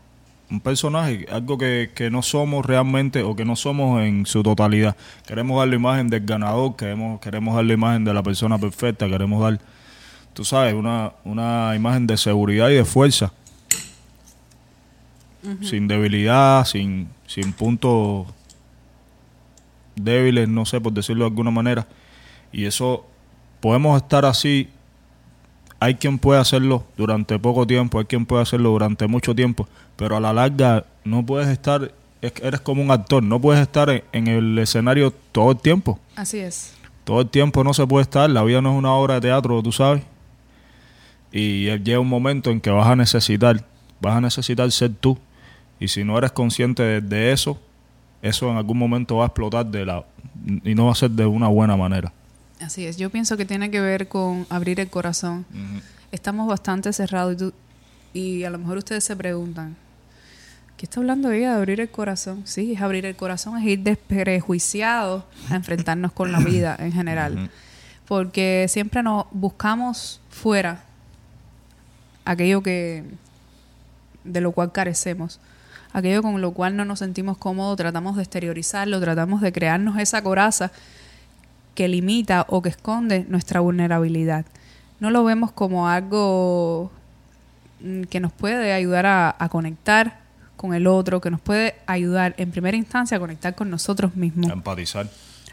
un 0.50 0.60
personaje, 0.60 1.26
algo 1.30 1.58
que, 1.58 1.90
que 1.94 2.10
no 2.10 2.22
somos 2.22 2.64
realmente 2.64 3.22
o 3.22 3.36
que 3.36 3.44
no 3.44 3.56
somos 3.56 4.00
en 4.00 4.24
su 4.24 4.42
totalidad. 4.42 4.96
Queremos 5.26 5.58
dar 5.58 5.68
la 5.68 5.74
imagen 5.74 6.08
del 6.08 6.24
ganador, 6.24 6.76
queremos, 6.76 7.20
queremos 7.20 7.54
dar 7.56 7.66
la 7.66 7.74
imagen 7.74 8.06
de 8.06 8.14
la 8.14 8.22
persona 8.22 8.56
perfecta, 8.56 9.06
queremos 9.06 9.42
dar, 9.42 9.60
tú 10.32 10.46
sabes, 10.46 10.72
una, 10.72 11.12
una 11.24 11.76
imagen 11.76 12.06
de 12.06 12.16
seguridad 12.16 12.70
y 12.70 12.76
de 12.76 12.86
fuerza 12.86 13.34
sin 15.62 15.88
debilidad, 15.88 16.64
sin, 16.64 17.08
sin 17.26 17.52
puntos 17.52 18.26
débiles, 19.94 20.48
no 20.48 20.66
sé, 20.66 20.80
por 20.80 20.92
decirlo 20.92 21.24
de 21.24 21.30
alguna 21.30 21.50
manera. 21.50 21.86
Y 22.52 22.64
eso, 22.64 23.06
podemos 23.60 24.00
estar 24.02 24.24
así. 24.24 24.68
Hay 25.78 25.94
quien 25.94 26.18
puede 26.18 26.40
hacerlo 26.40 26.84
durante 26.96 27.38
poco 27.38 27.66
tiempo, 27.66 27.98
hay 27.98 28.04
quien 28.04 28.26
puede 28.26 28.42
hacerlo 28.42 28.70
durante 28.70 29.06
mucho 29.06 29.34
tiempo, 29.34 29.66
pero 29.96 30.16
a 30.16 30.20
la 30.20 30.32
larga 30.32 30.84
no 31.04 31.24
puedes 31.24 31.48
estar, 31.48 31.90
eres 32.20 32.60
como 32.60 32.82
un 32.82 32.90
actor, 32.90 33.22
no 33.22 33.40
puedes 33.40 33.62
estar 33.62 33.88
en, 33.88 34.04
en 34.12 34.26
el 34.26 34.58
escenario 34.58 35.10
todo 35.32 35.52
el 35.52 35.58
tiempo. 35.58 35.98
Así 36.16 36.38
es. 36.38 36.74
Todo 37.04 37.22
el 37.22 37.28
tiempo 37.28 37.64
no 37.64 37.72
se 37.72 37.86
puede 37.86 38.02
estar, 38.02 38.28
la 38.28 38.42
vida 38.42 38.60
no 38.60 38.72
es 38.72 38.78
una 38.78 38.92
obra 38.92 39.14
de 39.14 39.20
teatro, 39.22 39.62
tú 39.62 39.72
sabes. 39.72 40.02
Y 41.32 41.64
llega 41.78 41.98
un 41.98 42.08
momento 42.08 42.50
en 42.50 42.60
que 42.60 42.70
vas 42.70 42.86
a 42.86 42.96
necesitar, 42.96 43.64
vas 44.00 44.16
a 44.16 44.20
necesitar 44.20 44.70
ser 44.70 44.92
tú. 44.92 45.18
Y 45.80 45.88
si 45.88 46.04
no 46.04 46.16
eres 46.18 46.30
consciente 46.32 46.82
de, 46.82 47.00
de 47.00 47.32
eso, 47.32 47.58
eso 48.22 48.50
en 48.50 48.56
algún 48.58 48.78
momento 48.78 49.16
va 49.16 49.24
a 49.24 49.26
explotar 49.28 49.66
de 49.66 49.84
la 49.86 50.04
y 50.64 50.74
no 50.74 50.86
va 50.86 50.92
a 50.92 50.94
ser 50.94 51.10
de 51.10 51.26
una 51.26 51.48
buena 51.48 51.76
manera. 51.76 52.12
Así 52.60 52.84
es, 52.86 52.96
yo 52.98 53.08
pienso 53.10 53.36
que 53.38 53.46
tiene 53.46 53.70
que 53.70 53.80
ver 53.80 54.06
con 54.08 54.46
abrir 54.50 54.78
el 54.80 54.88
corazón. 54.90 55.46
Estamos 56.12 56.46
bastante 56.46 56.92
cerrados 56.92 57.34
y, 57.34 57.36
tú- 57.38 57.52
y 58.12 58.44
a 58.44 58.50
lo 58.50 58.58
mejor 58.58 58.76
ustedes 58.78 59.02
se 59.04 59.16
preguntan, 59.16 59.76
¿qué 60.76 60.84
está 60.84 61.00
hablando 61.00 61.30
ella 61.30 61.52
de 61.52 61.56
abrir 61.56 61.80
el 61.80 61.90
corazón? 61.90 62.42
Sí, 62.44 62.74
es 62.74 62.82
abrir 62.82 63.06
el 63.06 63.16
corazón, 63.16 63.56
es 63.58 63.64
ir 63.64 63.78
desprejuiciados 63.80 65.24
a 65.50 65.56
enfrentarnos 65.56 66.12
con 66.12 66.32
la 66.32 66.40
vida 66.40 66.76
en 66.78 66.92
general. 66.92 67.48
Porque 68.06 68.66
siempre 68.68 69.02
nos 69.02 69.24
buscamos 69.30 70.20
fuera 70.28 70.84
aquello 72.24 72.62
que 72.62 73.04
de 74.24 74.40
lo 74.40 74.52
cual 74.52 74.72
carecemos. 74.72 75.40
Aquello 75.92 76.22
con 76.22 76.40
lo 76.40 76.52
cual 76.52 76.76
no 76.76 76.84
nos 76.84 77.00
sentimos 77.00 77.36
cómodos, 77.36 77.76
tratamos 77.76 78.16
de 78.16 78.22
exteriorizarlo, 78.22 79.00
tratamos 79.00 79.40
de 79.40 79.52
crearnos 79.52 79.98
esa 79.98 80.22
coraza 80.22 80.70
que 81.74 81.88
limita 81.88 82.44
o 82.48 82.62
que 82.62 82.68
esconde 82.68 83.24
nuestra 83.28 83.60
vulnerabilidad. 83.60 84.44
No 85.00 85.10
lo 85.10 85.24
vemos 85.24 85.50
como 85.52 85.88
algo 85.88 86.90
mm, 87.80 88.02
que 88.02 88.20
nos 88.20 88.32
puede 88.32 88.72
ayudar 88.72 89.06
a, 89.06 89.34
a 89.38 89.48
conectar 89.48 90.20
con 90.56 90.74
el 90.74 90.86
otro, 90.86 91.20
que 91.20 91.30
nos 91.30 91.40
puede 91.40 91.74
ayudar 91.86 92.34
en 92.36 92.50
primera 92.50 92.76
instancia 92.76 93.16
a 93.16 93.20
conectar 93.20 93.54
con 93.54 93.70
nosotros 93.70 94.14
mismos, 94.14 94.50
A 94.50 94.52
empatizar. 94.54 95.08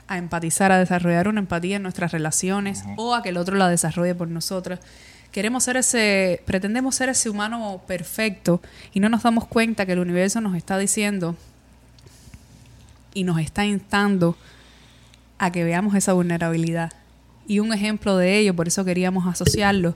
a 0.07 0.17
empatizar, 0.17 0.71
a 0.71 0.77
desarrollar 0.79 1.29
una 1.29 1.39
empatía 1.39 1.77
en 1.77 1.83
nuestras 1.83 2.11
relaciones 2.11 2.83
o 2.97 3.15
a 3.15 3.23
que 3.23 3.29
el 3.29 3.37
otro 3.37 3.55
la 3.55 3.69
desarrolle 3.69 4.13
por 4.15 4.27
nosotras. 4.27 4.81
Queremos 5.37 5.65
ser 5.65 5.77
ese, 5.77 6.41
pretendemos 6.47 6.95
ser 6.95 7.09
ese 7.09 7.29
humano 7.29 7.79
perfecto 7.85 8.59
y 8.91 8.99
no 8.99 9.07
nos 9.07 9.21
damos 9.21 9.45
cuenta 9.45 9.85
que 9.85 9.91
el 9.91 9.99
universo 9.99 10.41
nos 10.41 10.55
está 10.55 10.79
diciendo 10.79 11.35
y 13.13 13.23
nos 13.23 13.37
está 13.39 13.63
instando 13.63 14.35
a 15.37 15.51
que 15.51 15.63
veamos 15.63 15.93
esa 15.93 16.13
vulnerabilidad. 16.13 16.91
Y 17.47 17.59
un 17.59 17.71
ejemplo 17.71 18.17
de 18.17 18.39
ello, 18.39 18.55
por 18.55 18.67
eso 18.67 18.83
queríamos 18.83 19.27
asociarlo, 19.27 19.93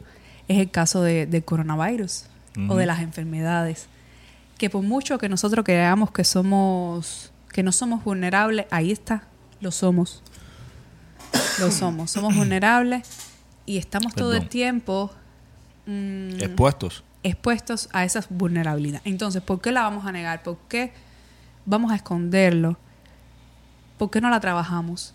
es 0.47 0.59
el 0.59 0.69
caso 0.69 1.01
de- 1.01 1.25
del 1.25 1.43
coronavirus 1.43 2.25
o 2.69 2.75
de 2.75 2.85
las 2.85 2.99
enfermedades. 2.99 3.87
Que 4.59 4.69
por 4.69 4.83
mucho 4.83 5.17
que 5.17 5.27
nosotros 5.27 5.65
creamos 5.65 6.11
que 6.11 6.23
somos, 6.23 7.31
que 7.51 7.63
no 7.63 7.71
somos 7.71 8.03
vulnerables, 8.03 8.67
ahí 8.69 8.91
está, 8.91 9.23
lo 9.59 9.71
somos. 9.71 10.21
Lo 11.59 11.71
somos, 11.71 12.11
somos 12.11 12.35
vulnerables 12.37 13.07
y 13.65 13.79
estamos 13.79 14.13
todo 14.13 14.35
el 14.35 14.47
tiempo 14.47 15.11
mm, 15.85 16.41
Expuestos. 16.41 17.03
expuestos 17.23 17.89
a 17.93 18.03
esa 18.03 18.23
vulnerabilidad. 18.29 19.01
Entonces, 19.03 19.41
¿por 19.41 19.61
qué 19.61 19.71
la 19.71 19.83
vamos 19.83 20.05
a 20.05 20.11
negar? 20.11 20.43
¿Por 20.43 20.57
qué 20.67 20.93
vamos 21.65 21.91
a 21.91 21.95
esconderlo? 21.95 22.77
¿Por 23.97 24.09
qué 24.09 24.21
no 24.21 24.29
la 24.29 24.39
trabajamos? 24.39 25.13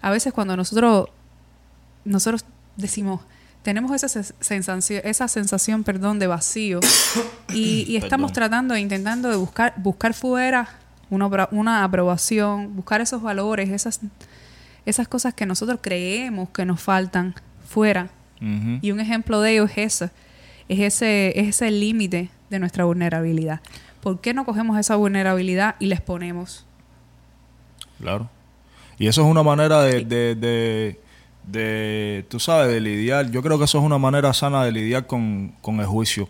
A 0.00 0.10
veces 0.10 0.32
cuando 0.32 0.56
nosotros 0.56 1.08
nosotros 2.04 2.44
decimos, 2.76 3.20
tenemos 3.62 3.90
esa 3.92 4.22
sensación, 4.40 5.02
esa 5.04 5.28
sensación, 5.28 5.84
perdón, 5.84 6.18
de 6.18 6.26
vacío 6.26 6.80
y, 7.52 7.84
y 7.88 7.96
estamos 7.96 8.32
tratando 8.32 8.74
e 8.74 8.80
intentando 8.80 9.28
de 9.28 9.36
buscar 9.36 9.74
buscar 9.76 10.14
fuera 10.14 10.68
una, 11.10 11.48
una 11.50 11.84
aprobación, 11.84 12.76
buscar 12.76 13.00
esos 13.00 13.20
valores, 13.20 13.70
esas 13.70 14.00
esas 14.88 15.06
cosas 15.06 15.34
que 15.34 15.44
nosotros 15.44 15.80
creemos 15.82 16.48
que 16.48 16.64
nos 16.64 16.80
faltan 16.80 17.34
fuera. 17.66 18.08
Y 18.40 18.90
un 18.92 19.00
ejemplo 19.00 19.40
de 19.40 19.52
ello 19.52 19.64
es 19.64 19.78
ese, 19.78 20.10
es 20.68 20.80
ese, 20.80 21.40
es 21.40 21.48
ese 21.48 21.70
límite 21.70 22.30
de 22.50 22.58
nuestra 22.58 22.84
vulnerabilidad. 22.84 23.60
¿Por 24.00 24.20
qué 24.20 24.32
no 24.32 24.44
cogemos 24.44 24.78
esa 24.78 24.96
vulnerabilidad 24.96 25.76
y 25.80 25.86
la 25.86 25.96
exponemos? 25.96 26.64
Claro. 27.98 28.30
Y 28.98 29.08
eso 29.08 29.22
es 29.22 29.28
una 29.28 29.42
manera 29.42 29.82
de, 29.82 30.04
de, 30.04 30.34
de, 30.34 31.00
de, 31.44 32.24
tú 32.28 32.38
sabes, 32.38 32.72
de 32.72 32.80
lidiar. 32.80 33.30
Yo 33.30 33.42
creo 33.42 33.58
que 33.58 33.64
eso 33.64 33.78
es 33.78 33.84
una 33.84 33.98
manera 33.98 34.32
sana 34.32 34.64
de 34.64 34.72
lidiar 34.72 35.06
con, 35.06 35.52
con 35.60 35.80
el 35.80 35.86
juicio, 35.86 36.28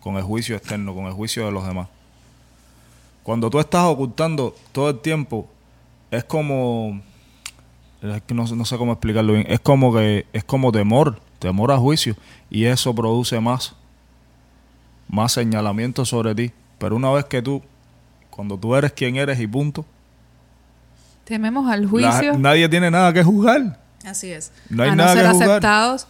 con 0.00 0.16
el 0.16 0.22
juicio 0.22 0.56
externo, 0.56 0.94
con 0.94 1.06
el 1.06 1.12
juicio 1.12 1.46
de 1.46 1.52
los 1.52 1.66
demás. 1.66 1.88
Cuando 3.22 3.48
tú 3.48 3.58
estás 3.58 3.84
ocultando 3.84 4.54
todo 4.72 4.90
el 4.90 5.00
tiempo, 5.00 5.48
es 6.10 6.24
como, 6.24 7.00
no, 8.02 8.44
no 8.44 8.64
sé 8.64 8.76
cómo 8.76 8.92
explicarlo 8.92 9.32
bien, 9.32 9.46
es 9.48 9.60
como 9.60 9.94
que, 9.94 10.26
es 10.32 10.44
como 10.44 10.70
temor, 10.70 11.18
temor 11.38 11.72
a 11.72 11.76
juicio, 11.78 12.16
y 12.50 12.64
eso 12.64 12.94
produce 12.94 13.38
más, 13.40 13.74
más 15.08 15.32
señalamiento 15.32 16.04
sobre 16.04 16.34
ti. 16.34 16.52
Pero 16.78 16.96
una 16.96 17.10
vez 17.10 17.24
que 17.26 17.42
tú, 17.42 17.62
cuando 18.30 18.56
tú 18.58 18.74
eres 18.74 18.92
quien 18.92 19.16
eres 19.16 19.38
y 19.40 19.46
punto, 19.46 19.84
Tememos 21.24 21.70
al 21.70 21.82
la- 21.82 21.88
juicio. 21.88 22.38
nadie 22.38 22.68
tiene 22.68 22.90
nada 22.90 23.12
que 23.12 23.22
juzgar. 23.22 23.78
Así 24.04 24.30
es. 24.30 24.52
No 24.68 24.82
hay 24.82 24.90
a 24.90 24.96
nada 24.96 25.14
no 25.14 25.14
ser 25.14 25.24
que 25.26 25.30
juzgar. 25.32 25.50
aceptados. 25.50 26.06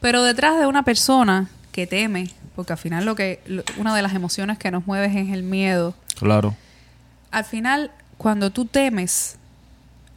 Pero 0.00 0.22
detrás 0.22 0.58
de 0.60 0.66
una 0.66 0.82
persona 0.84 1.48
que 1.72 1.86
teme, 1.86 2.30
porque 2.54 2.72
al 2.74 2.78
final 2.78 3.04
lo 3.06 3.14
que 3.14 3.40
lo- 3.46 3.62
una 3.78 3.94
de 3.96 4.02
las 4.02 4.12
emociones 4.14 4.58
que 4.58 4.70
nos 4.70 4.86
mueve 4.86 5.06
es 5.06 5.32
el 5.32 5.42
miedo. 5.42 5.94
Claro. 6.18 6.54
Al 7.30 7.44
final, 7.44 7.90
cuando 8.18 8.50
tú 8.50 8.64
temes 8.66 9.36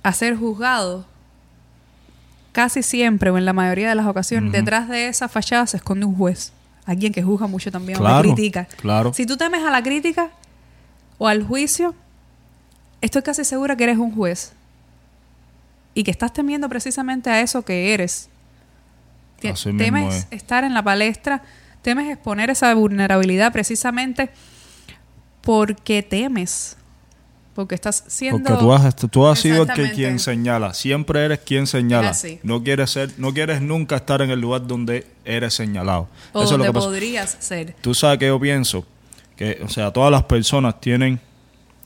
a 0.04 0.12
ser 0.14 0.36
juzgado, 0.36 1.06
casi 2.52 2.84
siempre 2.84 3.30
o 3.30 3.38
en 3.38 3.46
la 3.46 3.54
mayoría 3.54 3.90
de 3.90 3.96
las 3.96 4.06
ocasiones, 4.08 4.52
detrás 4.52 4.88
de 4.90 5.08
esa 5.08 5.28
fachada 5.30 5.66
se 5.68 5.78
esconde 5.78 6.06
un 6.06 6.16
juez. 6.16 6.52
Alguien 6.86 7.14
que 7.14 7.22
juzga 7.24 7.48
mucho 7.48 7.72
también 7.72 7.98
o 7.98 8.02
Claro, 8.02 8.24
que 8.24 8.34
critica. 8.34 8.68
claro. 8.78 9.14
Si 9.14 9.26
tú 9.26 9.38
temes 9.38 9.64
a 9.64 9.70
la 9.72 9.82
crítica 9.84 10.32
o 11.18 11.28
al 11.28 11.44
juicio, 11.44 11.94
estoy 13.02 13.22
casi 13.22 13.46
segura 13.46 13.76
que 13.76 13.84
eres 13.86 13.98
un 13.98 14.14
juez. 14.14 14.54
Y 15.94 16.04
que 16.04 16.12
estás 16.12 16.34
temiendo 16.34 16.68
precisamente 16.70 17.30
a 17.30 17.42
eso 17.42 17.64
que 17.64 17.94
eres. 17.94 18.30
Te- 19.40 19.50
Así 19.50 19.70
mismo 19.72 19.84
temes 19.84 20.16
es. 20.16 20.28
estar 20.32 20.64
en 20.64 20.74
la 20.74 20.84
palestra, 20.84 21.44
temes 21.82 22.10
exponer 22.12 22.50
esa 22.50 22.74
vulnerabilidad 22.74 23.52
precisamente 23.52 24.30
porque 25.42 26.04
temes. 26.04 26.78
Porque 27.54 27.76
estás 27.76 28.06
siendo... 28.08 28.38
Porque 28.38 28.62
tú 28.62 28.74
has, 28.74 28.96
tú 28.96 29.28
has 29.28 29.40
sido 29.40 29.64
el 29.64 29.74
que 29.74 29.92
quien 29.92 30.20
señala. 30.20 30.74
Siempre 30.74 31.26
eres 31.26 31.40
quien 31.40 31.68
señala. 31.68 32.14
No 32.44 32.64
quieres 32.64 32.92
ser, 32.92 33.12
no 33.18 33.34
quieres 33.34 33.62
nunca 33.62 33.98
estar 33.98 34.22
en 34.22 34.30
el 34.32 34.40
lugar 34.40 34.66
donde 34.66 35.06
eres 35.26 35.54
señalado. 35.54 36.08
o 36.32 36.44
Eso 36.44 36.44
es 36.44 36.52
lo 36.52 36.58
donde 36.58 36.74
pasa. 36.74 36.88
podrías 36.88 37.38
ser. 37.40 37.76
Tú 37.82 37.94
sabes 37.94 38.20
que 38.20 38.28
yo 38.28 38.40
pienso 38.40 38.86
que, 39.36 39.60
o 39.64 39.70
sea, 39.70 39.92
todas 39.92 40.12
las 40.12 40.24
personas 40.24 40.80
tienen, 40.80 41.20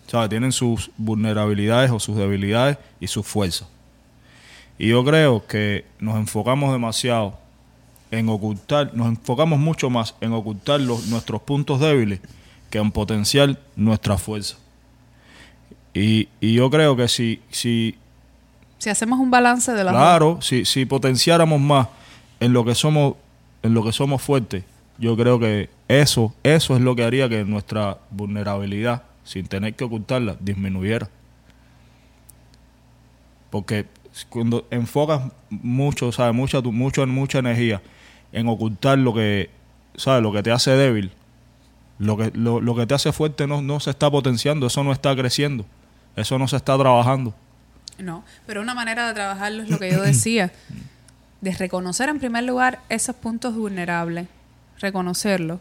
¿sabes? 0.07 0.29
Tienen 0.29 0.51
sus 0.51 0.91
vulnerabilidades 0.97 1.89
o 1.89 1.99
sus 1.99 2.15
debilidades 2.15 2.77
y 2.99 3.07
sus 3.07 3.25
fuerzas. 3.25 3.67
Y 4.77 4.89
yo 4.89 5.03
creo 5.03 5.47
que 5.47 5.85
nos 5.99 6.17
enfocamos 6.17 6.71
demasiado 6.73 7.39
en 8.11 8.29
ocultar, 8.29 8.93
nos 8.93 9.07
enfocamos 9.07 9.57
mucho 9.57 9.89
más 9.89 10.15
en 10.21 10.33
ocultar 10.33 10.79
los, 10.81 11.07
nuestros 11.07 11.41
puntos 11.41 11.79
débiles 11.79 12.19
que 12.69 12.77
en 12.77 12.91
potenciar 12.91 13.57
nuestra 13.75 14.17
fuerza. 14.17 14.57
Y, 15.95 16.27
y 16.41 16.53
yo 16.53 16.69
creo 16.69 16.95
que 16.95 17.07
si, 17.07 17.39
si 17.49 17.95
Si 18.79 18.89
hacemos 18.89 19.17
un 19.17 19.31
balance 19.31 19.71
de 19.71 19.81
dos. 19.83 19.91
Claro, 19.93 20.39
si, 20.41 20.65
si 20.65 20.85
potenciáramos 20.85 21.59
más 21.59 21.87
en 22.41 22.51
lo 22.53 22.63
que 22.65 22.75
somos, 22.75 23.15
en 23.63 23.73
lo 23.73 23.81
que 23.83 23.91
somos 23.93 24.21
fuertes, 24.21 24.63
yo 24.99 25.15
creo 25.17 25.39
que 25.39 25.69
eso, 25.87 26.33
eso 26.43 26.75
es 26.75 26.81
lo 26.81 26.95
que 26.95 27.03
haría 27.05 27.27
que 27.29 27.43
nuestra 27.45 27.97
vulnerabilidad, 28.11 29.03
sin 29.23 29.47
tener 29.47 29.73
que 29.75 29.85
ocultarla, 29.85 30.35
disminuyera. 30.39 31.09
Porque 33.49 33.85
cuando 34.29 34.65
enfocas 34.71 35.21
mucho, 35.49 36.11
¿sabes? 36.11 36.33
Mucha, 36.35 36.61
tu- 36.61 36.71
mucho, 36.71 37.05
mucha 37.07 37.39
energía 37.39 37.81
en 38.31 38.47
ocultar 38.47 38.97
lo 38.97 39.13
que, 39.13 39.49
¿sabes? 39.95 40.21
Lo 40.23 40.31
que 40.33 40.43
te 40.43 40.51
hace 40.51 40.71
débil, 40.71 41.11
lo 41.99 42.17
que, 42.17 42.31
lo, 42.33 42.59
lo 42.59 42.75
que 42.75 42.85
te 42.85 42.93
hace 42.93 43.11
fuerte 43.13 43.47
no, 43.47 43.61
no 43.61 43.79
se 43.79 43.89
está 43.91 44.09
potenciando, 44.11 44.67
eso 44.67 44.83
no 44.83 44.91
está 44.91 45.15
creciendo, 45.15 45.65
eso 46.15 46.37
no 46.39 46.47
se 46.47 46.55
está 46.55 46.77
trabajando. 46.77 47.33
No, 47.97 48.23
pero 48.45 48.61
una 48.61 48.73
manera 48.73 49.07
de 49.07 49.13
trabajarlo 49.13 49.63
es 49.63 49.69
lo 49.69 49.79
que 49.79 49.91
yo 49.91 50.01
decía, 50.01 50.51
de 51.41 51.51
reconocer 51.51 52.09
en 52.09 52.19
primer 52.19 52.43
lugar 52.43 52.79
esos 52.89 53.15
puntos 53.15 53.55
vulnerables, 53.55 54.27
reconocerlos 54.79 55.59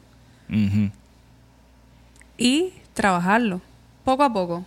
y 2.36 2.72
trabajarlo 2.92 3.60
poco 4.04 4.22
a 4.22 4.32
poco. 4.32 4.64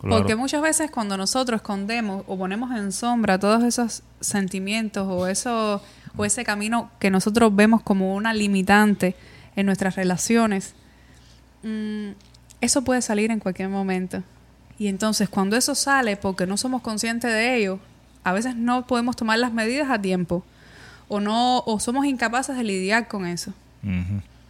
Claro. 0.00 0.18
Porque 0.18 0.36
muchas 0.36 0.60
veces 0.60 0.90
cuando 0.90 1.16
nosotros 1.16 1.60
escondemos 1.60 2.24
o 2.26 2.36
ponemos 2.36 2.76
en 2.76 2.92
sombra 2.92 3.38
todos 3.38 3.62
esos 3.62 4.02
sentimientos 4.20 5.06
o 5.08 5.26
eso 5.26 5.80
o 6.16 6.24
ese 6.24 6.44
camino 6.44 6.90
que 6.98 7.10
nosotros 7.10 7.54
vemos 7.54 7.82
como 7.82 8.14
una 8.14 8.34
limitante 8.34 9.16
en 9.56 9.66
nuestras 9.66 9.96
relaciones, 9.96 10.74
mm, 11.62 12.10
eso 12.64 12.82
puede 12.82 13.02
salir 13.02 13.30
en 13.30 13.40
cualquier 13.40 13.68
momento. 13.68 14.22
Y 14.78 14.88
entonces 14.88 15.28
cuando 15.28 15.56
eso 15.56 15.74
sale 15.74 16.16
porque 16.16 16.46
no 16.46 16.56
somos 16.56 16.82
conscientes 16.82 17.30
de 17.30 17.56
ello, 17.56 17.78
a 18.24 18.32
veces 18.32 18.56
no 18.56 18.86
podemos 18.86 19.16
tomar 19.16 19.38
las 19.38 19.52
medidas 19.52 19.90
a 19.90 20.00
tiempo 20.00 20.44
o 21.08 21.20
no 21.20 21.60
o 21.60 21.78
somos 21.78 22.06
incapaces 22.06 22.56
de 22.56 22.64
lidiar 22.64 23.06
con 23.06 23.26
eso. 23.26 23.52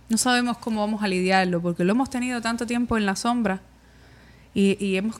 No 0.08 0.16
sabemos 0.16 0.58
cómo 0.58 0.80
vamos 0.80 1.02
a 1.02 1.08
lidiarlo 1.08 1.60
porque 1.60 1.82
lo 1.84 1.92
hemos 1.92 2.08
tenido 2.08 2.40
tanto 2.40 2.66
tiempo 2.66 2.96
en 2.96 3.04
la 3.04 3.16
sombra 3.16 3.60
y, 4.54 4.76
y 4.84 4.96
hemos 4.96 5.16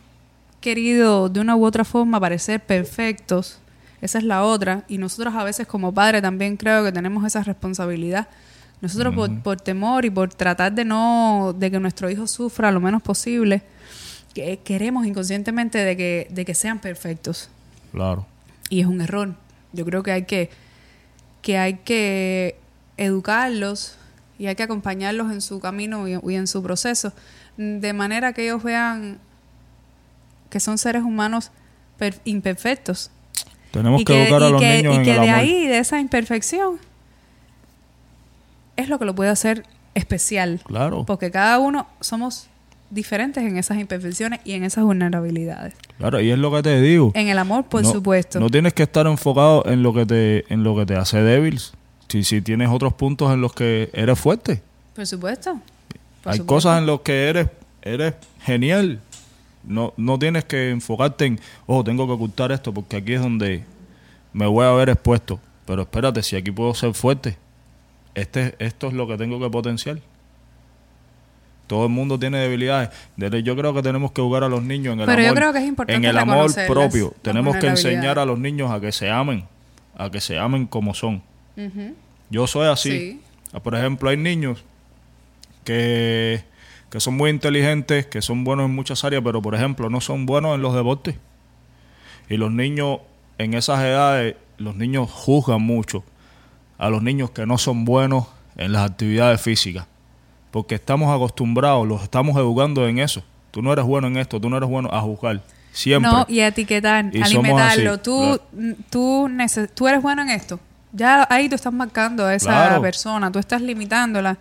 querido 0.61 1.28
de 1.28 1.40
una 1.40 1.57
u 1.57 1.64
otra 1.64 1.84
forma 1.84 2.20
parecer 2.20 2.61
perfectos. 2.64 3.59
Esa 4.01 4.18
es 4.18 4.24
la 4.24 4.45
otra. 4.45 4.84
Y 4.88 4.99
nosotros 4.99 5.34
a 5.34 5.42
veces 5.42 5.66
como 5.66 5.92
padres 5.92 6.22
también 6.22 6.57
creo 6.57 6.84
que 6.84 6.92
tenemos 6.92 7.24
esa 7.26 7.42
responsabilidad. 7.42 8.28
Nosotros 8.85 9.14
por, 9.14 9.41
por 9.43 9.61
temor 9.61 10.05
y 10.05 10.11
por 10.11 10.32
tratar 10.35 10.72
de 10.72 10.85
no, 10.85 11.55
de 11.59 11.70
que 11.70 11.80
nuestro 11.80 12.11
hijo 12.11 12.26
sufra 12.26 12.70
lo 12.70 12.80
menos 12.80 13.03
posible, 13.03 13.62
que 14.35 14.59
queremos 14.64 15.07
inconscientemente 15.07 15.78
de 15.78 15.97
que, 15.97 16.26
de 16.30 16.45
que 16.45 16.55
sean 16.55 16.78
perfectos. 16.78 17.49
Claro. 17.93 18.26
Y 18.68 18.80
es 18.80 18.87
un 18.87 19.01
error. 19.01 19.35
Yo 19.72 19.85
creo 19.85 20.03
que 20.03 20.12
hay 20.12 20.24
que, 20.24 20.51
que 21.43 21.59
hay 21.59 21.74
que 21.78 22.57
educarlos 22.97 23.97
y 24.39 24.47
hay 24.47 24.55
que 24.55 24.62
acompañarlos 24.64 25.32
en 25.32 25.41
su 25.41 25.61
camino 25.61 26.07
y, 26.09 26.18
y 26.30 26.35
en 26.35 26.47
su 26.47 26.62
proceso, 26.62 27.12
de 27.57 27.93
manera 27.93 28.32
que 28.32 28.45
ellos 28.45 28.62
vean 28.62 29.18
que 30.51 30.61
son 30.61 30.76
seres 30.78 31.03
humanos 31.03 31.51
per- 31.99 32.20
imperfectos. 32.24 33.11
Tenemos 33.70 34.01
y 34.01 34.05
que, 34.05 34.22
educar 34.28 34.43
a 34.43 34.49
y 34.49 34.53
los 34.53 34.61
que- 34.61 34.76
niños 34.76 34.95
y 34.95 34.97
en 34.99 35.03
que 35.05 35.11
el 35.14 35.20
de 35.22 35.28
amor. 35.30 35.41
ahí, 35.41 35.66
de 35.66 35.78
esa 35.78 35.99
imperfección, 36.01 36.78
es 38.76 38.88
lo 38.88 38.98
que 38.98 39.04
lo 39.04 39.14
puede 39.14 39.30
hacer 39.30 39.64
especial. 39.94 40.60
Claro, 40.64 41.04
Porque 41.06 41.30
cada 41.30 41.58
uno 41.58 41.86
somos 42.00 42.48
diferentes 42.90 43.42
en 43.42 43.56
esas 43.56 43.78
imperfecciones 43.78 44.40
y 44.44 44.52
en 44.52 44.64
esas 44.64 44.84
vulnerabilidades. 44.84 45.74
claro, 45.98 46.20
y 46.20 46.30
es 46.30 46.38
lo 46.38 46.52
que 46.52 46.62
te 46.62 46.80
digo. 46.80 47.12
En 47.14 47.28
el 47.28 47.38
amor, 47.38 47.64
por 47.64 47.82
no, 47.82 47.90
supuesto. 47.90 48.38
No 48.40 48.50
tienes 48.50 48.72
que 48.72 48.82
estar 48.84 49.06
enfocado 49.06 49.64
en 49.66 49.82
lo 49.82 49.92
que 49.94 50.06
te, 50.06 50.52
en 50.52 50.62
lo 50.64 50.76
que 50.76 50.86
te 50.86 50.96
hace 50.96 51.18
débil. 51.22 51.60
Si, 52.08 52.22
si 52.24 52.40
tienes 52.42 52.68
otros 52.68 52.92
puntos 52.94 53.32
en 53.32 53.40
los 53.40 53.52
que 53.52 53.90
eres 53.92 54.18
fuerte. 54.18 54.62
por 54.94 55.06
supuesto. 55.06 55.52
Por 56.22 56.32
Hay 56.32 56.38
supuesto. 56.38 56.46
cosas 56.46 56.78
en 56.78 56.86
las 56.86 57.00
que 57.00 57.28
eres, 57.28 57.48
eres 57.82 58.14
genial. 58.42 59.00
No, 59.64 59.94
no 59.96 60.18
tienes 60.18 60.44
que 60.44 60.70
enfocarte 60.70 61.24
en, 61.24 61.40
oh, 61.66 61.82
tengo 61.82 62.06
que 62.06 62.12
ocultar 62.12 62.52
esto 62.52 62.72
porque 62.72 62.96
aquí 62.96 63.14
es 63.14 63.20
donde 63.22 63.64
me 64.32 64.46
voy 64.46 64.64
a 64.66 64.70
ver 64.72 64.90
expuesto. 64.90 65.40
Pero 65.66 65.82
espérate, 65.82 66.22
si 66.22 66.36
aquí 66.36 66.50
puedo 66.50 66.74
ser 66.74 66.92
fuerte, 66.94 67.36
este, 68.14 68.54
esto 68.58 68.88
es 68.88 68.92
lo 68.94 69.06
que 69.06 69.16
tengo 69.16 69.40
que 69.40 69.50
potenciar. 69.50 69.98
Todo 71.66 71.84
el 71.84 71.90
mundo 71.90 72.18
tiene 72.18 72.38
debilidades. 72.38 72.90
De- 73.16 73.42
Yo 73.42 73.56
creo 73.56 73.72
que 73.72 73.82
tenemos 73.82 74.12
que 74.12 74.20
educar 74.20 74.44
a 74.44 74.48
los 74.48 74.62
niños 74.62 74.92
en 74.94 75.00
el 75.00 75.06
Pero 75.06 75.22
yo 75.22 75.28
amor, 75.28 75.38
creo 75.38 75.52
que 75.54 75.58
es 75.60 75.64
importante 75.66 75.96
en 75.96 76.04
el 76.04 76.18
amor 76.18 76.52
propio. 76.68 77.12
las- 77.14 77.22
tenemos 77.22 77.56
que 77.56 77.66
enseñar 77.68 78.18
a 78.18 78.24
los 78.26 78.38
niños 78.38 78.70
a 78.70 78.80
que 78.80 78.92
se 78.92 79.10
amen, 79.10 79.44
a 79.96 80.10
que 80.10 80.20
se 80.20 80.38
amen 80.38 80.66
como 80.66 80.92
son. 80.94 81.22
Yo 82.30 82.46
soy 82.46 82.68
así. 82.68 82.90
Sí. 82.90 83.20
Ah, 83.52 83.60
Por 83.60 83.74
ejemplo, 83.74 84.10
hay 84.10 84.16
niños 84.16 84.62
que, 85.64 86.42
que 86.90 87.00
son 87.00 87.16
muy 87.16 87.30
inteligentes, 87.30 88.06
que 88.06 88.20
son 88.20 88.44
buenos 88.44 88.66
en 88.66 88.74
muchas 88.74 89.02
áreas, 89.04 89.22
pero 89.24 89.40
por 89.40 89.54
ejemplo 89.54 89.88
no 89.88 90.00
son 90.00 90.26
buenos 90.26 90.54
en 90.54 90.62
los 90.62 90.74
deportes. 90.74 91.14
Y 92.28 92.36
los 92.36 92.50
niños 92.52 92.98
en 93.38 93.54
esas 93.54 93.80
edades, 93.80 94.36
los 94.58 94.76
niños 94.76 95.10
juzgan 95.10 95.62
mucho 95.62 96.04
a 96.78 96.88
los 96.90 97.02
niños 97.02 97.30
que 97.30 97.46
no 97.46 97.58
son 97.58 97.84
buenos 97.84 98.26
en 98.56 98.72
las 98.72 98.90
actividades 98.90 99.40
físicas. 99.40 99.86
Porque 100.50 100.74
estamos 100.76 101.14
acostumbrados, 101.14 101.86
los 101.86 102.02
estamos 102.02 102.36
educando 102.36 102.86
en 102.86 102.98
eso. 102.98 103.22
Tú 103.50 103.62
no 103.62 103.72
eres 103.72 103.84
bueno 103.84 104.06
en 104.06 104.16
esto, 104.16 104.40
tú 104.40 104.48
no 104.50 104.56
eres 104.56 104.68
bueno 104.68 104.88
a 104.92 105.00
juzgar. 105.00 105.40
Siempre. 105.72 106.10
No, 106.10 106.24
y 106.28 106.40
a 106.40 106.46
etiquetar, 106.48 107.06
Y 107.12 107.20
a 107.20 107.26
somos 107.26 107.44
limitarlo. 107.46 107.92
así, 107.94 108.00
tú, 108.04 108.16
claro. 108.20 108.42
mm, 108.52 108.72
tú, 108.90 109.28
tú 109.74 109.88
eres 109.88 110.02
bueno 110.02 110.22
en 110.22 110.30
esto. 110.30 110.60
Ya 110.92 111.26
ahí 111.28 111.48
tú 111.48 111.56
estás 111.56 111.72
marcando 111.72 112.24
a 112.24 112.34
esa 112.34 112.50
Claro. 112.50 112.80
persona, 112.82 113.32
tú 113.32 113.40
estás 113.40 113.60
limitándola. 113.60 114.36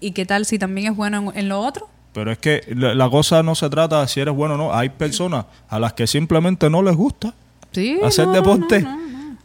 ¿Y 0.00 0.10
qué 0.12 0.26
tal 0.26 0.44
si 0.44 0.58
también 0.58 0.88
es 0.92 0.96
bueno 0.96 1.30
en, 1.32 1.38
en 1.38 1.48
lo 1.48 1.60
otro? 1.60 1.88
Pero 2.12 2.30
es 2.30 2.36
que 2.38 2.62
la, 2.76 2.94
la 2.94 3.08
cosa 3.08 3.42
no 3.42 3.54
se 3.54 3.70
trata 3.70 4.02
de 4.02 4.08
si 4.08 4.20
eres 4.20 4.34
bueno 4.34 4.54
o 4.54 4.58
no. 4.58 4.74
Hay 4.74 4.90
personas 4.90 5.46
a 5.70 5.78
las 5.78 5.94
que 5.94 6.06
simplemente 6.06 6.68
no 6.68 6.82
les 6.82 6.94
gusta 6.94 7.32
Sí. 7.72 7.98
hacer 8.04 8.26
no, 8.26 8.32
deporte. 8.34 8.82
no, 8.82 8.96
no, 8.96 9.01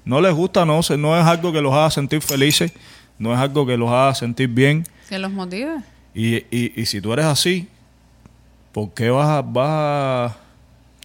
no. 0.08 0.22
Les 0.22 0.34
gusta, 0.34 0.66
no, 0.66 0.80
no 0.98 1.20
es 1.20 1.26
algo 1.26 1.52
que 1.52 1.62
los 1.62 1.74
haga 1.74 1.92
sentir 1.92 2.22
felices, 2.22 2.72
no 3.20 3.34
es 3.34 3.40
algo 3.40 3.66
que 3.66 3.78
los 3.78 3.90
haga 3.90 4.14
sentir 4.16 4.48
bien. 4.50 4.84
Que 5.10 5.20
los 5.20 5.32
motive. 5.32 5.82
Y, 6.14 6.36
y, 6.36 6.74
y 6.76 6.86
si 6.86 7.00
tú 7.02 7.14
eres 7.14 7.26
así, 7.26 7.68
¿por 8.72 8.94
qué 8.94 9.10
vas 9.10 9.28
a, 9.28 9.42
vas 9.42 9.68
a 9.70 10.38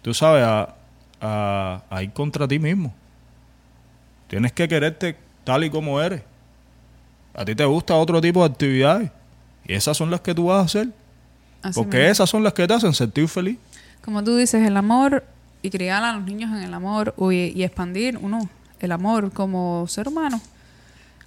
tú 0.02 0.12
sabes, 0.14 0.44
a, 0.44 0.74
a, 1.20 1.82
a 1.88 2.02
ir 2.02 2.12
contra 2.12 2.48
ti 2.48 2.58
mismo? 2.58 2.94
Tienes 4.28 4.52
que 4.52 4.66
quererte 4.66 5.16
tal 5.44 5.64
y 5.64 5.70
como 5.70 6.00
eres. 6.00 6.22
A 7.34 7.44
ti 7.44 7.54
te 7.54 7.64
gusta 7.64 7.94
otro 7.94 8.20
tipo 8.20 8.40
de 8.40 8.50
actividades. 8.52 9.10
Y 9.66 9.74
esas 9.74 9.96
son 9.96 10.10
las 10.10 10.20
que 10.20 10.34
tú 10.34 10.46
vas 10.46 10.58
a 10.58 10.64
hacer. 10.64 10.88
Así 11.62 11.74
porque 11.78 11.98
mismo. 11.98 12.12
esas 12.12 12.30
son 12.30 12.42
las 12.42 12.52
que 12.52 12.66
te 12.66 12.74
hacen 12.74 12.92
sentir 12.94 13.28
feliz. 13.28 13.58
Como 14.04 14.24
tú 14.24 14.36
dices, 14.36 14.66
el 14.66 14.76
amor 14.76 15.24
y 15.62 15.70
criar 15.70 16.02
a 16.02 16.14
los 16.14 16.24
niños 16.24 16.50
en 16.50 16.64
el 16.64 16.74
amor 16.74 17.14
y 17.30 17.62
expandir 17.62 18.18
uno 18.18 18.48
el 18.82 18.92
amor 18.92 19.32
como 19.32 19.86
ser 19.88 20.08
humano, 20.08 20.40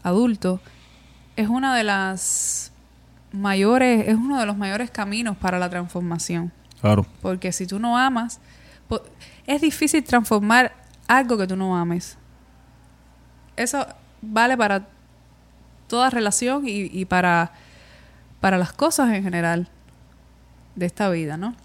adulto, 0.04 0.60
es 1.36 1.50
una 1.50 1.76
de 1.76 1.84
las 1.84 2.72
mayores, 3.32 4.08
es 4.08 4.16
uno 4.16 4.40
de 4.40 4.46
los 4.46 4.56
mayores 4.58 4.92
caminos 4.92 5.36
para 5.36 5.58
la 5.58 5.70
transformación. 5.70 6.52
Claro. 6.80 7.06
Porque 7.22 7.52
si 7.52 7.66
tú 7.66 7.80
no 7.80 7.98
amas, 7.98 8.40
es 9.48 9.62
difícil 9.62 10.04
transformar 10.04 10.74
algo 11.08 11.38
que 11.38 11.48
tú 11.48 11.56
no 11.56 11.76
ames. 11.76 12.18
Eso 13.56 13.86
vale 14.22 14.56
para 14.58 14.88
toda 15.88 16.10
relación 16.10 16.68
y, 16.68 16.90
y 16.92 17.06
para, 17.06 17.52
para 18.42 18.58
las 18.58 18.74
cosas 18.74 19.14
en 19.14 19.24
general 19.24 19.70
de 20.76 20.86
esta 20.86 21.10
vida, 21.10 21.38
¿no? 21.38 21.56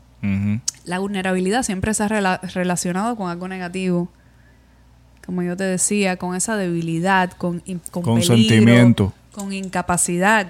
La 0.84 0.98
vulnerabilidad 0.98 1.62
siempre 1.62 1.94
se 1.94 2.02
ha 2.02 2.08
rela- 2.08 2.40
relacionado 2.52 3.16
con 3.16 3.30
algo 3.30 3.48
negativo. 3.48 4.08
Como 5.26 5.42
yo 5.42 5.56
te 5.56 5.64
decía, 5.64 6.16
con 6.16 6.34
esa 6.34 6.56
debilidad, 6.56 7.32
con, 7.32 7.60
Con 7.90 8.04
peligro, 8.16 8.22
sentimiento. 8.22 9.12
con 9.32 9.52
incapacidad. 9.52 10.46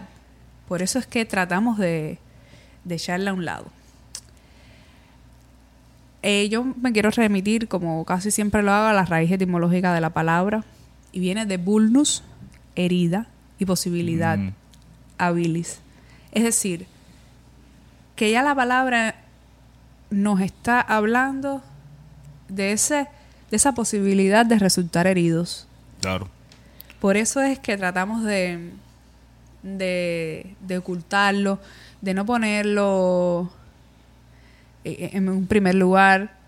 Por 0.68 0.80
eso 0.82 0.98
es 0.98 1.06
que 1.06 1.24
tratamos 1.24 1.76
de, 1.78 2.18
de 2.84 2.94
echarla 2.94 3.32
a 3.32 3.34
un 3.34 3.44
lado. 3.44 3.66
Eh, 6.22 6.48
yo 6.50 6.64
me 6.64 6.92
quiero 6.92 7.10
remitir, 7.10 7.66
como 7.68 8.04
casi 8.04 8.30
siempre 8.30 8.62
lo 8.62 8.72
hago, 8.72 8.88
a 8.88 8.92
la 8.92 9.04
raíz 9.04 9.30
etimológica 9.30 9.94
de 9.94 10.00
la 10.00 10.10
palabra. 10.10 10.64
Y 11.12 11.20
viene 11.20 11.46
de 11.46 11.56
vulnus, 11.56 12.22
herida, 12.76 13.26
y 13.58 13.64
posibilidad, 13.64 14.38
Mm. 14.38 14.52
habilis. 15.18 15.80
Es 16.32 16.44
decir, 16.44 16.86
que 18.16 18.30
ya 18.30 18.42
la 18.42 18.54
palabra 18.54 19.16
nos 20.10 20.40
está 20.40 20.80
hablando 20.80 21.62
de, 22.48 22.72
ese, 22.72 23.08
de 23.51 23.57
esa 23.57 23.72
posibilidad 23.74 24.46
de 24.46 24.59
resultar 24.59 25.07
heridos. 25.07 25.66
Claro. 26.01 26.28
Por 27.01 27.16
eso 27.16 27.40
es 27.42 27.59
que 27.59 27.76
tratamos 27.76 28.24
de, 28.24 28.70
de, 29.62 30.55
de 30.61 30.78
ocultarlo, 30.78 31.59
de 32.01 32.14
no 32.14 32.24
ponerlo 32.26 33.51
eh, 34.84 35.11
en 35.14 35.28
un 35.28 35.46
primer 35.46 35.74
lugar, 35.74 36.38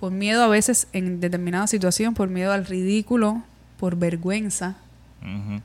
por 0.00 0.10
miedo 0.12 0.42
a 0.42 0.48
veces 0.48 0.88
en 0.92 1.20
determinada 1.20 1.66
situación, 1.66 2.14
por 2.14 2.28
miedo 2.28 2.52
al 2.52 2.66
ridículo, 2.66 3.42
por 3.78 3.96
vergüenza. 3.96 4.76
Ujú. 5.22 5.60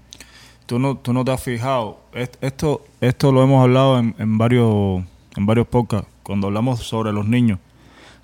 Tú 0.65 0.77
no, 0.79 0.97
tú 0.97 1.13
no 1.13 1.25
te 1.25 1.31
has 1.31 1.41
fijado. 1.41 1.99
Est- 2.13 2.37
Esto, 2.41 2.85
esto 3.01 3.31
lo 3.31 3.41
hemos 3.43 3.63
hablado 3.63 3.97
en, 3.99 4.15
en 4.19 4.37
varios, 4.37 5.03
en 5.35 5.45
varios 5.45 5.67
podcasts. 5.67 6.07
Cuando 6.23 6.47
hablamos 6.47 6.79
sobre 6.83 7.11
los 7.11 7.25
niños. 7.25 7.59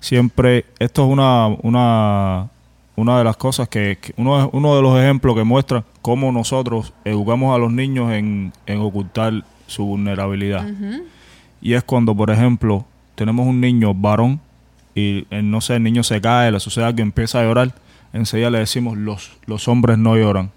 Siempre, 0.00 0.66
esto 0.78 1.04
es 1.04 1.10
una, 1.10 1.46
una, 1.62 2.48
una 2.96 3.18
de 3.18 3.24
las 3.24 3.36
cosas 3.36 3.68
que, 3.68 3.98
que 4.00 4.12
uno, 4.16 4.50
uno 4.52 4.76
de 4.76 4.82
los 4.82 4.98
ejemplos 4.98 5.34
que 5.34 5.44
muestra 5.44 5.84
cómo 6.02 6.30
nosotros 6.32 6.92
educamos 7.04 7.54
a 7.54 7.58
los 7.58 7.72
niños 7.72 8.12
en, 8.12 8.52
en 8.66 8.80
ocultar 8.80 9.44
su 9.66 9.84
vulnerabilidad. 9.84 10.66
Y 11.60 11.72
es 11.72 11.82
cuando, 11.82 12.14
por 12.14 12.30
ejemplo, 12.30 12.84
tenemos 13.14 13.46
un 13.46 13.60
niño 13.60 13.92
varón 13.94 14.40
y, 14.94 15.26
no 15.30 15.60
sé, 15.60 15.76
el 15.76 15.82
niño 15.82 16.02
se 16.02 16.20
cae, 16.20 16.52
le 16.52 16.60
sucede 16.60 16.84
algo, 16.84 17.00
empieza 17.00 17.40
a 17.40 17.42
llorar, 17.42 17.74
enseguida 18.12 18.50
le 18.50 18.60
decimos, 18.60 18.96
los, 18.96 19.32
los 19.46 19.68
hombres 19.68 19.98
no 19.98 20.16
lloran. 20.16 20.50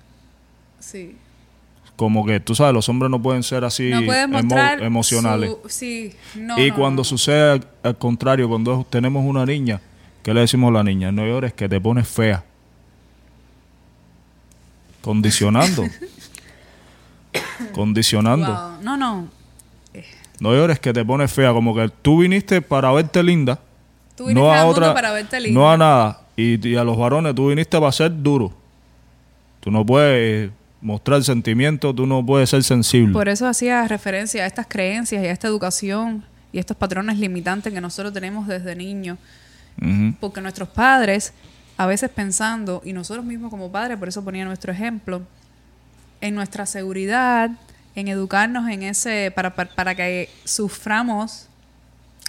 Sí. 0.79 1.17
Como 1.99 2.25
que, 2.25 2.39
tú 2.39 2.55
sabes, 2.55 2.73
los 2.73 2.87
hombres 2.87 3.11
no 3.11 3.21
pueden 3.21 3.43
ser 3.43 3.65
así 3.65 3.89
no 3.89 3.99
emo- 3.99 4.81
emocionales. 4.81 5.49
su- 5.63 5.67
sí, 5.67 6.15
no, 6.33 6.57
y 6.57 6.69
no, 6.69 6.75
cuando 6.77 7.01
no. 7.01 7.03
sucede 7.03 7.59
al, 7.83 7.97
contrario, 7.97 8.47
cuando 8.47 8.87
tenemos 8.89 9.25
una 9.25 9.45
niña, 9.45 9.81
¿qué 10.23 10.33
le 10.33 10.39
decimos 10.39 10.69
a 10.69 10.75
la 10.75 10.83
niña? 10.85 11.11
No 11.11 11.25
llores, 11.27 11.51
que 11.51 11.67
te 11.67 11.81
pones 11.81 12.07
fea. 12.07 12.45
Condicionando. 15.01 15.83
Condicionando. 17.73 18.47
Wow. 18.47 18.81
No, 18.81 18.95
no. 18.95 19.27
No 20.39 20.53
llores, 20.53 20.79
que 20.79 20.93
te 20.93 21.03
pones 21.03 21.29
fea. 21.33 21.51
Como 21.51 21.75
que 21.75 21.89
tú 22.01 22.19
viniste 22.19 22.61
para 22.61 22.93
verte 22.93 23.21
linda. 23.21 23.59
Tú 24.15 24.27
viniste 24.27 24.41
no 24.41 24.53
a 24.53 24.65
otra, 24.65 24.93
para 24.93 25.11
verte 25.11 25.37
linda. 25.41 25.59
No 25.59 25.69
a 25.69 25.75
nada. 25.75 26.21
Y, 26.37 26.65
y 26.65 26.77
a 26.77 26.85
los 26.85 26.97
varones, 26.97 27.35
tú 27.35 27.49
viniste 27.49 27.77
para 27.77 27.91
ser 27.91 28.11
duro. 28.23 28.53
Tú 29.59 29.69
no 29.69 29.85
puedes 29.85 30.49
mostrar 30.81 31.23
sentimientos, 31.23 31.95
tú 31.95 32.05
no 32.05 32.25
puedes 32.25 32.49
ser 32.49 32.63
sensible. 32.63 33.13
Por 33.13 33.29
eso 33.29 33.47
hacía 33.47 33.87
referencia 33.87 34.43
a 34.43 34.47
estas 34.47 34.67
creencias 34.67 35.23
y 35.23 35.27
a 35.27 35.31
esta 35.31 35.47
educación 35.47 36.23
y 36.51 36.59
estos 36.59 36.77
patrones 36.77 37.17
limitantes 37.17 37.73
que 37.73 37.81
nosotros 37.81 38.13
tenemos 38.13 38.47
desde 38.47 38.75
niños. 38.75 39.17
Ujú. 39.81 40.15
Porque 40.19 40.41
nuestros 40.41 40.69
padres 40.69 41.33
a 41.77 41.85
veces 41.85 42.09
pensando, 42.09 42.81
y 42.83 42.91
nosotros 42.91 43.23
mismos 43.25 43.49
como 43.49 43.71
padres, 43.71 43.97
por 43.97 44.09
eso 44.09 44.21
ponía 44.21 44.43
nuestro 44.43 44.73
ejemplo, 44.73 45.21
en 46.19 46.35
nuestra 46.35 46.65
seguridad, 46.65 47.51
en 47.95 48.09
educarnos 48.09 48.69
en 48.69 48.83
ese, 48.83 49.31
para, 49.33 49.55
para, 49.55 49.69
para 49.73 49.95
que 49.95 50.29
suframos 50.43 51.47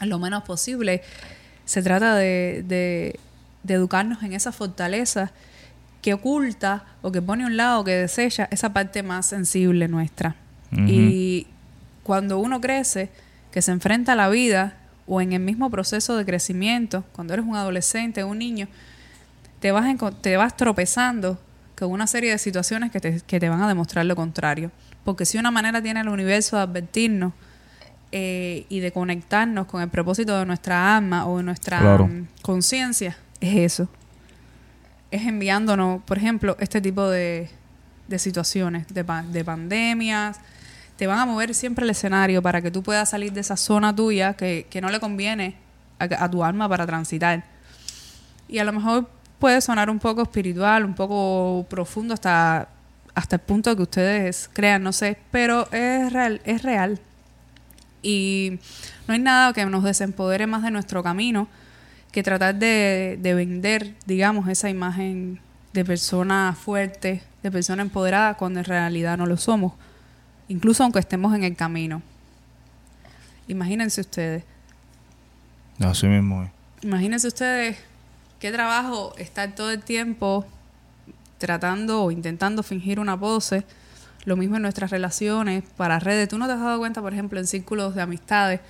lo 0.02 0.20
menos 0.20 0.44
posible. 0.44 1.02
Se 1.64 1.82
trata 1.82 2.14
de, 2.14 2.64
de, 2.66 3.18
de 3.64 3.74
educarnos 3.74 4.22
en 4.22 4.34
esa 4.34 4.52
fortaleza 4.52 5.32
que 6.02 6.14
oculta 6.14 6.84
o 7.02 7.12
que 7.12 7.20
pone 7.20 7.44
a 7.44 7.46
un 7.46 7.56
lado, 7.56 7.84
que 7.84 7.92
desecha 7.92 8.48
esa 8.50 8.72
parte 8.72 9.02
más 9.02 9.26
sensible 9.26 9.86
nuestra. 9.88 10.36
Y 10.86 11.46
cuando 12.04 12.38
uno 12.38 12.60
crece, 12.60 13.10
que 13.52 13.60
se 13.62 13.72
enfrenta 13.72 14.12
a 14.12 14.16
la 14.16 14.28
vida 14.28 14.76
o 15.06 15.20
en 15.20 15.32
el 15.32 15.40
mismo 15.40 15.68
proceso 15.70 16.16
de 16.16 16.24
crecimiento, 16.24 17.04
cuando 17.12 17.34
eres 17.34 17.44
un 17.44 17.56
adolescente, 17.56 18.22
un 18.24 18.38
niño, 18.38 18.68
te 19.60 19.72
vas, 19.72 19.84
enco- 19.86 20.14
te 20.20 20.36
vas 20.36 20.56
tropezando 20.56 21.38
con 21.76 21.90
una 21.90 22.06
serie 22.06 22.30
de 22.30 22.38
situaciones 22.38 22.90
que 22.92 23.00
te, 23.00 23.20
que 23.26 23.40
te 23.40 23.48
van 23.48 23.60
a 23.62 23.68
demostrar 23.68 24.06
lo 24.06 24.14
contrario. 24.16 24.70
Porque 25.04 25.26
si 25.26 25.38
una 25.38 25.50
manera 25.50 25.82
tiene 25.82 26.00
el 26.00 26.08
universo 26.08 26.56
de 26.56 26.62
advertirnos 26.62 27.32
eh, 28.12 28.66
y 28.68 28.80
de 28.80 28.92
conectarnos 28.92 29.66
con 29.66 29.82
el 29.82 29.88
propósito 29.88 30.38
de 30.38 30.46
nuestra 30.46 30.96
alma 30.96 31.26
o 31.26 31.38
de 31.38 31.42
nuestra 31.44 31.78
Claro. 31.80 32.06
mm, 32.06 32.26
conciencia, 32.42 33.16
es 33.40 33.56
eso. 33.56 33.88
Es 35.10 35.26
enviándonos, 35.26 36.02
por 36.02 36.18
ejemplo, 36.18 36.56
este 36.60 36.80
tipo 36.80 37.08
de, 37.08 37.50
de 38.08 38.18
situaciones, 38.18 38.86
de, 38.88 39.04
de 39.04 39.44
pandemias. 39.44 40.38
Te 40.96 41.06
van 41.06 41.18
a 41.18 41.26
mover 41.26 41.54
siempre 41.54 41.84
el 41.84 41.90
escenario 41.90 42.42
para 42.42 42.60
que 42.60 42.70
tú 42.70 42.82
puedas 42.82 43.10
salir 43.10 43.32
de 43.32 43.40
esa 43.40 43.56
zona 43.56 43.94
tuya 43.94 44.34
que, 44.34 44.66
que 44.70 44.80
no 44.80 44.90
le 44.90 45.00
conviene 45.00 45.56
a, 45.98 46.24
a 46.24 46.30
tu 46.30 46.44
alma 46.44 46.68
para 46.68 46.86
transitar. 46.86 47.44
Y 48.48 48.58
a 48.58 48.64
lo 48.64 48.72
mejor 48.72 49.08
puede 49.38 49.60
sonar 49.60 49.90
un 49.90 49.98
poco 49.98 50.22
espiritual, 50.22 50.84
un 50.84 50.94
poco 50.94 51.66
profundo 51.68 52.14
hasta, 52.14 52.68
hasta 53.14 53.36
el 53.36 53.42
punto 53.42 53.74
que 53.74 53.82
ustedes 53.82 54.50
crean, 54.52 54.82
no 54.82 54.92
sé, 54.92 55.16
pero 55.30 55.66
es 55.72 56.12
real, 56.12 56.40
es 56.44 56.62
real. 56.62 57.00
Y 58.02 58.58
no 59.08 59.14
hay 59.14 59.20
nada 59.20 59.52
que 59.52 59.64
nos 59.66 59.82
desempodere 59.82 60.46
más 60.46 60.62
de 60.62 60.70
nuestro 60.70 61.02
camino 61.02 61.48
que 62.12 62.22
tratar 62.22 62.56
de, 62.56 63.18
de 63.20 63.34
vender, 63.34 63.94
digamos, 64.06 64.48
esa 64.48 64.68
imagen 64.68 65.40
de 65.72 65.84
persona 65.84 66.56
fuerte, 66.60 67.22
de 67.42 67.50
persona 67.50 67.82
empoderada, 67.82 68.34
cuando 68.34 68.60
en 68.60 68.64
realidad 68.64 69.16
no 69.16 69.26
lo 69.26 69.36
somos, 69.36 69.72
incluso 70.48 70.82
aunque 70.82 70.98
estemos 70.98 71.34
en 71.34 71.44
el 71.44 71.56
camino. 71.56 72.02
Imagínense 73.48 74.00
ustedes, 74.00 74.44
Así 75.80 76.06
mismo 76.06 76.42
es. 76.42 76.50
Imagínense 76.82 77.28
ustedes 77.28 77.78
qué 78.38 78.52
trabajo 78.52 79.14
estar 79.18 79.54
todo 79.54 79.70
el 79.70 79.82
tiempo 79.82 80.46
tratando 81.38 82.04
o 82.04 82.10
intentando 82.10 82.62
fingir 82.62 83.00
una 83.00 83.18
pose. 83.18 83.64
Lo 84.26 84.36
mismo 84.36 84.56
en 84.56 84.62
nuestras 84.62 84.90
relaciones, 84.90 85.64
para 85.78 85.98
redes. 85.98 86.28
¿Tú 86.28 86.36
no 86.36 86.46
te 86.46 86.52
has 86.52 86.60
dado 86.60 86.78
cuenta, 86.78 87.00
por 87.00 87.14
ejemplo, 87.14 87.40
en 87.40 87.46
círculos 87.46 87.94
de 87.94 88.02
amistades, 88.02 88.60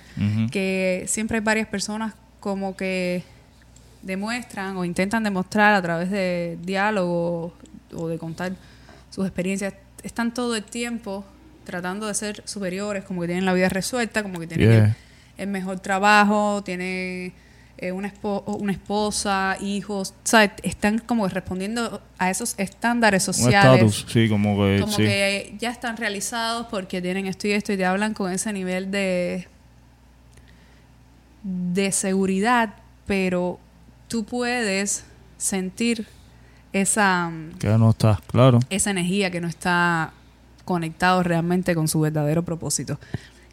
que 0.49 1.03
siempre 1.07 1.37
hay 1.37 1.43
varias 1.43 1.67
personas 1.67 2.13
como 2.41 2.75
que 2.75 3.23
demuestran 4.01 4.75
o 4.77 4.83
intentan 4.85 5.23
demostrar 5.23 5.73
a 5.73 5.81
través 5.81 6.09
de 6.09 6.57
diálogo 6.63 7.53
o 7.95 8.07
de 8.07 8.17
contar 8.17 8.51
sus 9.09 9.25
experiencias? 9.25 9.73
Están 10.03 10.33
todo 10.33 10.55
el 10.55 10.63
tiempo 10.63 11.23
tratando 11.63 12.07
de 12.07 12.13
ser 12.15 12.41
superiores, 12.45 13.03
como 13.03 13.21
que 13.21 13.27
tienen 13.27 13.45
la 13.45 13.53
vida 13.53 13.69
resuelta, 13.69 14.23
como 14.23 14.39
que 14.39 14.47
tienen 14.47 14.69
Yeah. 14.69 14.85
el- 14.85 14.95
el 15.37 15.47
mejor 15.47 15.79
trabajo, 15.79 16.61
tiene 16.63 17.33
eh, 17.77 17.91
una, 17.91 18.13
espo- 18.13 18.43
una 18.59 18.73
esposa, 18.73 19.57
hijos, 19.59 20.13
¿sabes? 20.23 20.51
Están 20.61 20.99
como 20.99 21.27
respondiendo 21.27 21.99
a 22.19 22.29
esos 22.29 22.53
estándares 22.59 23.27
Un 23.27 23.33
sociales. 23.33 24.05
sí, 24.07 24.29
como 24.29 24.55
que 24.57 24.77
como 24.81 24.93
sí. 24.95 25.01
que 25.03 25.55
ya 25.57 25.71
están 25.71 25.97
realizados 25.97 26.67
porque 26.69 27.01
tienen 27.01 27.25
esto 27.25 27.47
y 27.47 27.53
esto 27.53 27.73
y 27.73 27.77
te 27.77 27.85
hablan 27.85 28.13
con 28.13 28.31
ese 28.31 28.53
nivel 28.53 28.91
de 28.91 29.47
de 31.43 31.91
seguridad, 31.91 32.75
pero 33.05 33.59
tú 34.07 34.23
puedes 34.23 35.05
sentir 35.37 36.07
esa 36.73 37.31
Que 37.59 37.67
no 37.69 37.89
está, 37.89 38.19
claro. 38.27 38.59
esa 38.69 38.91
energía 38.91 39.31
que 39.31 39.41
no 39.41 39.47
está 39.47 40.13
conectado 40.65 41.23
realmente 41.23 41.75
con 41.75 41.87
su 41.87 41.99
verdadero 41.99 42.43
propósito. 42.43 42.99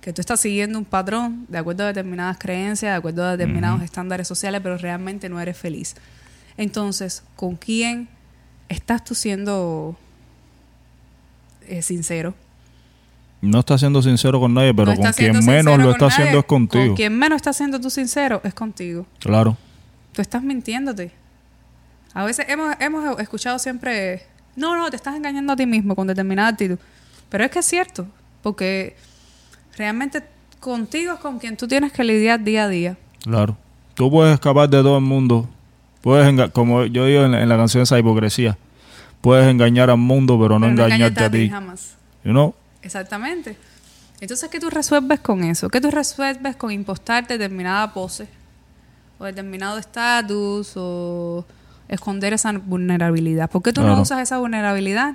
Que 0.01 0.13
tú 0.13 0.21
estás 0.21 0.41
siguiendo 0.41 0.79
un 0.79 0.85
patrón 0.85 1.47
de 1.49 1.59
acuerdo 1.59 1.85
a 1.85 1.89
determinadas 1.89 2.39
creencias, 2.39 2.93
de 2.93 2.97
acuerdo 2.97 3.25
a 3.25 3.37
determinados 3.37 3.83
estándares 3.83 4.29
sociales, 4.29 4.61
pero 4.63 4.79
realmente 4.79 5.29
no 5.29 5.41
eres 5.41 5.57
feliz. 5.57 5.97
Entonces, 6.57 7.23
¿con 7.37 7.57
quién 7.57 8.09
estás 8.69 9.05
tú 9.05 9.15
siendo 9.15 9.97
eh, 11.67 11.83
sincero? 11.83 12.35
No 13.41 13.61
está 13.61 13.79
siendo 13.79 14.03
sincero 14.03 14.41
con 14.41 14.53
nadie, 14.55 14.75
pero 14.75 14.93
No 14.95 15.01
con 15.01 15.13
quien 15.13 15.45
menos 15.45 15.79
lo 15.79 15.93
está 15.93 16.07
nadie. 16.07 16.15
haciendo 16.15 16.39
es 16.41 16.45
contigo. 16.45 16.87
Con 16.89 16.97
quien 16.97 17.17
menos 17.19 17.37
está 17.37 17.53
siendo 17.53 17.81
tú 17.81 17.89
sincero 17.89 18.41
es 18.45 18.53
contigo. 18.55 19.07
Claro. 19.21 19.57
Tú 20.13 20.23
estás 20.23 20.43
mintiéndote. 20.43 21.13
A 22.15 22.25
veces 22.25 22.47
hemos, 22.49 22.75
hemos 22.81 23.21
escuchado 23.21 23.59
siempre, 23.61 24.25
no, 24.57 24.75
no, 24.77 24.91
te 24.91 24.97
estás 24.97 25.15
engañando 25.15 25.53
a 25.53 25.57
ti 25.57 25.67
mismo 25.67 25.95
con 25.95 26.09
determinada 26.09 26.49
actitud. 26.49 26.79
Pero 27.29 27.45
es 27.45 27.51
que 27.51 27.61
es 27.61 27.67
cierto, 27.67 28.07
porque 28.43 28.97
realmente 29.77 30.25
contigo 30.59 31.13
es 31.15 31.21
con 31.21 31.39
quien 31.39 31.57
tú 31.57 31.69
tienes 31.69 31.93
que 31.93 32.03
lidiar 32.03 32.43
día 32.43 32.65
a 32.65 32.69
día. 32.69 32.97
Claro. 33.23 33.57
Tú 33.95 34.11
puedes 34.11 34.35
escapar 34.35 34.69
de 34.69 34.79
todo 34.79 34.97
el 34.99 35.05
mundo. 35.05 35.49
Puedes 36.03 36.51
como 36.51 36.85
yo 36.87 37.05
digo 37.07 37.23
en 37.25 37.33
la, 37.33 37.43
en 37.43 37.49
la 37.49 37.57
canción 37.57 37.83
esa 37.83 37.99
hipocresía. 37.99 38.57
Puedes 39.21 39.49
engañar 39.49 39.91
al 39.91 39.99
mundo, 39.99 40.39
pero 40.41 40.59
no 40.59 40.67
pero 40.69 40.85
engañarte 40.87 41.25
a 41.25 41.31
ti. 41.31 41.49
jamás. 41.49 41.97
You 42.25 42.31
know? 42.33 42.55
Exactamente. 42.83 43.57
Entonces, 44.21 44.49
¿qué 44.51 44.59
tú 44.59 44.71
resuelves 44.71 45.21
con 45.21 45.45
eso? 45.45 45.69
¿Qué 45.69 45.81
tú 45.81 45.91
resuelves 45.91 46.57
con 46.57 46.73
impostar 46.73 47.27
determinada 47.27 47.93
pose? 47.93 48.29
O 49.19 49.25
determinado 49.25 49.79
estatus 49.79 50.73
o 50.77 51.45
esconder 51.89 52.33
esa 52.33 52.53
vulnerabilidad. 52.53 53.51
¿Por 53.51 53.63
qué 53.63 53.73
tú 53.73 53.83
no 53.83 54.01
usas 54.01 54.21
esa 54.21 54.39
vulnerabilidad 54.39 55.15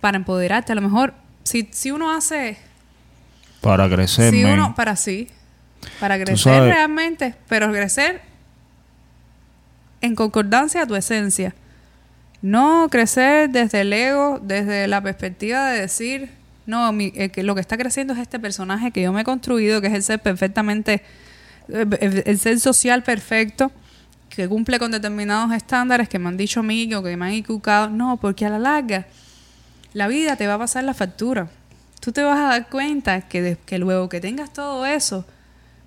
para 0.00 0.16
empoderarte? 0.16 0.72
A 0.72 0.74
lo 0.74 0.82
mejor, 0.82 1.14
si, 1.42 1.68
si 1.72 1.90
uno 1.90 2.12
hace... 2.12 2.58
Para 3.60 3.88
crecer, 3.88 4.32
si 4.32 4.42
man. 4.42 4.54
uno... 4.54 4.74
Para 4.74 4.96
sí. 4.96 5.28
Para 6.00 6.22
crecer 6.22 6.62
realmente. 6.62 7.34
Pero 7.48 7.70
crecer 7.70 8.22
en 10.00 10.14
concordancia 10.14 10.82
a 10.82 10.86
tu 10.86 10.96
esencia. 10.96 11.54
No 12.42 12.88
crecer 12.90 13.50
desde 13.50 13.82
el 13.82 13.92
ego, 13.92 14.40
desde 14.42 14.88
la 14.88 15.00
perspectiva 15.00 15.70
de 15.70 15.80
decir, 15.80 16.30
no, 16.66 16.92
mi- 16.92 17.12
eh, 17.16 17.30
que 17.30 17.42
lo 17.42 17.54
que 17.54 17.60
está 17.60 17.76
creciendo 17.76 18.12
es 18.14 18.18
este 18.20 18.38
personaje 18.38 18.90
que 18.90 19.02
yo 19.02 19.12
me 19.12 19.22
he 19.22 19.24
construido, 19.24 19.80
que 19.80 19.88
es 19.88 19.94
el 19.94 20.02
ser 20.02 20.20
perfectamente, 20.20 21.02
eh, 21.68 21.86
el, 22.00 22.22
el 22.26 22.38
ser 22.38 22.58
social 22.60 23.02
perfecto, 23.02 23.72
que 24.28 24.48
cumple 24.48 24.78
con 24.78 24.90
determinados 24.90 25.52
estándares 25.52 26.08
que 26.08 26.18
me 26.18 26.28
han 26.28 26.36
dicho 26.36 26.60
a 26.60 26.62
mí 26.62 26.92
o 26.94 27.02
que 27.02 27.16
me 27.16 27.26
han 27.26 27.32
inculcado. 27.34 27.90
No, 27.90 28.16
porque 28.18 28.46
a 28.46 28.50
la 28.50 28.58
larga 28.58 29.06
la 29.92 30.08
vida 30.08 30.36
te 30.36 30.46
va 30.46 30.54
a 30.54 30.58
pasar 30.58 30.84
la 30.84 30.94
factura. 30.94 31.48
Tú 32.00 32.12
te 32.12 32.22
vas 32.22 32.38
a 32.38 32.44
dar 32.44 32.68
cuenta 32.68 33.20
que, 33.22 33.42
de- 33.42 33.56
que 33.66 33.78
luego 33.78 34.08
que 34.08 34.20
tengas 34.20 34.52
todo 34.52 34.86
eso, 34.86 35.26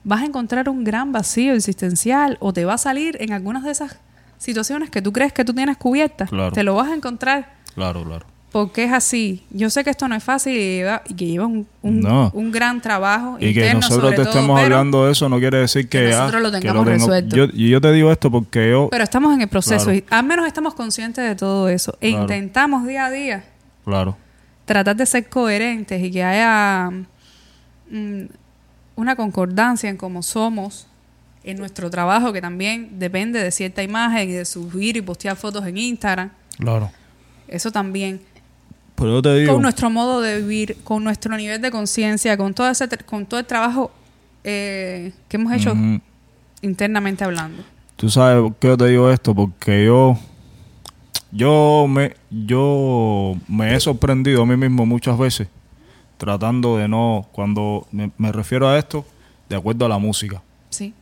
vas 0.04 0.22
a 0.22 0.26
encontrar 0.26 0.70
un 0.70 0.84
gran 0.84 1.12
vacío 1.12 1.54
existencial 1.54 2.38
o 2.40 2.54
te 2.54 2.66
va 2.66 2.76
a 2.76 2.78
salir 2.78 3.18
en 3.20 3.34
algunas 3.34 3.64
de 3.64 3.72
esas 3.72 3.98
situaciones 4.38 4.90
que 4.92 5.02
tú 5.02 5.12
crees 5.12 5.34
que 5.34 5.44
tú 5.44 5.54
tienes 5.54 5.78
cubiertas. 5.78 6.30
Claro. 6.30 6.52
Te 6.52 6.62
lo 6.64 6.76
vas 6.76 6.90
a 6.90 6.94
encontrar 6.94 7.56
Claro, 7.74 8.04
claro. 8.06 8.26
Porque 8.56 8.86
es 8.86 8.93
así. 8.93 9.43
Yo 9.49 9.70
sé 9.70 9.84
que 9.84 9.89
esto 9.89 10.08
no 10.08 10.16
es 10.16 10.24
fácil 10.24 10.53
y, 10.56 10.60
lleva- 10.78 11.01
y 11.10 11.14
que 11.14 11.26
lleva 11.26 11.45
un, 11.45 11.68
un- 11.82 11.99
No. 11.99 12.32
un 12.34 12.53
gran 12.53 12.80
trabajo. 12.80 13.36
Y 13.38 13.53
que 13.53 13.60
interno 13.60 13.82
nosotros 13.82 14.01
sobre 14.01 14.16
te 14.16 14.24
todo, 14.24 14.34
estemos 14.34 14.62
hablando 14.62 15.06
de 15.06 15.12
eso 15.12 15.28
no 15.28 15.39
quiere 15.39 15.58
decir 15.58 15.89
que, 15.89 16.06
que 16.06 16.14
ah, 16.14 16.20
nosotros 16.20 16.41
lo 16.41 16.51
que 16.53 16.60
tengamos 16.62 16.86
resuelto. 16.86 17.36
Yo, 17.36 17.47
y 17.51 17.70
yo 17.70 17.82
te 17.82 17.91
digo 17.91 18.10
esto 18.14 18.32
porque 18.32 18.70
yo, 18.70 18.88
Pero 18.89 19.03
estamos 19.03 19.34
en 19.34 19.41
el 19.41 19.49
proceso 19.49 19.84
Claro. 19.88 19.97
y 19.99 20.06
al 20.10 20.24
menos 20.24 20.47
estamos 20.47 20.74
conscientes 20.74 21.28
de 21.28 21.36
todo 21.36 21.68
eso. 21.68 21.97
E 21.99 22.12
Claro. 22.12 22.22
intentamos 22.24 22.88
día 22.88 23.06
a 23.08 23.12
día 23.12 23.43
claro, 23.84 24.16
tratar 24.64 24.95
de 24.95 25.06
ser 25.06 25.28
coherentes 25.28 26.01
y 26.01 26.10
que 26.10 26.24
haya 26.24 26.91
mm, 27.91 28.22
una 28.95 29.18
concordancia 29.18 29.89
en 29.89 29.97
cómo 29.97 30.24
somos 30.24 30.88
en 31.43 31.58
nuestro 31.58 31.89
trabajo, 31.89 32.32
que 32.32 32.39
también 32.39 32.97
depende 32.99 33.43
de 33.43 33.51
cierta 33.51 33.84
imagen 33.84 34.30
y 34.30 34.32
de 34.32 34.45
subir 34.45 34.95
y 34.95 35.01
postear 35.01 35.36
fotos 35.36 35.66
en 35.68 35.78
Instagram. 35.78 36.32
claro. 36.58 36.89
Eso 37.47 37.70
también. 37.72 38.22
Te 38.96 39.36
digo, 39.36 39.54
Con 39.54 39.62
nuestro 39.62 39.89
modo 39.89 40.22
de 40.22 40.41
vivir, 40.41 40.78
con 40.84 41.04
nuestro 41.04 41.36
nivel 41.36 41.62
de 41.62 41.70
conciencia, 41.70 42.38
con 42.38 42.54
todo 42.54 42.70
ese 42.70 42.88
con 43.06 43.26
todo 43.26 43.39
el 43.39 43.46
trabajo 43.46 43.91
eh, 44.43 45.12
que 45.28 45.38
hemos 45.38 45.52
hecho 45.54 45.76
internamente 46.62 47.24
hablando. 47.24 47.64
tú 47.98 48.10
sabes 48.10 48.41
por 48.41 48.56
qué 48.56 48.68
yo 48.70 48.78
te 48.78 48.88
digo 48.88 49.12
esto, 49.12 49.36
porque 49.36 49.86
yo, 49.86 50.18
yo 51.32 51.88
me, 51.89 52.16
yo 52.30 53.36
me 53.48 53.76
he 53.76 53.80
sorprendido 53.80 54.43
a 54.43 54.46
mí 54.46 54.56
mismo 54.56 54.86
muchas 54.86 55.18
veces 55.18 55.50
tratando 56.18 56.78
de 56.78 56.88
no, 56.88 57.28
cuando 57.34 57.86
me, 57.91 58.12
me 58.18 58.32
refiero 58.32 58.70
a 58.70 58.78
esto, 58.78 59.06
de 59.50 59.58
acuerdo 59.58 59.86
a 59.86 59.89
la 59.89 59.98
música. 59.98 60.41
Sí. 60.70 60.93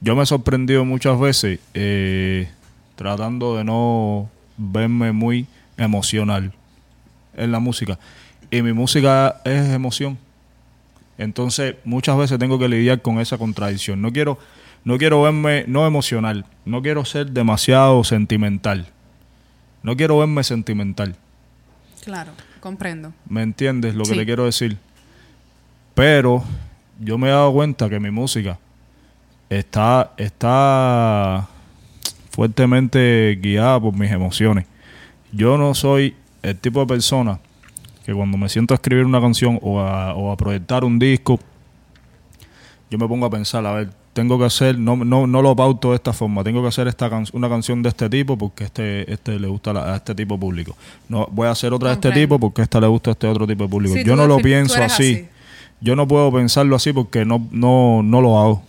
Yo 0.00 0.16
me 0.16 0.24
he 0.24 0.26
sorprendido 0.26 0.84
muchas 0.84 1.18
veces 1.18 1.60
eh, 1.74 2.48
tratando 2.96 3.56
de 3.56 3.62
no 3.64 4.28
verme 4.56 5.12
muy 5.12 5.46
emocional 5.76 6.52
en 7.38 7.52
la 7.52 7.58
música. 7.58 7.98
Y 8.50 8.62
mi 8.62 8.72
música 8.72 9.40
es 9.44 9.68
emoción. 9.70 10.18
Entonces, 11.18 11.76
muchas 11.84 12.16
veces 12.16 12.38
tengo 12.38 12.58
que 12.58 12.68
lidiar 12.68 13.02
con 13.02 13.20
esa 13.20 13.38
contradicción. 13.38 14.00
No 14.00 14.12
quiero, 14.12 14.38
no 14.84 14.98
quiero 14.98 15.22
verme 15.22 15.64
no 15.66 15.86
emocional, 15.86 16.44
no 16.64 16.80
quiero 16.80 17.04
ser 17.04 17.30
demasiado 17.30 18.04
sentimental. 18.04 18.86
No 19.82 19.96
quiero 19.96 20.18
verme 20.18 20.44
sentimental. 20.44 21.16
Claro, 22.04 22.32
comprendo. 22.60 23.12
¿Me 23.28 23.42
entiendes 23.42 23.94
lo 23.94 24.04
que 24.04 24.14
te 24.14 24.24
quiero 24.24 24.44
decir? 24.44 24.78
Pero 25.94 26.44
yo 27.00 27.18
me 27.18 27.28
he 27.28 27.30
dado 27.30 27.52
cuenta 27.52 27.88
que 27.88 27.98
mi 27.98 28.10
música 28.10 28.58
está, 29.50 30.12
está 30.16 31.48
fuertemente 32.30 33.38
guiada 33.42 33.80
por 33.80 33.94
mis 33.94 34.10
emociones. 34.10 34.66
Yo 35.32 35.58
no 35.58 35.74
soy 35.74 36.14
el 36.42 36.56
tipo 36.58 36.80
de 36.80 36.86
persona 36.86 37.40
que 38.04 38.14
cuando 38.14 38.38
me 38.38 38.48
siento 38.48 38.72
a 38.72 38.76
escribir 38.76 39.04
una 39.04 39.20
canción 39.20 39.58
o 39.62 39.80
a, 39.80 40.36
proyectar 40.36 40.84
un 40.84 40.98
disco, 40.98 41.38
yo 42.90 42.96
me 42.96 43.06
pongo 43.06 43.26
a 43.26 43.30
pensar, 43.30 43.66
a 43.66 43.72
ver, 43.72 43.90
tengo 44.14 44.38
que 44.38 44.46
hacer, 44.46 44.78
no, 44.78 44.96
no, 44.96 45.26
no 45.26 45.42
lo 45.42 45.54
pauto 45.54 45.90
de 45.90 45.96
esta 45.96 46.14
forma, 46.14 46.42
tengo 46.42 46.62
que 46.62 46.68
hacer 46.68 46.88
esta 46.88 47.10
una 47.32 47.48
canción 47.50 47.82
de 47.82 47.90
este 47.90 48.08
tipo 48.08 48.38
porque 48.38 48.64
este, 48.64 49.12
este 49.12 49.38
le 49.38 49.46
gusta 49.46 49.72
a 49.72 49.96
este 49.96 50.14
tipo 50.14 50.34
de 50.34 50.40
público. 50.40 50.74
No, 51.08 51.28
voy 51.30 51.48
a 51.48 51.50
hacer 51.50 51.72
otra 51.74 51.90
de 51.90 51.94
este 51.96 52.12
tipo 52.12 52.38
porque 52.38 52.62
esta 52.62 52.80
le 52.80 52.86
gusta 52.86 53.10
a 53.10 53.12
este 53.12 53.26
otro 53.26 53.46
tipo 53.46 53.64
de 53.64 53.68
público. 53.68 53.96
yo 53.96 54.16
no 54.16 54.26
lo 54.26 54.38
pienso 54.38 54.82
así. 54.82 55.28
Yo 55.80 55.94
no 55.94 56.08
puedo 56.08 56.32
pensarlo 56.32 56.74
así 56.76 56.92
porque 56.92 57.24
no, 57.24 57.46
no, 57.50 58.02
no 58.02 58.20
lo 58.20 58.38
hago. 58.40 58.62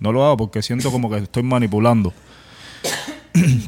No 0.00 0.12
lo 0.12 0.24
hago 0.24 0.36
porque 0.36 0.62
siento 0.62 0.90
como 0.90 1.08
que 1.08 1.18
estoy 1.18 1.42
manipulando. 1.42 2.12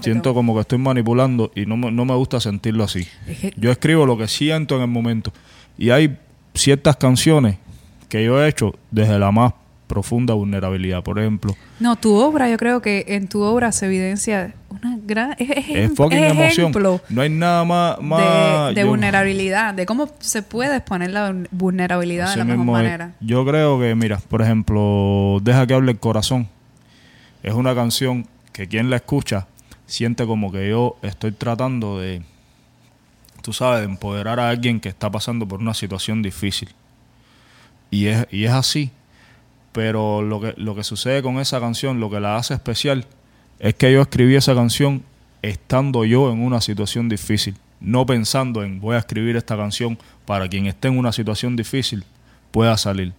Siento 0.00 0.34
como 0.34 0.54
que 0.54 0.60
estoy 0.60 0.78
manipulando 0.78 1.50
y 1.54 1.66
no, 1.66 1.76
no 1.76 2.04
me 2.04 2.14
gusta 2.14 2.40
sentirlo 2.40 2.84
así. 2.84 3.06
Yo 3.56 3.70
escribo 3.70 4.06
lo 4.06 4.16
que 4.16 4.28
siento 4.28 4.76
en 4.76 4.82
el 4.82 4.88
momento. 4.88 5.32
Y 5.76 5.90
hay 5.90 6.16
ciertas 6.54 6.96
canciones 6.96 7.56
que 8.08 8.24
yo 8.24 8.42
he 8.42 8.48
hecho 8.48 8.74
desde 8.90 9.18
la 9.18 9.30
más 9.30 9.52
profunda 9.86 10.34
vulnerabilidad, 10.34 11.02
por 11.02 11.18
ejemplo. 11.18 11.56
No, 11.80 11.96
tu 11.96 12.14
obra, 12.14 12.48
yo 12.50 12.56
creo 12.56 12.82
que 12.82 13.04
en 13.08 13.28
tu 13.28 13.42
obra 13.42 13.72
se 13.72 13.86
evidencia 13.86 14.54
una 14.68 14.98
gran... 15.04 15.36
Es, 15.38 15.50
es, 15.68 16.00
ejemplo 16.00 17.00
No 17.08 17.22
hay 17.22 17.30
nada 17.30 17.64
más... 17.64 18.74
de, 18.74 18.84
vulnerabilidad, 18.84 19.74
de 19.74 19.86
cómo 19.86 20.10
se 20.18 20.42
puede 20.42 20.76
exponer 20.76 21.10
la 21.10 21.34
vulnerabilidad 21.50 22.30
de 22.30 22.36
la 22.36 22.44
mejor 22.44 22.64
manera. 22.64 23.12
Yo 23.20 23.44
creo 23.46 23.78
que, 23.78 23.94
mira, 23.94 24.18
por 24.28 24.42
ejemplo, 24.42 25.38
Deja 25.42 25.66
que 25.66 25.74
hable 25.74 25.92
el 25.92 25.98
corazón. 25.98 26.48
Es 27.42 27.54
una 27.54 27.74
canción 27.74 28.26
que 28.52 28.66
quien 28.66 28.90
la 28.90 28.96
escucha 28.96 29.46
siente 29.86 30.26
como 30.26 30.52
que 30.52 30.68
yo 30.68 30.96
estoy 31.02 31.32
tratando 31.32 31.98
de, 31.98 32.22
tú 33.42 33.52
sabes, 33.52 33.80
de 33.80 33.86
empoderar 33.86 34.40
a 34.40 34.48
alguien 34.48 34.80
que 34.80 34.88
está 34.88 35.10
pasando 35.10 35.46
por 35.46 35.60
una 35.60 35.74
situación 35.74 36.22
difícil. 36.22 36.68
Y 37.90 38.06
es, 38.06 38.26
y 38.30 38.44
es 38.44 38.52
así. 38.52 38.90
Pero 39.72 40.22
lo 40.22 40.40
que, 40.40 40.54
lo 40.56 40.74
que 40.74 40.84
sucede 40.84 41.22
con 41.22 41.38
esa 41.38 41.60
canción, 41.60 42.00
lo 42.00 42.10
que 42.10 42.20
la 42.20 42.36
hace 42.36 42.54
especial, 42.54 43.06
es 43.58 43.74
que 43.74 43.92
yo 43.92 44.02
escribí 44.02 44.34
esa 44.34 44.54
canción 44.54 45.02
estando 45.42 46.04
yo 46.04 46.32
en 46.32 46.42
una 46.42 46.60
situación 46.60 47.08
difícil, 47.08 47.56
no 47.80 48.06
pensando 48.06 48.62
en 48.62 48.80
voy 48.80 48.96
a 48.96 48.98
escribir 48.98 49.36
esta 49.36 49.56
canción 49.56 49.98
para 50.24 50.48
quien 50.48 50.66
esté 50.66 50.88
en 50.88 50.98
una 50.98 51.12
situación 51.12 51.56
difícil 51.56 52.04
pueda 52.50 52.76
salir. 52.76 53.12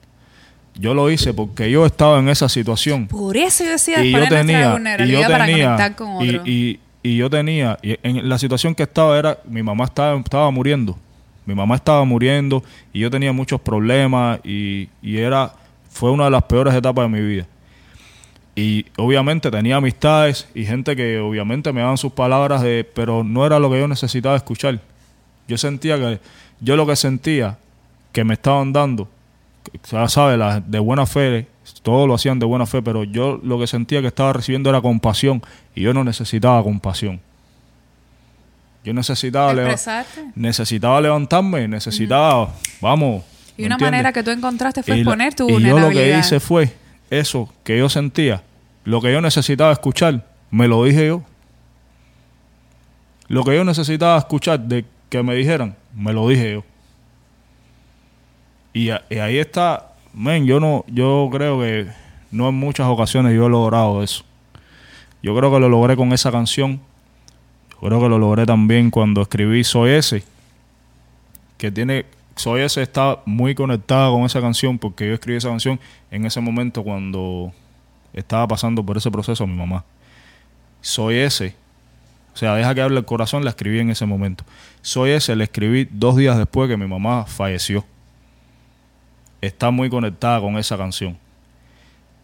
Yo 0.79 0.93
lo 0.93 1.09
hice 1.09 1.33
porque 1.33 1.71
yo 1.71 1.85
estaba 1.85 2.19
en 2.19 2.29
esa 2.29 2.47
situación. 2.47 3.07
Por 3.07 3.35
eso 3.35 3.63
yo 3.63 3.71
decía, 3.71 4.03
y 4.03 4.11
yo 4.11 4.27
tenía, 4.27 4.77
y 4.99 5.07
yo 5.11 5.21
para 5.21 5.45
conectar 5.45 5.95
con 5.95 6.07
otro. 6.17 6.45
Y, 6.45 6.79
y, 7.01 7.17
yo 7.17 7.29
tenía, 7.29 7.79
y 7.81 7.97
en 8.03 8.27
la 8.29 8.37
situación 8.37 8.75
que 8.75 8.83
estaba 8.83 9.17
era, 9.17 9.39
mi 9.45 9.63
mamá 9.63 9.85
estaba, 9.85 10.19
estaba 10.19 10.51
muriendo. 10.51 10.97
Mi 11.45 11.55
mamá 11.55 11.75
estaba 11.75 12.03
muriendo 12.03 12.61
y 12.91 12.99
yo 12.99 13.09
tenía 13.09 13.31
muchos 13.31 13.61
problemas 13.61 14.39
y, 14.43 14.89
y 15.01 15.17
era, 15.17 15.53
fue 15.89 16.11
una 16.11 16.25
de 16.25 16.31
las 16.31 16.43
peores 16.43 16.73
etapas 16.75 17.05
de 17.05 17.09
mi 17.09 17.25
vida. 17.25 17.47
Y 18.53 18.85
obviamente 18.97 19.49
tenía 19.49 19.77
amistades 19.77 20.47
y 20.53 20.65
gente 20.65 20.95
que 20.95 21.19
obviamente 21.19 21.71
me 21.71 21.81
daban 21.81 21.97
sus 21.97 22.11
palabras, 22.11 22.61
de, 22.61 22.83
pero 22.83 23.23
no 23.23 23.45
era 23.45 23.59
lo 23.59 23.71
que 23.71 23.79
yo 23.79 23.87
necesitaba 23.87 24.35
escuchar. 24.35 24.79
Yo 25.47 25.57
sentía 25.57 25.97
que, 25.97 26.19
yo 26.59 26.75
lo 26.75 26.85
que 26.85 26.95
sentía 26.95 27.57
que 28.11 28.23
me 28.23 28.33
estaban 28.33 28.73
dando 28.73 29.07
ya 29.91 30.07
sabe, 30.07 30.61
de 30.65 30.79
buena 30.79 31.05
fe, 31.05 31.47
todos 31.83 32.07
lo 32.07 32.15
hacían 32.15 32.39
de 32.39 32.45
buena 32.45 32.65
fe, 32.65 32.81
pero 32.81 33.03
yo 33.03 33.39
lo 33.43 33.59
que 33.59 33.67
sentía 33.67 34.01
que 34.01 34.07
estaba 34.07 34.33
recibiendo 34.33 34.69
era 34.69 34.81
compasión 34.81 35.41
y 35.75 35.81
yo 35.81 35.93
no 35.93 36.03
necesitaba 36.03 36.63
compasión. 36.63 37.19
Yo 38.83 38.93
necesitaba, 38.93 39.53
necesitaba 40.35 41.01
levantarme, 41.01 41.67
necesitaba, 41.67 42.53
vamos. 42.79 43.23
Y 43.57 43.65
una 43.65 43.77
manera 43.77 44.13
que 44.13 44.23
tú 44.23 44.31
encontraste 44.31 44.83
fue 44.83 44.97
exponer 44.97 45.33
tu 45.33 45.49
y 45.49 45.61
yo 45.61 45.79
lo 45.79 45.89
que 45.89 46.17
hice 46.17 46.39
fue 46.39 46.73
eso 47.09 47.53
que 47.63 47.77
yo 47.77 47.89
sentía, 47.89 48.43
lo 48.85 49.01
que 49.01 49.11
yo 49.11 49.19
necesitaba 49.19 49.71
escuchar, 49.73 50.25
me 50.51 50.67
lo 50.67 50.83
dije 50.83 51.07
yo. 51.07 51.23
Lo 53.27 53.43
que 53.43 53.55
yo 53.55 53.65
necesitaba 53.65 54.17
escuchar 54.17 54.59
de 54.59 54.85
que 55.09 55.21
me 55.21 55.35
dijeran, 55.35 55.75
me 55.93 56.13
lo 56.13 56.27
dije 56.29 56.53
yo. 56.53 56.63
Y, 58.77 58.91
ahí 58.91 59.39
está, 59.39 59.87
men, 60.13 60.45
yo 60.45 60.59
no, 60.59 60.85
yo 60.87 61.29
creo 61.31 61.59
que 61.59 61.87
no 62.29 62.49
en 62.49 62.53
muchas 62.53 62.85
ocasiones 62.85 63.33
yo 63.33 63.47
he 63.47 63.49
logrado 63.49 64.03
eso. 64.03 64.23
Yo 65.23 65.35
creo 65.35 65.51
que 65.51 65.59
lo 65.59 65.67
logré 65.67 65.95
con 65.95 66.13
esa 66.13 66.31
canción. 66.31 66.79
Yo 67.71 67.79
creo 67.79 67.99
que 67.99 68.07
lo 68.07 68.19
logré 68.19 68.45
también 68.45 68.91
cuando 68.91 69.23
escribí 69.23 69.63
Soy 69.63 69.93
ese. 69.93 70.23
Que 71.57 71.71
tiene. 71.71 72.05
Soy 72.35 72.61
ese 72.61 72.83
está 72.83 73.17
muy 73.25 73.55
conectada 73.55 74.11
con 74.11 74.21
esa 74.25 74.39
canción 74.41 74.77
porque 74.77 75.07
yo 75.07 75.15
escribí 75.15 75.37
esa 75.37 75.49
canción 75.49 75.79
en 76.11 76.27
ese 76.27 76.39
momento 76.39 76.83
cuando 76.83 77.51
estaba 78.13 78.47
pasando 78.47 78.85
por 78.85 78.95
ese 78.95 79.09
proceso 79.09 79.47
mi 79.47 79.55
mamá. 79.55 79.83
Soy 80.81 81.15
ese. 81.15 81.55
O 82.35 82.37
sea, 82.37 82.53
deja 82.53 82.75
que 82.75 82.81
hable 82.83 82.99
el 82.99 83.05
corazón, 83.05 83.43
la 83.43 83.49
escribí 83.49 83.79
en 83.79 83.89
ese 83.89 84.05
momento. 84.05 84.43
Soy 84.83 85.09
ese, 85.09 85.35
la 85.35 85.45
escribí 85.45 85.87
dos 85.89 86.15
días 86.15 86.37
después 86.37 86.69
que 86.69 86.77
mi 86.77 86.85
mamá 86.85 87.25
falleció 87.25 87.83
está 89.41 89.71
muy 89.71 89.89
conectada 89.89 90.41
con 90.41 90.57
esa 90.57 90.77
canción. 90.77 91.17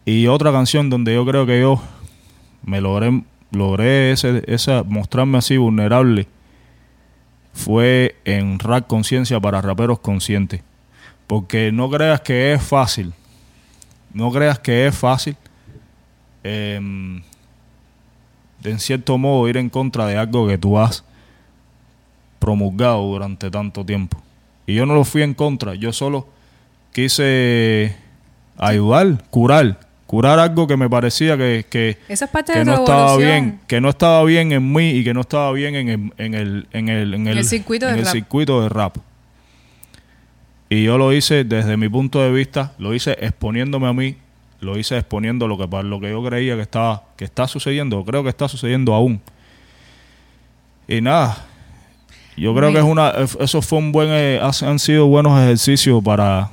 Y 0.05 0.27
otra 0.27 0.51
canción 0.51 0.89
donde 0.89 1.13
yo 1.13 1.25
creo 1.25 1.45
que 1.45 1.61
yo 1.61 1.81
me 2.63 2.81
logré, 2.81 3.23
logré 3.51 4.11
ese, 4.11 4.83
mostrarme 4.85 5.37
así 5.37 5.57
vulnerable 5.57 6.27
fue 7.53 8.15
en 8.25 8.59
Rap 8.59 8.87
Conciencia 8.87 9.39
para 9.39 9.61
raperos 9.61 9.99
conscientes. 9.99 10.61
Porque 11.27 11.71
no 11.71 11.89
creas 11.89 12.21
que 12.21 12.53
es 12.53 12.61
fácil. 12.61 13.13
No 14.13 14.31
creas 14.31 14.59
que 14.59 14.87
es 14.87 14.95
fácil. 14.95 15.37
De 16.43 16.81
en 18.63 18.79
cierto 18.79 19.17
modo 19.17 19.47
ir 19.47 19.57
en 19.57 19.69
contra 19.69 20.07
de 20.07 20.17
algo 20.17 20.47
que 20.47 20.57
tú 20.57 20.77
has 20.77 21.03
promulgado 22.39 23.01
durante 23.03 23.49
tanto 23.49 23.85
tiempo. 23.85 24.21
Y 24.65 24.75
yo 24.75 24.85
no 24.85 24.93
lo 24.95 25.05
fui 25.05 25.21
en 25.21 25.33
contra, 25.33 25.75
yo 25.75 25.93
solo 25.93 26.27
quise 26.93 27.95
ayudar, 28.57 29.21
curar, 29.29 29.79
curar 30.05 30.39
algo 30.39 30.67
que 30.67 30.77
me 30.77 30.89
parecía 30.89 31.35
que, 31.35 31.65
que, 31.69 31.97
no 32.63 32.75
estaba 32.75 33.17
bien, 33.17 33.59
que 33.67 33.81
no 33.81 33.89
estaba 33.89 34.23
bien 34.23 34.51
en 34.53 34.71
mí 34.71 34.91
y 34.91 35.03
que 35.03 35.13
no 35.13 35.21
estaba 35.21 35.51
bien 35.51 35.75
en 35.75 35.89
el, 35.89 36.13
en 36.17 36.33
el, 36.35 36.67
en 36.71 36.87
el, 36.87 37.13
en 37.15 37.27
el, 37.27 37.43
circuito, 37.43 37.87
de 37.87 38.05
circuito 38.05 38.61
de 38.61 38.69
rap. 38.69 38.97
Y 40.69 40.83
yo 40.83 40.97
lo 40.97 41.11
hice 41.13 41.43
desde 41.43 41.75
mi 41.77 41.89
punto 41.89 42.21
de 42.21 42.31
vista, 42.31 42.73
lo 42.77 42.93
hice 42.93 43.17
exponiéndome 43.19 43.87
a 43.87 43.93
mí, 43.93 44.15
lo 44.61 44.77
hice 44.77 44.97
exponiendo 44.97 45.47
lo 45.47 45.57
que 45.57 45.67
para 45.67 45.83
lo 45.83 45.99
que 45.99 46.09
yo 46.09 46.23
creía 46.23 46.55
que 46.55 46.61
estaba, 46.61 47.03
que 47.17 47.25
está 47.25 47.47
sucediendo, 47.47 48.03
creo 48.05 48.23
que 48.23 48.29
está 48.29 48.47
sucediendo 48.47 48.93
aún. 48.93 49.19
Y 50.87 51.01
nada, 51.01 51.45
yo 52.37 52.53
creo 52.55 52.71
que 52.71 52.79
es 52.79 52.83
una, 52.83 53.13
eso 53.39 53.61
fue 53.61 53.79
un 53.79 53.91
buen, 53.91 54.09
eh, 54.11 54.39
han 54.41 54.79
sido 54.79 55.07
buenos 55.07 55.39
ejercicios 55.39 56.03
para 56.03 56.51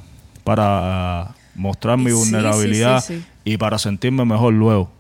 para 0.50 1.32
mostrar 1.54 1.96
mi 1.96 2.10
vulnerabilidad 2.10 3.04
y 3.44 3.56
para 3.56 3.78
sentirme 3.78 4.24
mejor 4.24 4.52
luego. 4.52 4.90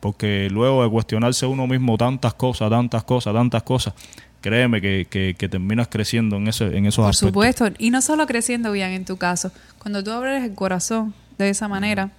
Porque 0.00 0.48
luego 0.50 0.82
de 0.82 0.88
cuestionarse 0.88 1.44
uno 1.44 1.66
mismo 1.66 1.98
tantas 1.98 2.32
cosas, 2.32 2.70
tantas 2.70 3.04
cosas, 3.04 3.34
tantas 3.34 3.62
cosas, 3.62 3.92
créeme 4.40 4.80
que, 4.80 5.06
que, 5.38 5.48
terminas 5.50 5.88
creciendo 5.88 6.36
en, 6.36 6.48
ese, 6.48 6.74
en 6.74 6.86
esos 6.86 7.04
aspectos. 7.04 7.20
Por 7.20 7.28
supuesto, 7.28 7.76
y 7.78 7.90
no 7.90 8.00
solo 8.00 8.26
creciendo 8.26 8.72
bien 8.72 8.92
en 8.92 9.04
tu 9.04 9.18
caso, 9.18 9.52
cuando 9.78 10.02
tú 10.02 10.12
abres 10.12 10.44
el 10.44 10.54
corazón 10.54 11.12
de 11.36 11.50
esa 11.50 11.68
manera, 11.68 12.10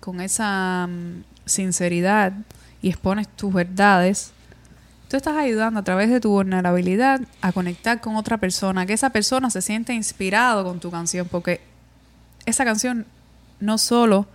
con 0.00 0.20
esa 0.20 0.88
mm, 0.88 1.22
sinceridad 1.44 2.32
y 2.82 2.88
expones 2.88 3.28
tus 3.28 3.54
verdades, 3.54 4.32
Tú 5.08 5.16
estás 5.16 5.36
ayudando 5.36 5.80
a 5.80 5.84
través 5.84 6.10
de 6.10 6.20
tu 6.20 6.30
vulnerabilidad 6.30 7.20
a 7.40 7.52
conectar 7.52 8.00
con 8.00 8.16
otra 8.16 8.36
persona, 8.36 8.84
que 8.84 8.92
esa 8.92 9.10
persona 9.10 9.48
se 9.50 9.62
siente 9.62 9.94
inspirado 9.94 10.64
con 10.64 10.80
tu 10.80 10.90
canción, 10.90 11.26
porque 11.30 11.60
esa 12.44 12.64
canción 12.64 13.06
no 13.60 13.78
solo 13.78 14.26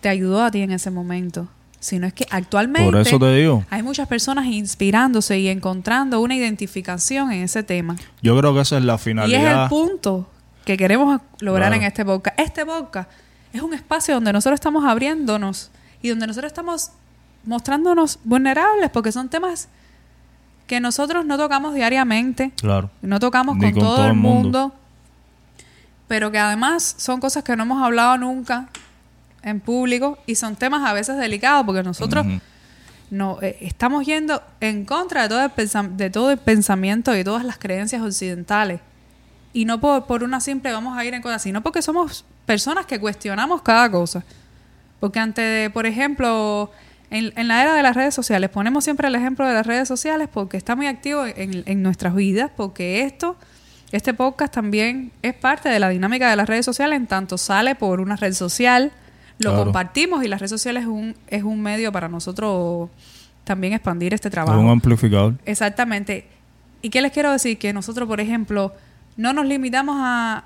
te 0.00 0.08
ayudó 0.10 0.42
a 0.44 0.50
ti 0.50 0.60
en 0.60 0.70
ese 0.70 0.90
momento, 0.90 1.48
sino 1.80 2.06
es 2.06 2.12
que 2.12 2.26
actualmente 2.30 2.90
Por 2.90 3.00
eso 3.00 3.18
te 3.18 3.34
digo. 3.36 3.64
hay 3.70 3.82
muchas 3.82 4.06
personas 4.06 4.44
inspirándose 4.46 5.38
y 5.38 5.48
encontrando 5.48 6.20
una 6.20 6.34
identificación 6.36 7.32
en 7.32 7.42
ese 7.44 7.62
tema. 7.62 7.96
Yo 8.20 8.36
creo 8.38 8.52
que 8.54 8.60
esa 8.60 8.76
es 8.76 8.84
la 8.84 8.92
Y 8.94 8.96
es 8.96 9.00
finalidad. 9.02 9.62
el 9.64 9.68
punto 9.70 10.28
que 10.66 10.76
queremos 10.76 11.22
lograr 11.40 11.68
Claro. 11.70 11.82
en 11.82 11.86
este 11.88 12.04
podcast. 12.04 12.38
Este 12.38 12.66
podcast 12.66 13.10
es 13.52 13.62
un 13.62 13.72
espacio 13.72 14.14
donde 14.14 14.32
nosotros 14.34 14.58
estamos 14.58 14.84
abriéndonos 14.84 15.70
y 16.02 16.10
donde 16.10 16.26
nosotros 16.26 16.50
estamos 16.52 16.90
mostrándonos 17.44 18.18
vulnerables 18.24 18.90
porque 18.90 19.10
son 19.12 19.28
temas 19.30 19.68
que 20.66 20.80
nosotros 20.80 21.24
no 21.26 21.36
tocamos 21.36 21.74
diariamente, 21.74 22.52
Claro. 22.56 22.90
no 23.02 23.20
tocamos 23.20 23.56
con, 23.58 23.70
con 23.70 23.80
todo, 23.80 23.96
todo 23.96 24.06
el 24.06 24.14
mundo. 24.14 24.60
mundo, 24.68 24.74
pero 26.08 26.30
que 26.30 26.38
además 26.38 26.94
son 26.98 27.20
cosas 27.20 27.42
que 27.44 27.56
no 27.56 27.64
hemos 27.64 27.82
hablado 27.82 28.18
nunca 28.18 28.68
en 29.42 29.60
público 29.60 30.18
y 30.26 30.34
son 30.36 30.56
temas 30.56 30.88
a 30.88 30.92
veces 30.92 31.16
delicados 31.16 31.64
porque 31.64 31.82
nosotros 31.82 32.26
no 33.10 33.38
eh, 33.42 33.56
estamos 33.60 34.04
yendo 34.04 34.42
en 34.60 34.84
contra 34.84 35.22
de 35.22 35.28
todo 35.28 35.44
el 35.44 35.96
de 35.96 36.10
todo 36.10 36.30
el 36.32 36.38
pensamiento 36.38 37.16
y 37.16 37.22
todas 37.22 37.44
las 37.44 37.56
creencias 37.58 38.02
occidentales 38.02 38.80
y 39.52 39.64
no 39.64 39.78
por, 39.80 40.06
por 40.06 40.24
una 40.24 40.40
simple 40.40 40.72
vamos 40.72 40.98
a 40.98 41.04
ir 41.04 41.14
en 41.14 41.22
contra 41.22 41.38
sino 41.38 41.60
porque 41.62 41.82
somos 41.82 42.24
personas 42.44 42.86
que 42.86 42.98
cuestionamos 42.98 43.62
cada 43.62 43.88
cosa 43.90 44.24
porque 44.98 45.20
ante 45.20 45.40
de, 45.42 45.70
por 45.70 45.86
ejemplo 45.86 46.72
en, 47.10 47.32
en 47.36 47.48
la 47.48 47.62
era 47.62 47.74
de 47.74 47.82
las 47.82 47.94
redes 47.96 48.14
sociales 48.14 48.50
ponemos 48.50 48.84
siempre 48.84 49.08
el 49.08 49.14
ejemplo 49.14 49.46
de 49.46 49.54
las 49.54 49.66
redes 49.66 49.86
sociales 49.88 50.28
porque 50.32 50.56
está 50.56 50.74
muy 50.76 50.86
activo 50.86 51.24
en, 51.26 51.62
en 51.66 51.82
nuestras 51.82 52.14
vidas 52.14 52.50
porque 52.56 53.02
esto 53.02 53.36
este 53.92 54.12
podcast 54.14 54.52
también 54.52 55.12
es 55.22 55.32
parte 55.34 55.68
de 55.68 55.78
la 55.78 55.88
dinámica 55.88 56.28
de 56.28 56.36
las 56.36 56.48
redes 56.48 56.64
sociales 56.64 56.96
en 56.96 57.06
tanto 57.06 57.38
sale 57.38 57.74
por 57.76 58.00
una 58.00 58.16
red 58.16 58.32
social 58.32 58.90
lo 59.38 59.50
Claro. 59.50 59.64
compartimos 59.64 60.24
y 60.24 60.28
las 60.28 60.40
redes 60.40 60.50
sociales 60.50 60.82
es 60.84 60.88
un, 60.88 61.14
es 61.28 61.42
un 61.42 61.60
medio 61.62 61.92
para 61.92 62.08
nosotros 62.08 62.88
también 63.44 63.74
expandir 63.74 64.14
este 64.14 64.28
Es 64.28 64.32
trabajo. 64.32 64.58
un 64.58 64.70
amplificador. 64.70 65.34
Exactamente. 65.44 66.26
¿Y 66.82 66.88
qué 66.88 67.00
les 67.02 67.12
quiero 67.12 67.30
decir? 67.30 67.58
Que 67.58 67.72
nosotros, 67.74 68.08
por 68.08 68.18
ejemplo, 68.20 68.72
no 69.18 69.32
nos 69.34 69.44
limitamos 69.46 69.96
a 70.00 70.44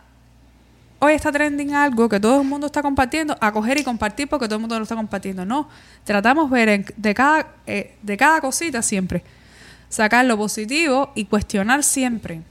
hoy 1.01 1.15
está 1.15 1.33
trending 1.33 1.75
algo 1.75 2.09
que 2.09 2.21
todo 2.21 2.41
el 2.43 2.47
mundo 2.47 2.67
está 2.67 2.81
compartiendo, 2.83 3.37
a 3.41 3.53
coger 3.53 3.79
y 3.81 3.83
compartir 3.85 4.29
porque 4.29 4.47
todo 4.47 4.55
el 4.57 4.61
mundo 4.61 4.77
lo 4.79 4.85
está 4.85 4.95
compartiendo. 4.97 5.45
No, 5.45 5.69
tratamos 6.05 6.49
ver 6.51 6.69
en- 6.69 6.87
de 6.97 7.15
cada, 7.15 7.47
eh, 7.67 7.97
de 8.03 8.17
cada 8.17 8.41
cosita 8.41 8.81
siempre, 8.83 9.23
sacar 9.89 10.25
lo 10.27 10.37
positivo 10.37 11.11
y 11.15 11.25
cuestionar 11.25 11.83
siempre. 11.83 12.43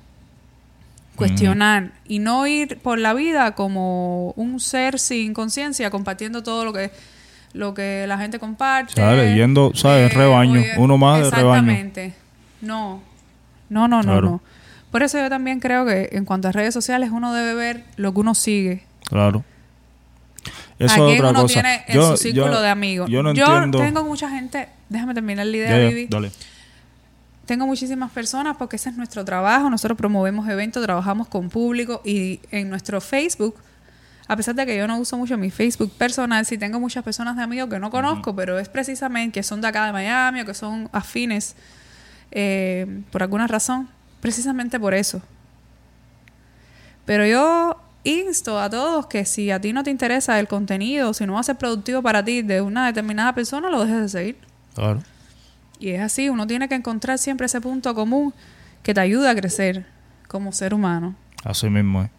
Cuestionar 1.16 1.92
y 2.08 2.20
no 2.20 2.48
ir 2.48 2.78
por 2.80 2.98
la 2.98 3.14
vida 3.14 3.52
como 3.52 4.32
un 4.38 4.60
ser 4.62 5.00
sin 5.00 5.34
conciencia 5.34 5.90
compartiendo 5.90 6.44
todo 6.44 6.64
lo 6.64 6.72
que 6.74 6.92
lo 7.52 7.74
que 7.74 8.06
la 8.08 8.18
gente 8.20 8.38
comparte. 8.40 8.94
O 8.94 8.96
sea, 8.96 9.14
leyendo, 9.14 9.72
¿sabes? 9.74 10.14
Rebaño. 10.14 10.62
Uno 10.78 10.98
más 11.00 11.18
de 11.24 11.32
rebaño. 11.32 11.72
Exactamente. 11.72 12.14
No. 12.62 13.02
No, 13.70 13.88
no, 13.88 13.98
no, 13.98 14.04
Claro. 14.04 14.22
no. 14.22 14.42
Por 14.92 15.04
eso 15.04 15.20
yo 15.20 15.30
también 15.30 15.60
creo 15.60 15.86
que 15.86 16.10
en 16.14 16.26
cuanto 16.26 16.48
a 16.48 16.52
redes 16.52 16.74
sociales 16.74 17.10
uno 17.12 17.34
debe 17.34 17.54
ver 17.54 17.84
lo 17.96 18.14
que 18.14 18.20
uno 18.20 18.34
sigue. 18.36 18.84
Claro. 19.06 19.44
Eso 20.80 20.94
a 21.06 21.12
es 21.12 21.20
otra 21.20 21.30
uno 21.32 21.42
cosa. 21.42 21.54
tiene 21.62 21.84
en 21.88 22.02
su 22.02 22.18
círculo 22.18 22.54
yo- 22.54 22.62
de 22.62 22.70
amigos. 22.70 23.10
Yo 23.10 23.22
no 23.22 23.30
entiendo. 23.32 23.80
tengo 23.80 24.04
mucha 24.04 24.30
gente... 24.30 24.70
Déjame 24.88 25.14
terminar 25.14 25.46
la 25.46 25.56
idea, 25.58 25.78
Vivi. 25.90 26.08
dale. 26.10 26.32
Tengo 27.46 27.66
muchísimas 27.68 28.12
personas 28.12 28.56
porque 28.58 28.78
ese 28.78 28.90
es 28.90 28.96
nuestro 28.98 29.26
trabajo. 29.26 29.70
Nosotros 29.70 29.98
promovemos 29.98 30.48
eventos, 30.48 30.82
trabajamos 30.84 31.28
con 31.28 31.50
público 31.50 32.02
y 32.06 32.40
en 32.52 32.70
nuestro 32.70 33.02
Facebook, 33.02 33.56
a 34.28 34.36
pesar 34.36 34.56
de 34.56 34.66
que 34.66 34.78
yo 34.78 34.88
no 34.88 34.98
uso 34.98 35.18
mucho 35.18 35.38
mi 35.38 35.50
Facebook 35.52 35.92
personal, 35.98 36.46
sí 36.46 36.58
tengo 36.58 36.80
muchas 36.80 37.04
personas 37.04 37.36
de 37.36 37.44
amigos 37.44 37.70
que 37.70 37.78
no 37.80 37.90
conozco, 37.92 38.36
pero 38.36 38.58
es 38.60 38.70
precisamente 38.70 39.34
que 39.40 39.44
son 39.44 39.62
de 39.62 39.68
acá 39.68 39.86
de 39.86 39.92
Miami 39.92 40.42
o 40.42 40.46
que 40.46 40.54
son 40.54 40.90
afines 40.92 41.56
eh, 42.32 43.02
por 43.12 43.22
alguna 43.24 43.48
razón, 43.48 43.90
precisamente 44.22 44.80
por 44.80 44.94
eso. 44.94 45.22
Pero 47.06 47.26
yo 47.26 47.76
insto 48.04 48.60
a 48.60 48.70
todos 48.70 49.08
que 49.08 49.26
si 49.26 49.52
a 49.52 49.60
ti 49.60 49.74
no 49.74 49.84
te 49.84 49.92
interesa 49.92 50.40
el 50.40 50.48
contenido, 50.48 51.14
si 51.14 51.26
no 51.26 51.34
va 51.34 51.40
a 51.40 51.44
ser 51.44 51.58
productivo 51.58 52.02
para 52.02 52.24
ti 52.24 52.42
de 52.42 52.62
una 52.62 52.88
determinada 52.88 53.34
persona, 53.34 53.70
lo 53.70 53.84
dejes 53.84 54.02
de 54.02 54.10
seguir. 54.10 54.38
Claro. 54.76 55.02
Y 55.80 55.90
es 55.90 56.02
así, 56.02 56.30
uno 56.30 56.46
tiene 56.46 56.68
que 56.68 56.76
encontrar 56.76 57.18
siempre 57.18 57.46
ese 57.46 57.62
punto 57.62 57.96
común 57.96 58.34
que 58.84 58.94
te 58.94 59.00
ayuda 59.00 59.32
a 59.32 59.36
crecer 59.36 59.86
como 60.28 60.52
ser 60.52 60.74
humano. 60.74 61.16
Así 61.44 61.70
mismo 61.70 62.04
es. 62.04 62.10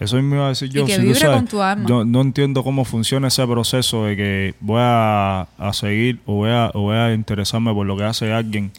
Eso 0.00 0.16
mismo 0.16 0.36
iba 0.36 0.46
a 0.46 0.48
decir 0.50 0.68
yo. 0.68 0.86
que 0.86 0.94
si 0.94 1.00
vibre 1.00 1.18
sabes, 1.18 1.36
con 1.36 1.46
tu 1.48 1.60
alma. 1.60 1.88
Yo 1.88 2.04
no 2.04 2.20
entiendo 2.20 2.62
cómo 2.62 2.84
funciona 2.84 3.28
ese 3.28 3.44
proceso 3.46 4.04
de 4.04 4.16
que 4.16 4.54
voy 4.60 4.80
a, 4.80 5.48
a 5.58 5.72
seguir 5.72 6.20
o 6.24 6.34
voy 6.34 6.50
a, 6.50 6.70
o 6.72 6.82
voy 6.82 6.96
a 6.96 7.12
interesarme 7.12 7.74
por 7.74 7.84
lo 7.84 7.96
que 7.96 8.04
hace 8.04 8.32
alguien 8.32 8.70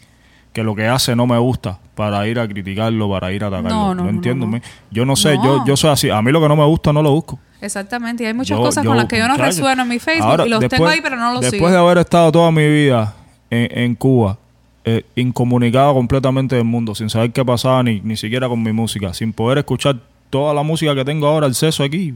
que 0.52 0.62
lo 0.64 0.74
que 0.74 0.86
hace 0.86 1.14
no 1.14 1.26
me 1.26 1.38
gusta 1.38 1.78
para 1.94 2.26
ir 2.26 2.38
a 2.40 2.48
criticarlo, 2.48 3.08
para 3.10 3.32
ir 3.32 3.44
a 3.44 3.48
atacarlo. 3.48 3.70
No, 3.70 3.94
no, 3.94 4.04
no, 4.04 4.10
entiendo. 4.10 4.46
no, 4.46 4.56
no. 4.56 4.62
Yo 4.90 5.04
no 5.04 5.14
sé, 5.16 5.36
yo, 5.42 5.64
yo 5.66 5.76
soy 5.76 5.90
así. 5.90 6.10
A 6.10 6.20
mí 6.22 6.32
lo 6.32 6.40
que 6.40 6.48
no 6.48 6.56
me 6.56 6.64
gusta 6.64 6.92
no 6.92 7.02
lo 7.02 7.12
busco. 7.12 7.38
Exactamente, 7.60 8.24
y 8.24 8.26
hay 8.26 8.34
muchas 8.34 8.56
Yo- 8.56 8.64
cosas 8.64 8.82
yo- 8.82 8.90
con 8.90 8.96
las 8.96 9.06
que 9.06 9.18
yo 9.18 9.28
no 9.28 9.36
resueno 9.36 9.82
en 9.82 9.88
mi 9.88 9.98
Facebook 9.98 10.30
ahora, 10.30 10.46
y 10.46 10.48
los 10.48 10.60
tengo 10.60 10.70
después- 10.70 10.92
ahí, 10.94 11.00
pero 11.02 11.16
no 11.16 11.32
los 11.34 11.40
Después 11.42 11.58
sigo. 11.60 11.70
de 11.70 11.76
haber 11.76 11.98
estado 11.98 12.32
toda 12.32 12.50
mi 12.50 12.66
vida 12.66 13.14
en, 13.50 13.78
en 13.78 13.94
Cuba, 13.94 14.38
eh, 14.84 15.04
incomunicado 15.14 15.92
completamente 15.92 16.56
del 16.56 16.64
mundo, 16.64 16.94
sin 16.94 17.10
saber 17.10 17.30
qué 17.32 17.44
pasaba 17.44 17.82
ni, 17.82 18.00
ni 18.00 18.16
siquiera 18.16 18.48
con 18.48 18.62
mi 18.62 18.72
música, 18.72 19.12
sin 19.12 19.32
poder 19.34 19.58
escuchar 19.58 19.96
toda 20.30 20.54
la 20.54 20.62
música 20.62 20.94
que 20.94 21.04
tengo 21.04 21.26
ahora, 21.26 21.46
el 21.46 21.52
acceso 21.52 21.84
aquí, 21.84 22.14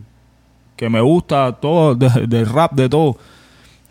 que 0.77 0.89
me 0.89 1.01
gusta 1.03 1.53
todo, 1.53 1.95
de, 1.95 2.09
de 2.27 2.45
rap, 2.47 2.73
de 2.73 2.89
todo, 2.89 3.19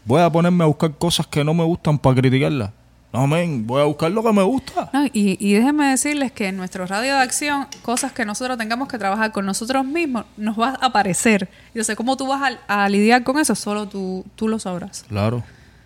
voy 0.05 0.21
a 0.21 0.29
ponerme 0.31 0.63
a 0.63 0.67
buscar 0.67 0.91
cosas 0.97 1.27
que 1.27 1.43
no 1.43 1.53
me 1.53 1.63
gustan 1.63 1.99
para 1.99 2.15
criticarlas. 2.15 2.71
No, 3.13 3.27
men, 3.27 3.67
voy 3.67 3.79
a 3.79 3.85
buscar 3.85 4.11
lo 4.11 4.23
que 4.23 4.33
me 4.33 4.41
gusta. 4.41 4.89
No, 4.91 5.05
y, 5.05 5.37
y 5.39 5.53
déjenme 5.53 5.85
decirles 5.85 6.31
que 6.31 6.47
en 6.47 6.57
nuestro 6.57 6.87
radio 6.87 7.13
de 7.13 7.21
acción, 7.21 7.67
cosas 7.83 8.11
que 8.11 8.25
nosotros 8.25 8.57
tengamos 8.57 8.87
que 8.87 8.97
trabajar 8.97 9.31
con 9.31 9.45
nosotros 9.45 9.85
mismos, 9.85 10.25
nos 10.35 10.59
va 10.59 10.69
a 10.69 10.87
aparecer. 10.87 11.47
Yo 11.75 11.83
sé 11.83 11.95
cómo 11.95 12.17
tú 12.17 12.27
vas 12.27 12.57
a, 12.67 12.83
a 12.85 12.89
lidiar 12.89 13.23
con 13.23 13.37
eso, 13.37 13.53
solo 13.53 13.87
tú, 13.87 14.25
tú 14.35 14.47
lo 14.47 14.57
sabrás. 14.57 15.05
Claro. 15.07 15.43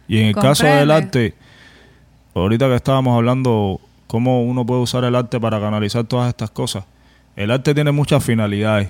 Y 0.08 0.20
en 0.20 0.28
el 0.28 0.36
caso 0.36 0.66
del 0.66 0.90
arte, 0.90 1.34
ahorita 2.34 2.70
que 2.70 2.76
estábamos 2.76 3.18
hablando 3.18 3.82
cómo 4.08 4.44
uno 4.46 4.66
puede 4.66 4.82
usar 4.82 5.04
el 5.04 5.14
arte 5.14 5.38
para 5.38 5.60
canalizar 5.60 6.06
todas 6.06 6.30
estas 6.30 6.50
cosas, 6.50 6.86
el 7.36 7.52
arte 7.52 7.76
tiene 7.76 7.92
muchas 7.92 8.24
finalidades, 8.24 8.90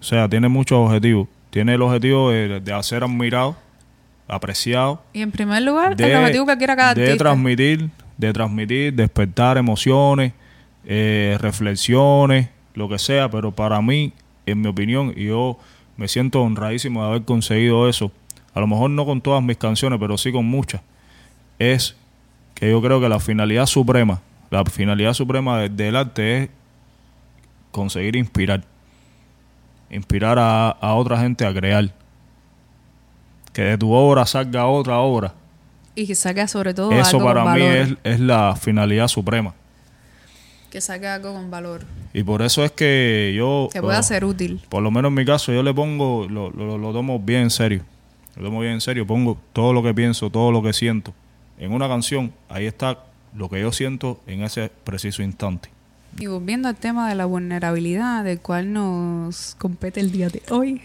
o 0.00 0.02
sea, 0.02 0.28
tiene 0.28 0.48
muchos 0.48 0.78
objetivos. 0.78 1.28
Tiene 1.50 1.74
el 1.74 1.82
objetivo 1.82 2.30
de, 2.30 2.60
de 2.60 2.72
hacer 2.72 3.04
admirado, 3.04 3.56
apreciado, 4.28 5.02
Y 5.12 5.22
en 5.22 5.30
primer 5.30 5.62
lugar, 5.62 5.96
de, 5.96 6.10
el 6.12 6.16
objetivo 6.18 6.46
que 6.46 6.56
quiera 6.58 6.74
cada 6.76 6.94
de 6.94 7.02
artista. 7.04 7.24
transmitir, 7.24 7.90
de 8.16 8.32
transmitir, 8.32 8.92
despertar 8.94 9.56
emociones, 9.58 10.32
eh, 10.84 11.36
reflexiones, 11.40 12.48
lo 12.74 12.88
que 12.88 12.98
sea, 12.98 13.30
pero 13.30 13.52
para 13.52 13.80
mí, 13.80 14.12
en 14.46 14.60
mi 14.60 14.68
opinión, 14.68 15.12
y 15.16 15.26
yo 15.26 15.58
me 15.96 16.08
siento 16.08 16.42
honradísimo 16.42 17.02
de 17.02 17.08
haber 17.10 17.22
conseguido 17.24 17.88
eso, 17.88 18.10
a 18.54 18.60
lo 18.60 18.66
mejor 18.66 18.90
no 18.90 19.04
con 19.06 19.20
todas 19.20 19.42
mis 19.42 19.56
canciones, 19.56 19.98
pero 20.00 20.16
sí 20.18 20.32
con 20.32 20.44
muchas, 20.46 20.80
es 21.58 21.96
que 22.54 22.70
yo 22.70 22.80
creo 22.82 23.00
que 23.00 23.08
la 23.08 23.20
finalidad 23.20 23.66
suprema, 23.66 24.20
la 24.50 24.64
finalidad 24.64 25.12
suprema 25.14 25.58
de- 25.60 25.68
del 25.68 25.96
arte 25.96 26.42
es 26.44 26.50
conseguir 27.70 28.16
inspirar, 28.16 28.62
inspirar 29.90 30.38
a, 30.38 30.70
a 30.70 30.94
otra 30.94 31.18
gente 31.20 31.46
a 31.46 31.52
crear, 31.52 31.90
que 33.56 33.62
de 33.62 33.78
tu 33.78 33.90
obra 33.90 34.26
salga 34.26 34.66
otra 34.66 34.98
obra. 34.98 35.32
Y 35.94 36.06
que 36.06 36.14
saque 36.14 36.46
sobre 36.46 36.74
todo 36.74 36.92
Eso 36.92 37.16
algo 37.16 37.24
para 37.24 37.42
con 37.42 37.54
mí 37.54 37.60
valor. 37.62 37.74
es, 37.74 37.96
es 38.04 38.20
la 38.20 38.54
finalidad 38.54 39.08
suprema. 39.08 39.54
Que 40.70 40.82
saque 40.82 41.06
algo 41.06 41.32
con 41.32 41.50
valor. 41.50 41.86
Y 42.12 42.22
por 42.22 42.42
eso 42.42 42.62
es 42.66 42.72
que 42.72 43.32
yo, 43.34 43.70
Que 43.72 43.80
pueda 43.80 44.00
oh, 44.00 44.02
ser 44.02 44.26
útil. 44.26 44.60
por 44.68 44.82
lo 44.82 44.90
menos 44.90 45.08
en 45.08 45.14
mi 45.14 45.24
caso, 45.24 45.54
yo 45.54 45.62
le 45.62 45.72
pongo, 45.72 46.26
lo, 46.28 46.50
lo, 46.50 46.76
lo 46.76 46.92
tomo 46.92 47.18
bien 47.18 47.44
en 47.44 47.50
serio. 47.50 47.80
Lo 48.36 48.44
tomo 48.44 48.60
bien 48.60 48.74
en 48.74 48.82
serio, 48.82 49.06
pongo 49.06 49.38
todo 49.54 49.72
lo 49.72 49.82
que 49.82 49.94
pienso, 49.94 50.28
todo 50.28 50.52
lo 50.52 50.62
que 50.62 50.74
siento. 50.74 51.14
En 51.56 51.72
una 51.72 51.88
canción, 51.88 52.34
ahí 52.50 52.66
está 52.66 52.98
lo 53.34 53.48
que 53.48 53.58
yo 53.62 53.72
siento 53.72 54.20
en 54.26 54.42
ese 54.42 54.70
preciso 54.84 55.22
instante. 55.22 55.70
Y 56.18 56.26
volviendo 56.26 56.68
al 56.68 56.76
tema 56.76 57.08
de 57.08 57.14
la 57.14 57.24
vulnerabilidad, 57.24 58.22
del 58.22 58.38
cual 58.38 58.74
nos 58.74 59.54
compete 59.58 60.00
el 60.00 60.12
día 60.12 60.28
de 60.28 60.42
hoy, 60.50 60.82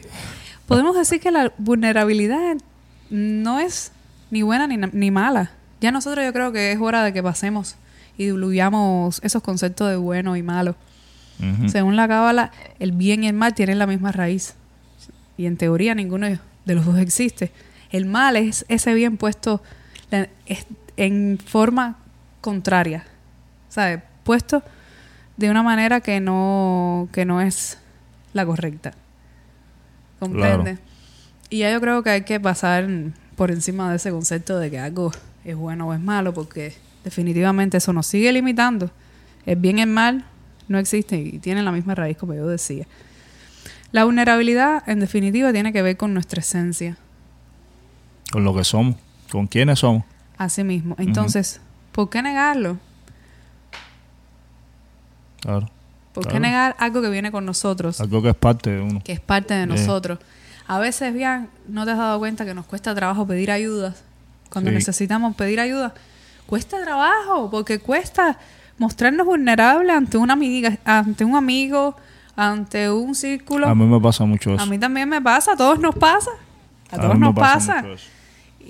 podemos 0.71 0.95
decir 0.95 1.19
que 1.19 1.31
la 1.31 1.51
vulnerabilidad 1.57 2.55
no 3.09 3.59
es 3.59 3.91
ni 4.29 4.41
buena 4.41 4.67
ni, 4.67 4.77
ni 4.77 5.11
mala. 5.11 5.51
Ya 5.81 5.91
nosotros 5.91 6.25
yo 6.25 6.31
creo 6.31 6.53
que 6.53 6.71
es 6.71 6.79
hora 6.79 7.03
de 7.03 7.11
que 7.11 7.21
pasemos 7.21 7.75
y 8.17 8.25
diluyamos 8.25 9.19
esos 9.23 9.43
conceptos 9.43 9.89
de 9.89 9.97
bueno 9.97 10.37
y 10.37 10.43
malo. 10.43 10.75
Según 11.67 11.95
la 11.95 12.07
cábala, 12.07 12.51
el 12.77 12.91
bien 12.91 13.23
y 13.23 13.27
el 13.27 13.33
mal 13.33 13.55
tienen 13.55 13.79
la 13.79 13.87
misma 13.87 14.11
raíz. 14.11 14.53
Y 15.37 15.47
en 15.47 15.57
teoría 15.57 15.95
ninguno 15.95 16.27
de 16.27 16.75
los 16.75 16.85
dos 16.85 16.99
existe. 16.99 17.51
El 17.89 18.05
mal 18.05 18.35
es 18.35 18.63
ese 18.69 18.93
bien 18.93 19.17
puesto 19.17 19.63
en 20.97 21.39
forma 21.43 21.97
contraria. 22.41 23.05
¿Sabes? 23.69 24.01
Puesto 24.23 24.61
de 25.35 25.49
una 25.49 25.63
manera 25.63 25.99
que 26.01 26.19
no, 26.19 27.09
que 27.11 27.25
no 27.25 27.41
es 27.41 27.79
la 28.33 28.45
correcta. 28.45 28.93
¿Comprende? 30.21 30.75
Claro. 30.75 30.79
Y 31.49 31.57
ya 31.57 31.71
yo 31.71 31.81
creo 31.81 32.03
que 32.03 32.11
hay 32.11 32.21
que 32.21 32.39
pasar 32.39 32.87
por 33.35 33.49
encima 33.49 33.89
de 33.89 33.95
ese 33.95 34.11
concepto 34.11 34.59
de 34.59 34.69
que 34.69 34.77
algo 34.77 35.11
es 35.43 35.55
bueno 35.55 35.87
o 35.87 35.93
es 35.95 35.99
malo, 35.99 36.31
porque 36.31 36.75
definitivamente 37.03 37.77
eso 37.77 37.91
nos 37.91 38.05
sigue 38.05 38.31
limitando. 38.31 38.91
El 39.47 39.55
bien 39.55 39.79
y 39.79 39.81
el 39.81 39.89
mal 39.89 40.25
no 40.67 40.77
existen 40.77 41.25
y 41.25 41.39
tienen 41.39 41.65
la 41.65 41.71
misma 41.71 41.95
raíz, 41.95 42.17
como 42.17 42.35
yo 42.35 42.45
decía. 42.45 42.85
La 43.91 44.05
vulnerabilidad, 44.05 44.87
en 44.87 44.99
definitiva, 44.99 45.51
tiene 45.51 45.73
que 45.73 45.81
ver 45.81 45.97
con 45.97 46.13
nuestra 46.13 46.41
esencia. 46.41 46.97
Con 48.31 48.43
lo 48.43 48.55
que 48.55 48.63
somos, 48.63 48.95
con 49.31 49.47
quiénes 49.47 49.79
somos. 49.79 50.03
Así 50.37 50.63
mismo. 50.63 50.95
Entonces, 50.99 51.61
¿por 51.93 52.11
qué 52.11 52.21
negarlo? 52.21 52.77
Claro. 55.39 55.67
¿Por 56.13 56.23
qué 56.23 56.31
Claro. 56.31 56.45
negar 56.45 56.75
algo 56.79 57.01
que 57.01 57.09
viene 57.09 57.31
con 57.31 57.45
nosotros? 57.45 58.01
Algo 58.01 58.21
que 58.21 58.29
es 58.29 58.35
parte 58.35 58.69
de 58.71 58.81
uno. 58.81 59.01
que 59.03 59.13
es 59.13 59.19
parte 59.19 59.53
de 59.53 59.65
nosotros. 59.65 60.19
A 60.67 60.79
veces, 60.79 61.13
bien, 61.13 61.49
no 61.67 61.85
te 61.85 61.91
has 61.91 61.97
dado 61.97 62.19
cuenta 62.19 62.45
que 62.45 62.53
nos 62.53 62.65
cuesta 62.65 62.93
trabajo 62.95 63.25
pedir 63.27 63.51
ayuda. 63.51 63.93
Cuando 64.49 64.69
Sí. 64.69 64.75
necesitamos 64.75 65.35
pedir 65.35 65.59
ayuda, 65.59 65.93
cuesta 66.45 66.81
trabajo, 66.83 67.49
porque 67.49 67.79
cuesta 67.79 68.37
mostrarnos 68.77 69.25
vulnerables 69.25 69.95
ante 69.95 70.17
una 70.17 70.33
amiga, 70.33 70.77
ante 70.85 71.23
un 71.25 71.35
amigo, 71.35 71.95
ante 72.35 72.89
un 72.91 73.15
círculo. 73.15 73.67
A 73.67 73.75
mí 73.75 73.85
me 73.85 73.99
pasa 74.01 74.25
mucho 74.25 74.53
eso. 74.53 74.63
A 74.63 74.65
mí 74.65 74.77
también 74.77 75.07
me 75.07 75.21
pasa, 75.21 75.53
a 75.53 75.55
todos 75.57 75.79
nos 75.79 75.95
pasa. 75.95 76.31
A 76.91 76.97
todos 76.97 77.13
mí 77.13 77.19
me 77.21 77.25
nos 77.27 77.35
pasa. 77.35 77.75
mucho 77.81 77.93
eso. 77.93 78.07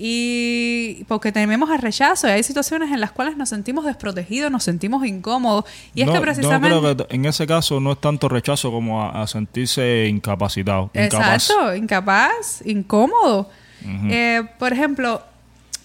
Y 0.03 1.03
porque 1.07 1.31
tememos 1.31 1.69
al 1.69 1.77
rechazo, 1.77 2.27
y 2.27 2.31
hay 2.31 2.41
situaciones 2.41 2.89
en 2.91 2.99
las 2.99 3.11
cuales 3.11 3.37
nos 3.37 3.49
sentimos 3.49 3.85
desprotegidos, 3.85 4.51
nos 4.51 4.63
sentimos 4.63 5.05
incómodos. 5.05 5.65
Y 5.93 6.01
es 6.01 6.07
no, 6.07 6.13
que 6.13 6.17
no 6.17 6.23
precisamente. 6.23 6.79
creo 6.79 6.97
que 6.97 7.15
en 7.15 7.25
ese 7.25 7.45
caso 7.45 7.79
no 7.79 7.91
es 7.91 8.01
tanto 8.01 8.27
rechazo 8.27 8.71
como 8.71 9.03
a, 9.03 9.21
a 9.21 9.27
sentirse 9.27 10.07
incapacitado. 10.07 10.89
Exacto, 10.95 11.75
incapaz, 11.75 12.63
incómodo. 12.65 13.51
Eh, 13.85 14.41
por 14.57 14.73
ejemplo, 14.73 15.21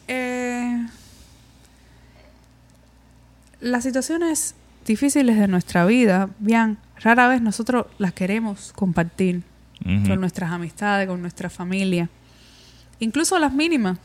eh, 0.09 0.87
las 3.61 3.85
situaciones 3.85 4.55
difíciles 4.87 5.39
de 5.39 5.47
nuestra 5.47 5.85
vida, 5.85 6.31
bien, 6.39 6.79
rara 7.01 7.29
vez 7.29 7.43
nosotros 7.43 7.85
las 7.99 8.15
queremos 8.15 8.73
compartir 8.75 9.43
con 9.85 10.21
nuestras 10.21 10.51
amistades, 10.53 11.07
con 11.07 11.21
nuestra 11.21 11.51
familia, 11.51 12.09
incluso 13.01 13.39
las 13.39 13.53
mínimas. 13.53 13.99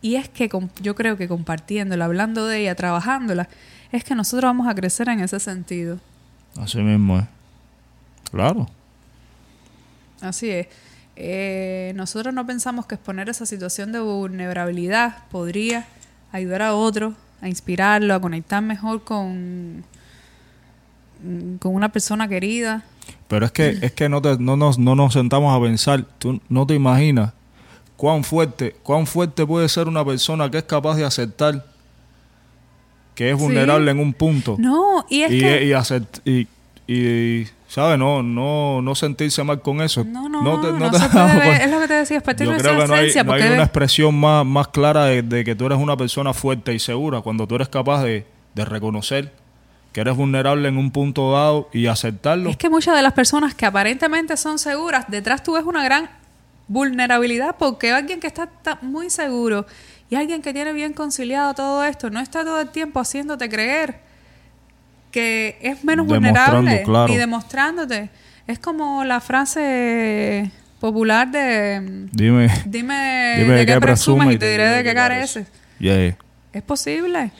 Y 0.00 0.14
es 0.14 0.28
que 0.28 0.48
yo 0.80 0.94
creo 0.94 1.16
que 1.16 1.26
compartiéndola, 1.26 2.04
hablando 2.04 2.46
de 2.46 2.60
ella, 2.60 2.74
trabajándola, 2.74 3.48
es 3.90 4.04
que 4.04 4.14
nosotros 4.14 4.48
vamos 4.48 4.68
a 4.68 4.74
crecer 4.74 5.08
en 5.08 5.20
ese 5.20 5.40
sentido. 5.40 5.98
Así 6.56 6.78
mismo 6.78 7.18
es. 7.18 7.24
Claro. 8.30 8.68
Así 10.20 10.50
es. 10.50 10.66
Eh, 11.16 11.92
nosotros 11.96 12.32
no 12.32 12.46
pensamos 12.46 12.86
que 12.86 12.94
exponer 12.94 13.28
esa 13.28 13.44
situación 13.44 13.90
de 13.90 13.98
vulnerabilidad 13.98 15.24
podría 15.30 15.86
ayudar 16.30 16.62
a 16.62 16.74
otro, 16.74 17.14
a 17.40 17.48
inspirarlo, 17.48 18.14
a 18.14 18.20
conectar 18.20 18.62
mejor 18.62 19.02
con, 19.02 19.82
con 21.58 21.74
una 21.74 21.88
persona 21.88 22.28
querida. 22.28 22.84
Pero 23.26 23.46
es 23.46 23.52
que, 23.52 23.78
es 23.82 23.92
que 23.92 24.08
no, 24.08 24.22
te- 24.22 24.38
no, 24.38 24.56
nos, 24.56 24.78
no 24.78 24.94
nos 24.94 25.14
sentamos 25.14 25.56
a 25.58 25.60
pensar. 25.60 26.04
Tú 26.18 26.40
no 26.48 26.66
te 26.66 26.74
imaginas 26.74 27.32
cuán 27.98 28.24
fuerte, 28.24 28.74
cuán 28.82 29.06
fuerte 29.06 29.44
puede 29.44 29.68
ser 29.68 29.88
una 29.88 30.02
persona 30.04 30.50
que 30.50 30.56
es 30.58 30.64
capaz 30.64 30.94
de 30.96 31.04
aceptar 31.04 31.66
que 33.14 33.30
es 33.30 33.36
Sí. 33.36 33.42
vulnerable 33.42 33.90
en 33.90 33.98
un 33.98 34.12
punto. 34.12 34.56
No, 34.58 35.04
y 35.10 35.22
es 35.22 35.32
y, 35.32 35.40
que... 35.40 35.64
y, 35.64 35.70
acept- 35.70 36.20
y, 36.24 36.46
y, 36.86 37.48
¿sabes? 37.66 37.98
No, 37.98 38.22
no, 38.22 38.80
no 38.80 38.94
sentirse 38.94 39.42
mal 39.42 39.60
con 39.60 39.80
eso. 39.80 40.04
no, 40.04 40.28
no, 40.28 40.40
no, 40.42 40.60
te- 40.60 40.72
no 40.78 40.90
te 40.90 40.98
se 40.98 41.08
das 41.08 41.12
puede 41.12 41.26
ver. 41.34 41.42
cuenta. 41.44 41.64
Es 41.64 41.70
lo 41.72 41.80
que 41.80 41.88
te 41.88 41.94
decía, 41.94 42.16
es 42.18 42.22
partir 42.22 42.46
Yo 42.46 42.52
de 42.52 42.58
creo 42.60 42.74
nuestra 42.74 42.96
que 42.96 43.24
no 43.24 43.32
hay, 43.32 43.48
no 43.48 43.54
una 43.54 43.62
expresión 43.64 44.14
más, 44.20 44.46
más 44.46 44.68
clara 44.68 45.04
de, 45.06 45.22
de 45.22 45.44
que 45.44 45.56
tú 45.56 45.66
eres 45.66 45.78
una 45.78 45.96
persona 45.96 46.32
fuerte 46.32 46.72
y 46.72 46.78
segura 46.78 47.20
cuando 47.20 47.46
tú 47.48 47.56
eres 47.56 47.68
capaz 47.68 48.04
de, 48.04 48.24
de 48.54 48.64
reconocer 48.64 49.32
que 49.92 50.00
eres 50.02 50.14
vulnerable 50.16 50.68
en 50.68 50.78
un 50.78 50.92
punto 50.92 51.32
dado 51.32 51.68
y 51.72 51.86
aceptarlo. 51.88 52.50
Es 52.50 52.56
que 52.56 52.70
muchas 52.70 52.94
de 52.94 53.02
las 53.02 53.14
personas 53.14 53.54
que 53.54 53.66
aparentemente 53.66 54.36
son 54.36 54.60
seguras, 54.60 55.06
detrás 55.08 55.42
tú 55.42 55.54
ves 55.54 55.64
una 55.64 55.82
gran 55.82 56.08
vulnerabilidad 56.68 57.56
porque 57.58 57.92
alguien 57.92 58.20
que 58.20 58.26
está 58.26 58.48
muy 58.82 59.10
seguro 59.10 59.66
y 60.10 60.16
alguien 60.16 60.42
que 60.42 60.52
tiene 60.52 60.72
bien 60.72 60.92
conciliado 60.92 61.54
todo 61.54 61.84
esto 61.84 62.10
no 62.10 62.20
está 62.20 62.44
todo 62.44 62.60
el 62.60 62.68
tiempo 62.68 63.00
haciéndote 63.00 63.48
creer 63.48 64.00
que 65.10 65.58
es 65.62 65.84
menos 65.84 66.06
vulnerable 66.06 66.82
claro. 66.82 67.08
ni 67.08 67.16
demostrándote. 67.16 68.10
Es 68.46 68.58
como 68.58 69.04
la 69.04 69.20
frase 69.20 70.50
popular 70.80 71.30
de 71.30 72.06
Dime, 72.12 72.48
dime, 72.66 73.34
dime 73.38 73.54
de 73.54 73.66
qué 73.66 73.80
presumes 73.80 74.34
y 74.34 74.38
te 74.38 74.50
diré 74.50 74.68
de 74.68 74.84
qué 74.84 74.94
careces. 74.94 75.46
Yeah. 75.78 76.16
Es 76.52 76.62
posible. 76.62 77.30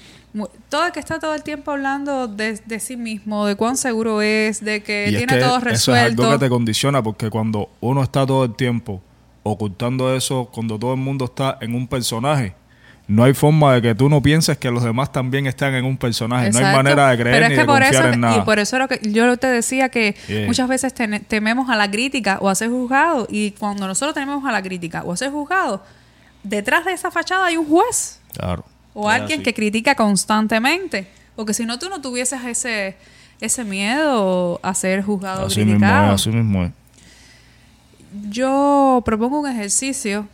Todo 0.68 0.86
el 0.86 0.92
que 0.92 1.00
está 1.00 1.18
todo 1.18 1.34
el 1.34 1.42
tiempo 1.42 1.72
hablando 1.72 2.28
de, 2.28 2.60
de 2.64 2.80
sí 2.80 2.96
mismo, 2.96 3.46
de 3.46 3.56
cuán 3.56 3.76
seguro 3.76 4.22
es, 4.22 4.62
de 4.62 4.82
que 4.82 5.06
Y 5.10 5.14
es 5.14 5.18
tiene 5.18 5.34
que 5.34 5.40
todo 5.40 5.56
Eso 5.56 5.66
es 5.66 5.72
resuelto. 5.72 6.22
algo 6.22 6.38
que 6.38 6.44
te 6.44 6.48
condiciona 6.48 7.02
porque 7.02 7.30
cuando 7.30 7.70
uno 7.80 8.02
está 8.02 8.26
todo 8.26 8.44
el 8.44 8.54
tiempo 8.54 9.02
ocultando 9.48 10.14
eso, 10.14 10.48
cuando 10.52 10.78
todo 10.78 10.92
el 10.94 11.00
mundo 11.00 11.24
está 11.26 11.58
en 11.60 11.74
un 11.74 11.86
personaje, 11.88 12.54
no 13.06 13.24
hay 13.24 13.32
forma 13.32 13.72
de 13.74 13.80
que 13.82 13.94
tú 13.94 14.08
no 14.10 14.20
pienses 14.20 14.58
que 14.58 14.70
los 14.70 14.82
demás 14.84 15.10
también 15.12 15.46
están 15.46 15.74
en 15.74 15.84
un 15.86 15.96
personaje. 15.96 16.50
No 16.50 16.58
hay 16.58 16.76
manera 16.76 17.08
de 17.10 17.16
creer 17.18 17.34
Pero 17.36 17.44
es 17.46 17.50
ni 17.50 17.54
que 17.56 17.60
de 17.62 17.66
por 17.66 17.80
confiar 17.80 18.04
eso, 18.04 18.12
en 18.12 18.20
nada. 18.20 18.36
Y 18.36 18.40
por 18.42 18.58
eso 18.58 18.76
era 18.76 18.86
que 18.86 19.00
yo 19.10 19.36
te 19.38 19.46
decía 19.46 19.88
que 19.88 20.14
Yeah. 20.28 20.46
muchas 20.46 20.68
veces 20.68 20.92
tememos 21.26 21.70
a 21.70 21.76
la 21.76 21.90
crítica 21.90 22.36
o 22.42 22.50
a 22.50 22.54
ser 22.54 22.68
juzgado. 22.68 23.26
Y 23.30 23.52
cuando 23.52 23.86
nosotros 23.86 24.14
tememos 24.14 24.44
a 24.44 24.52
la 24.52 24.60
crítica 24.62 25.02
o 25.04 25.12
a 25.12 25.16
ser 25.16 25.30
juzgado, 25.30 25.82
detrás 26.42 26.84
de 26.84 26.92
esa 26.92 27.10
fachada 27.10 27.46
hay 27.46 27.56
un 27.56 27.66
juez 27.66 28.20
Claro. 28.34 28.64
o 28.92 29.08
alguien 29.08 29.42
que 29.42 29.54
critica 29.54 29.94
constantemente. 29.94 31.08
Porque 31.34 31.54
si 31.54 31.64
no, 31.64 31.78
tú 31.78 31.88
no 31.88 32.00
tuvieses 32.02 32.44
ese, 32.44 32.96
ese 33.40 33.64
miedo 33.64 34.60
a 34.62 34.74
ser 34.74 35.02
juzgado 35.02 35.44
o 35.44 35.46
Así 35.46 35.60
mismo 35.64 35.78
criticado. 35.78 36.08
es, 36.08 36.20
así 36.20 36.30
mismo 36.30 36.64
es. 36.64 36.72
Yo 38.30 39.02
propongo 39.04 39.40
un 39.40 39.48
ejercicio 39.48 40.28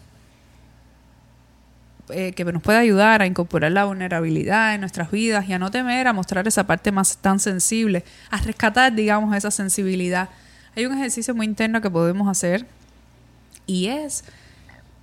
eh, 2.11 2.33
que 2.33 2.45
nos 2.45 2.63
puede 2.63 2.79
ayudar 2.79 3.23
a 3.23 3.27
incorporar 3.27 3.73
la 3.73 3.87
vulnerabilidad 3.87 4.75
en 4.75 4.81
nuestras 4.81 5.11
vidas 5.11 5.49
y 5.49 5.55
a 5.55 5.59
no 5.59 5.71
temer 5.71 6.07
a 6.07 6.13
mostrar 6.13 6.47
esa 6.47 6.67
parte 6.67 6.93
más 6.93 7.17
tan 7.17 7.41
sensible, 7.41 8.05
a 8.31 8.37
rescatar, 8.37 8.95
digamos, 8.95 9.35
esa 9.35 9.51
sensibilidad. 9.51 10.29
Hay 10.77 10.85
un 10.87 10.93
ejercicio 10.93 11.35
muy 11.35 11.47
interno 11.47 11.81
que 11.81 11.91
podemos 11.91 12.29
hacer 12.29 12.67
y 13.67 13.87
es 13.87 14.25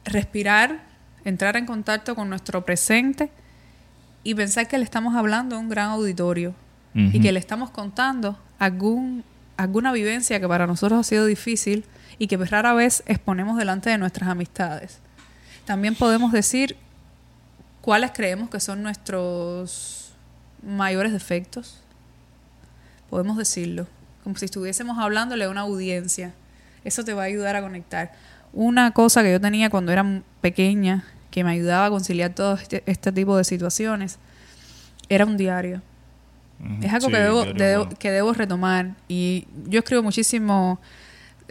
respirar, 0.05 0.81
entrar 1.25 1.57
en 1.57 1.65
contacto 1.65 2.13
con 2.13 2.29
nuestro 2.29 2.63
presente 2.65 3.31
y 4.23 4.35
pensar 4.35 4.67
que 4.67 4.77
le 4.77 4.83
estamos 4.83 5.15
hablando 5.15 5.55
a 5.55 5.59
un 5.59 5.69
gran 5.69 5.89
auditorio 5.89 6.53
y 6.93 7.21
que 7.21 7.31
le 7.31 7.39
estamos 7.39 7.71
contando 7.71 8.37
algún, 8.59 9.23
alguna 9.55 9.93
vivencia 9.93 10.39
que 10.41 10.47
para 10.47 10.67
nosotros 10.67 10.99
ha 10.99 11.03
sido 11.03 11.25
difícil 11.25 11.85
y 12.17 12.27
que 12.27 12.37
pues 12.37 12.49
rara 12.51 12.73
vez 12.73 13.03
exponemos 13.05 13.57
delante 13.57 13.89
de 13.89 13.97
nuestras 13.97 14.29
amistades. 14.29 14.99
También 15.65 15.95
podemos 15.95 16.31
decir 16.31 16.75
cuáles 17.81 18.11
creemos 18.11 18.49
que 18.49 18.59
son 18.59 18.83
nuestros 18.83 20.13
mayores 20.65 21.11
defectos. 21.11 21.77
Podemos 23.09 23.37
decirlo, 23.37 23.87
como 24.23 24.35
si 24.37 24.45
estuviésemos 24.45 24.97
hablándole 24.97 25.45
a 25.45 25.49
una 25.49 25.61
audiencia. 25.61 26.33
Eso 26.83 27.03
te 27.03 27.13
va 27.13 27.23
a 27.23 27.25
ayudar 27.25 27.55
a 27.55 27.61
conectar. 27.61 28.11
Una 28.53 28.91
cosa 28.91 29.21
que 29.23 29.31
yo 29.31 29.41
tenía 29.41 29.69
cuando 29.69 29.91
era 29.91 30.05
pequeña, 30.41 31.05
que 31.29 31.43
me 31.43 31.51
ayudaba 31.51 31.85
a 31.85 31.89
conciliar 31.89 32.33
todo 32.33 32.55
este, 32.55 32.83
este 32.85 33.11
tipo 33.11 33.37
de 33.37 33.43
situaciones, 33.43 34.17
era 35.09 35.25
un 35.25 35.37
diario. 35.37 35.81
Ujú. 36.59 36.83
Es 36.85 36.93
algo 36.93 37.07
Sí, 37.07 37.13
que, 37.13 37.19
debo, 37.19 37.43
diario, 37.43 37.63
de- 37.65 37.77
bueno. 37.77 37.91
que 37.99 38.11
debo 38.11 38.33
retomar. 38.33 38.95
Y 39.07 39.47
yo 39.67 39.79
escribo 39.79 40.03
muchísimo 40.03 40.79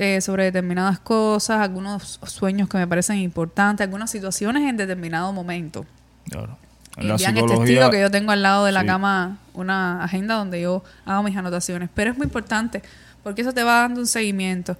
eh, 0.02 0.22
sobre 0.22 0.44
determinadas 0.44 0.98
cosas, 0.98 1.60
algunos 1.60 2.20
sueños 2.24 2.70
que 2.70 2.78
me 2.78 2.86
parecen 2.86 3.18
importantes, 3.18 3.84
algunas 3.84 4.10
situaciones 4.10 4.62
en 4.62 4.78
determinado 4.78 5.30
momento. 5.30 5.84
Claro. 6.24 6.56
Y 6.96 7.04
la 7.04 7.16
el 7.16 7.18
psicología, 7.18 7.58
testigo 7.58 7.90
que 7.90 8.00
yo 8.00 8.10
tengo 8.10 8.32
al 8.32 8.40
lado 8.40 8.64
de 8.64 8.72
la 8.72 8.80
sí. 8.80 8.86
cama 8.86 9.36
una 9.52 10.02
agenda 10.02 10.36
donde 10.36 10.62
yo 10.62 10.82
hago 11.04 11.22
mis 11.22 11.36
anotaciones. 11.36 11.90
Pero 11.92 12.12
es 12.12 12.16
muy 12.16 12.24
importante 12.24 12.80
porque 13.22 13.42
eso 13.42 13.52
te 13.52 13.62
va 13.62 13.80
dando 13.80 14.00
un 14.00 14.06
seguimiento. 14.06 14.74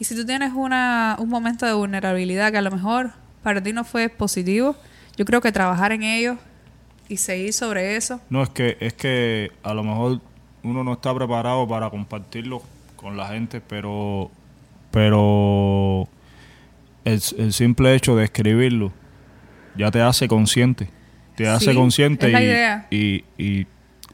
Y 0.00 0.06
si 0.06 0.16
tú 0.16 0.26
tienes 0.26 0.52
una, 0.52 1.14
un 1.20 1.28
momento 1.28 1.64
de 1.66 1.72
vulnerabilidad 1.72 2.50
que 2.50 2.58
a 2.58 2.62
lo 2.62 2.72
mejor 2.72 3.12
para 3.44 3.62
ti 3.62 3.72
no 3.72 3.84
fue 3.84 4.08
positivo, 4.08 4.74
yo 5.16 5.24
creo 5.24 5.40
que 5.40 5.52
trabajar 5.52 5.92
en 5.92 6.02
ello 6.02 6.36
y 7.08 7.18
seguir 7.18 7.52
sobre 7.52 7.94
eso 7.94 8.20
No, 8.28 8.42
es 8.42 8.48
que, 8.48 8.76
es 8.80 8.94
que 8.94 9.52
a 9.62 9.72
lo 9.72 9.84
mejor 9.84 10.20
uno 10.64 10.82
no 10.82 10.94
está 10.94 11.14
preparado 11.14 11.68
para 11.68 11.90
compartirlo 11.90 12.60
con 12.96 13.16
la 13.16 13.28
gente, 13.28 13.60
pero, 13.60 14.32
pero 14.94 16.08
el, 17.04 17.20
el 17.38 17.52
simple 17.52 17.94
hecho 17.96 18.14
de 18.16 18.24
escribirlo 18.24 18.92
ya 19.76 19.90
te 19.90 20.00
hace 20.00 20.28
consciente. 20.28 20.88
Te 21.36 21.48
hace 21.48 21.70
Sí, 21.72 21.76
consciente 21.76 22.26
es 22.28 22.32
la 22.32 22.40
y, 22.40 22.44
idea. 22.44 22.86
y, 22.90 23.24
y 23.36 23.66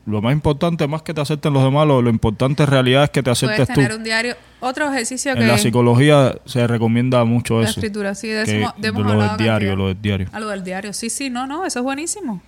lo 0.06 0.22
más 0.22 0.32
importante, 0.32 0.88
más 0.88 1.02
que 1.02 1.12
te 1.12 1.20
acepten 1.20 1.52
los 1.52 1.62
demás, 1.62 1.86
lo, 1.86 2.00
lo 2.00 2.08
importante 2.08 2.62
en 2.62 2.70
realidad 2.70 3.04
es 3.04 3.10
que 3.10 3.22
te 3.22 3.30
Puedes 3.30 3.42
aceptes 3.44 3.68
tú. 3.68 3.74
tener 3.74 3.94
un 3.94 4.02
diario. 4.02 4.34
Otro 4.60 4.90
ejercicio 4.90 5.34
que... 5.34 5.40
En 5.42 5.48
la 5.48 5.58
psicología 5.58 6.34
se 6.46 6.66
recomienda 6.66 7.22
mucho 7.24 7.58
la 7.60 7.68
eso. 7.68 7.78
escritura, 7.78 8.14
sí, 8.14 8.28
de 8.28 8.42
eso 8.42 8.74
que- 8.74 8.80
de 8.82 8.92
lo 8.92 9.04
del 9.04 9.36
diario, 9.36 9.36
cantidad. 9.36 9.76
lo 9.76 9.88
del 9.88 10.00
diario. 10.00 10.28
A 10.32 10.40
lo 10.40 10.48
del 10.48 10.64
diario. 10.64 10.92
Sí, 10.94 11.10
sí, 11.10 11.28
no, 11.28 11.46
no, 11.46 11.66
eso 11.66 11.80
es 11.80 11.82
buenísimo. 11.84 12.40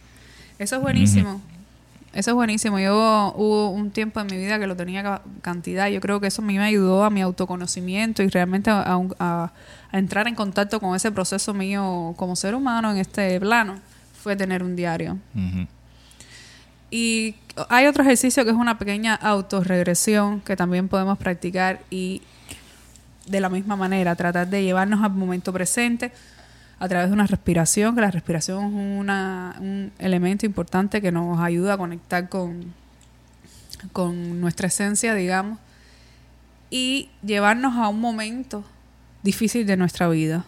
Eso 0.58 0.76
es 0.76 0.82
buenísimo. 0.82 1.42
Eso 2.14 2.30
es 2.30 2.34
buenísimo. 2.34 2.78
Yo 2.78 3.32
hubo 3.36 3.70
un 3.70 3.90
tiempo 3.90 4.20
en 4.20 4.26
mi 4.26 4.36
vida 4.36 4.58
que 4.58 4.66
lo 4.66 4.76
tenía 4.76 5.02
ca- 5.02 5.22
cantidad. 5.40 5.88
Yo 5.88 6.00
creo 6.00 6.20
que 6.20 6.26
eso 6.26 6.42
a 6.42 6.44
mí 6.44 6.58
me 6.58 6.64
ayudó 6.64 7.04
a 7.04 7.10
mi 7.10 7.22
autoconocimiento 7.22 8.22
y 8.22 8.28
realmente 8.28 8.70
a, 8.70 9.00
a 9.18 9.52
entrar 9.92 10.28
en 10.28 10.34
contacto 10.34 10.78
con 10.78 10.94
ese 10.94 11.10
proceso 11.10 11.54
mío 11.54 12.12
como 12.18 12.36
ser 12.36 12.54
humano 12.54 12.90
en 12.90 12.98
este 12.98 13.40
plano. 13.40 13.76
Fue 14.22 14.36
tener 14.36 14.62
un 14.62 14.76
diario. 14.76 15.16
Y 16.90 17.34
hay 17.70 17.86
otro 17.86 18.02
ejercicio 18.02 18.44
que 18.44 18.50
es 18.50 18.56
una 18.56 18.78
pequeña 18.78 19.14
autorregresión 19.14 20.40
que 20.42 20.56
también 20.56 20.88
podemos 20.88 21.16
practicar 21.16 21.80
y 21.90 22.20
de 23.26 23.40
la 23.40 23.48
misma 23.48 23.76
manera 23.76 24.14
tratar 24.16 24.48
de 24.48 24.62
llevarnos 24.62 25.02
al 25.02 25.12
momento 25.12 25.52
presente 25.52 26.12
a 26.82 26.88
través 26.88 27.08
de 27.10 27.14
una 27.14 27.26
respiración, 27.28 27.94
que 27.94 28.00
la 28.00 28.10
respiración 28.10 28.64
es 28.64 29.00
una- 29.00 29.54
un 29.60 29.92
elemento 30.00 30.46
importante 30.46 31.00
que 31.00 31.12
nos 31.12 31.38
ayuda 31.38 31.74
a 31.74 31.78
conectar 31.78 32.28
con, 32.28 32.74
con 33.92 34.40
nuestra 34.40 34.66
esencia, 34.66 35.14
digamos, 35.14 35.58
y 36.70 37.08
llevarnos 37.24 37.76
a 37.76 37.86
un 37.88 38.00
momento 38.00 38.64
difícil 39.22 39.64
de 39.64 39.76
nuestra 39.76 40.08
vida. 40.08 40.44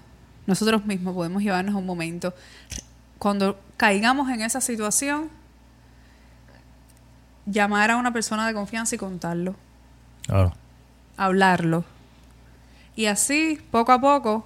Nosotros 0.48 0.84
mismos 0.86 1.14
podemos 1.14 1.40
llevarnos 1.40 1.74
a 1.76 1.78
un 1.78 1.86
momento. 1.86 2.34
Cuando 3.20 3.60
caigamos 3.76 4.28
en 4.30 4.40
esa 4.42 4.60
situación, 4.60 5.28
llamar 7.46 7.90
a 7.92 7.96
una 7.96 8.12
persona 8.12 8.46
de 8.46 8.54
confianza 8.54 8.94
y 8.94 8.98
contarlo, 8.98 9.54
Claro. 10.26 10.52
hablarlo. 11.16 11.84
Y 12.96 13.06
así, 13.06 13.58
poco 13.70 13.92
a 13.92 14.00
poco, 14.00 14.44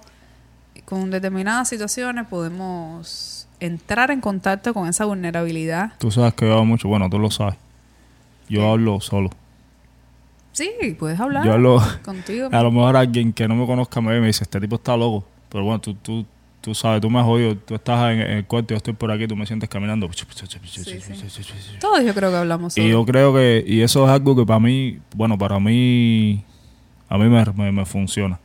con 0.89 1.11
determinadas 1.11 1.69
situaciones, 1.69 2.25
podemos 2.27 3.47
entrar 3.59 4.09
en 4.09 4.21
contacto 4.21 4.73
con 4.73 4.87
esa 4.87 5.05
vulnerabilidad. 5.05 5.93
Tú 5.99 6.09
sabes 6.09 6.33
que 6.33 6.45
yo 6.47 6.53
hablo 6.53 6.65
mucho, 6.65 6.87
bueno, 6.87 7.07
tú 7.09 7.19
lo 7.19 7.29
sabes. 7.29 7.55
Yo 8.49 8.67
hablo 8.71 8.99
solo. 8.99 9.29
Sí, 10.51 10.71
puedes 10.97 11.19
hablar 11.19 11.45
Yo 11.45 11.53
hablo, 11.53 11.79
contigo. 12.03 12.49
a 12.51 12.63
lo 12.63 12.71
mejor 12.71 12.97
alguien 12.97 13.31
que 13.31 13.47
no 13.47 13.55
me 13.55 13.67
conozca 13.67 14.01
me 14.01 14.11
ve 14.11 14.17
y 14.17 14.21
me 14.21 14.27
dice, 14.27 14.43
este 14.43 14.59
tipo 14.59 14.77
está 14.77 14.97
loco. 14.97 15.23
Pero 15.49 15.63
bueno, 15.63 15.79
tú, 15.79 15.93
tú, 15.93 16.25
tú 16.59 16.73
sabes, 16.73 17.01
tú 17.01 17.09
me 17.11 17.19
has 17.19 17.25
oído, 17.27 17.55
tú 17.55 17.75
estás 17.75 18.11
en, 18.11 18.21
en 18.21 18.31
el 18.37 18.45
cuarto, 18.45 18.69
yo 18.73 18.77
estoy 18.77 18.93
por 18.93 19.11
aquí, 19.11 19.27
tú 19.27 19.35
me 19.35 19.45
sientes 19.45 19.69
caminando. 19.69 20.09
Todos 21.79 22.03
yo 22.03 22.13
creo 22.15 22.31
que 22.31 22.37
hablamos 22.37 22.75
Y 22.77 22.81
solo. 22.81 22.91
yo 22.91 23.05
creo 23.05 23.33
que, 23.33 23.63
y 23.65 23.81
eso 23.81 24.05
es 24.05 24.09
algo 24.11 24.35
que 24.35 24.45
para 24.45 24.59
mí, 24.59 24.97
bueno, 25.15 25.37
para 25.37 25.59
mí, 25.59 26.43
a 27.07 27.17
mí 27.19 27.25
me, 27.29 27.45
me, 27.55 27.71
me 27.71 27.85
funciona. 27.85 28.39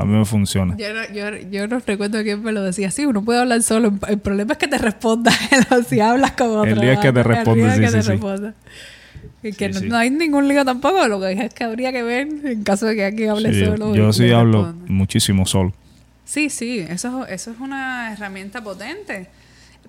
A 0.00 0.04
mí 0.04 0.16
me 0.16 0.24
funciona. 0.24 0.74
Yo 0.78 0.86
no, 0.94 1.04
yo, 1.12 1.36
yo 1.50 1.68
no 1.68 1.78
recuerdo 1.80 2.22
quién 2.22 2.42
me 2.42 2.52
lo 2.52 2.62
decía. 2.62 2.90
Sí, 2.90 3.04
uno 3.04 3.22
puede 3.22 3.40
hablar 3.40 3.62
solo. 3.62 3.92
El 4.08 4.18
problema 4.18 4.52
es 4.52 4.58
que 4.58 4.66
te 4.66 4.78
responda 4.78 5.30
si 5.88 6.00
hablas 6.00 6.32
con 6.32 6.48
otro. 6.56 6.64
El 6.70 6.78
lío 6.80 6.92
es 6.92 6.98
que 7.00 7.12
te 7.12 7.20
El 7.20 7.26
lío 7.26 7.34
responde, 7.34 7.66
es 7.68 7.74
sí, 7.74 7.80
que 7.80 7.86
sí, 7.88 7.92
te 7.92 8.02
sí. 8.02 8.08
responda. 8.08 8.54
Y 9.42 9.52
que 9.52 9.68
no, 9.68 9.96
hay 9.98 10.08
ningún 10.08 10.48
lío 10.48 10.64
tampoco. 10.64 11.06
Lo 11.06 11.20
que 11.20 11.32
es 11.32 11.52
que 11.52 11.64
habría 11.64 11.92
que 11.92 12.02
ver 12.02 12.28
en 12.44 12.62
caso 12.62 12.86
de 12.86 12.94
que 12.96 13.04
alguien 13.04 13.28
hable 13.28 13.66
solo. 13.66 13.94
yo 13.94 14.10
sí 14.14 14.30
hablo 14.32 14.64
responda. 14.64 14.86
muchísimo 14.90 15.44
solo. 15.44 15.74
Sí, 16.24 16.48
sí, 16.48 16.78
eso, 16.78 17.26
eso 17.26 17.50
es 17.50 17.60
una 17.60 18.12
herramienta 18.14 18.62
potente. 18.64 19.26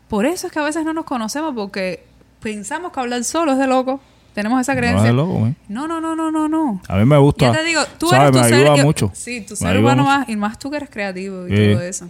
Por 0.09 0.25
eso 0.25 0.47
es 0.47 0.53
que 0.53 0.59
a 0.59 0.63
veces 0.63 0.83
no 0.83 0.91
nos 0.93 1.05
conocemos, 1.05 1.53
porque 1.55 2.03
pensamos 2.41 2.91
que 2.91 2.99
hablar 2.99 3.23
solo 3.23 3.53
es 3.53 3.59
de 3.59 3.67
loco. 3.67 4.01
Tenemos 4.33 4.61
esa 4.61 4.73
No 4.73 4.79
creencia. 4.79 5.11
loco, 5.11 5.47
¿eh? 5.47 5.53
No, 5.67 5.87
no, 5.87 5.99
no, 5.99 6.15
no, 6.15 6.31
no, 6.31 6.47
no. 6.47 6.81
A 6.87 6.95
mí 6.97 7.05
me 7.05 7.17
gusta. 7.17 7.51
Ya 7.51 7.59
te 7.59 7.65
digo, 7.65 7.81
tú 7.97 8.07
¿sabes? 8.07 8.29
eres 8.29 8.31
tu 8.31 8.37
me 8.39 8.43
ser 8.45 8.53
ayuda 8.65 8.75
que- 8.75 8.83
mucho. 8.83 9.11
Sí, 9.13 9.41
tu 9.41 9.53
Me 9.53 9.57
ser 9.57 9.77
humano 9.77 10.03
mucho. 10.03 10.15
más, 10.17 10.29
y 10.29 10.35
más 10.37 10.57
tú 10.59 10.69
que 10.69 10.77
eres 10.77 10.89
creativo 10.89 11.47
y 11.47 11.73
todo 11.73 11.81
eso. 11.81 12.09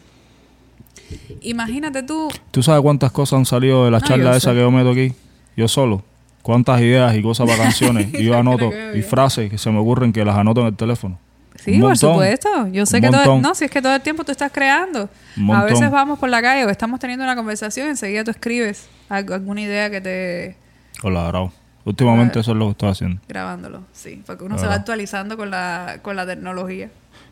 Imagínate 1.41 2.03
tú, 2.03 2.29
¿Tú 2.51 2.61
sabes 2.63 2.81
cuántas 2.81 3.11
cosas 3.11 3.37
han 3.39 3.45
salido 3.45 3.85
de 3.85 3.91
la 3.91 3.99
No, 3.99 4.05
charla 4.05 4.31
esa 4.37 4.49
sé. 4.49 4.55
que 4.55 4.59
yo 4.61 4.71
meto 4.71 4.91
aquí? 4.91 5.13
Yo 5.57 5.67
solo. 5.67 6.03
Cuántas 6.41 6.79
ideas 6.81 7.15
y 7.15 7.21
cosas 7.21 7.47
para 7.49 7.63
canciones. 7.63 8.13
y 8.13 8.23
yo 8.23 8.37
anoto. 8.37 8.69
Y 8.95 9.01
frases 9.01 9.49
que 9.49 9.57
se 9.57 9.69
me 9.71 9.79
ocurren 9.79 10.13
que 10.13 10.23
las 10.23 10.37
anoto 10.37 10.61
en 10.61 10.67
el 10.67 10.75
teléfono. 10.75 11.17
Sí, 11.55 11.79
por 11.79 11.97
supuesto. 11.97 12.67
Yo 12.69 12.85
sé 12.85 13.01
que 13.01 13.09
todo, 13.09 13.39
no, 13.39 13.53
si 13.53 13.65
es 13.65 13.71
que 13.71 13.81
todo 13.81 13.93
el 13.95 14.01
tiempo 14.01 14.23
tú 14.23 14.31
estás 14.31 14.51
creando. 14.51 15.09
A 15.53 15.63
veces 15.63 15.91
vamos 15.91 16.17
por 16.19 16.29
la 16.29 16.41
calle 16.41 16.65
o 16.65 16.69
estamos 16.69 16.99
teniendo 16.99 17.23
una 17.25 17.35
conversación 17.35 17.87
y 17.87 17.89
enseguida 17.91 18.23
tú 18.23 18.31
escribes 18.31 18.87
alguna 19.09 19.61
idea 19.61 19.89
que 19.89 20.01
te 20.01 20.55
O 21.03 21.09
la 21.09 21.27
grabo. 21.27 21.51
Últimamente 21.83 22.39
eso 22.39 22.51
es 22.51 22.57
lo 22.57 22.65
que 22.65 22.71
estoy 22.71 22.89
haciendo. 22.89 23.21
grabándolo, 23.27 23.83
sí, 23.91 24.21
porque 24.25 24.43
uno 24.43 24.57
se 24.57 24.67
va 24.67 24.75
actualizando 24.75 25.35
con 25.37 25.49
la 25.49 25.99
con 26.01 26.15
la 26.15 26.25
tecnología. 26.25 26.89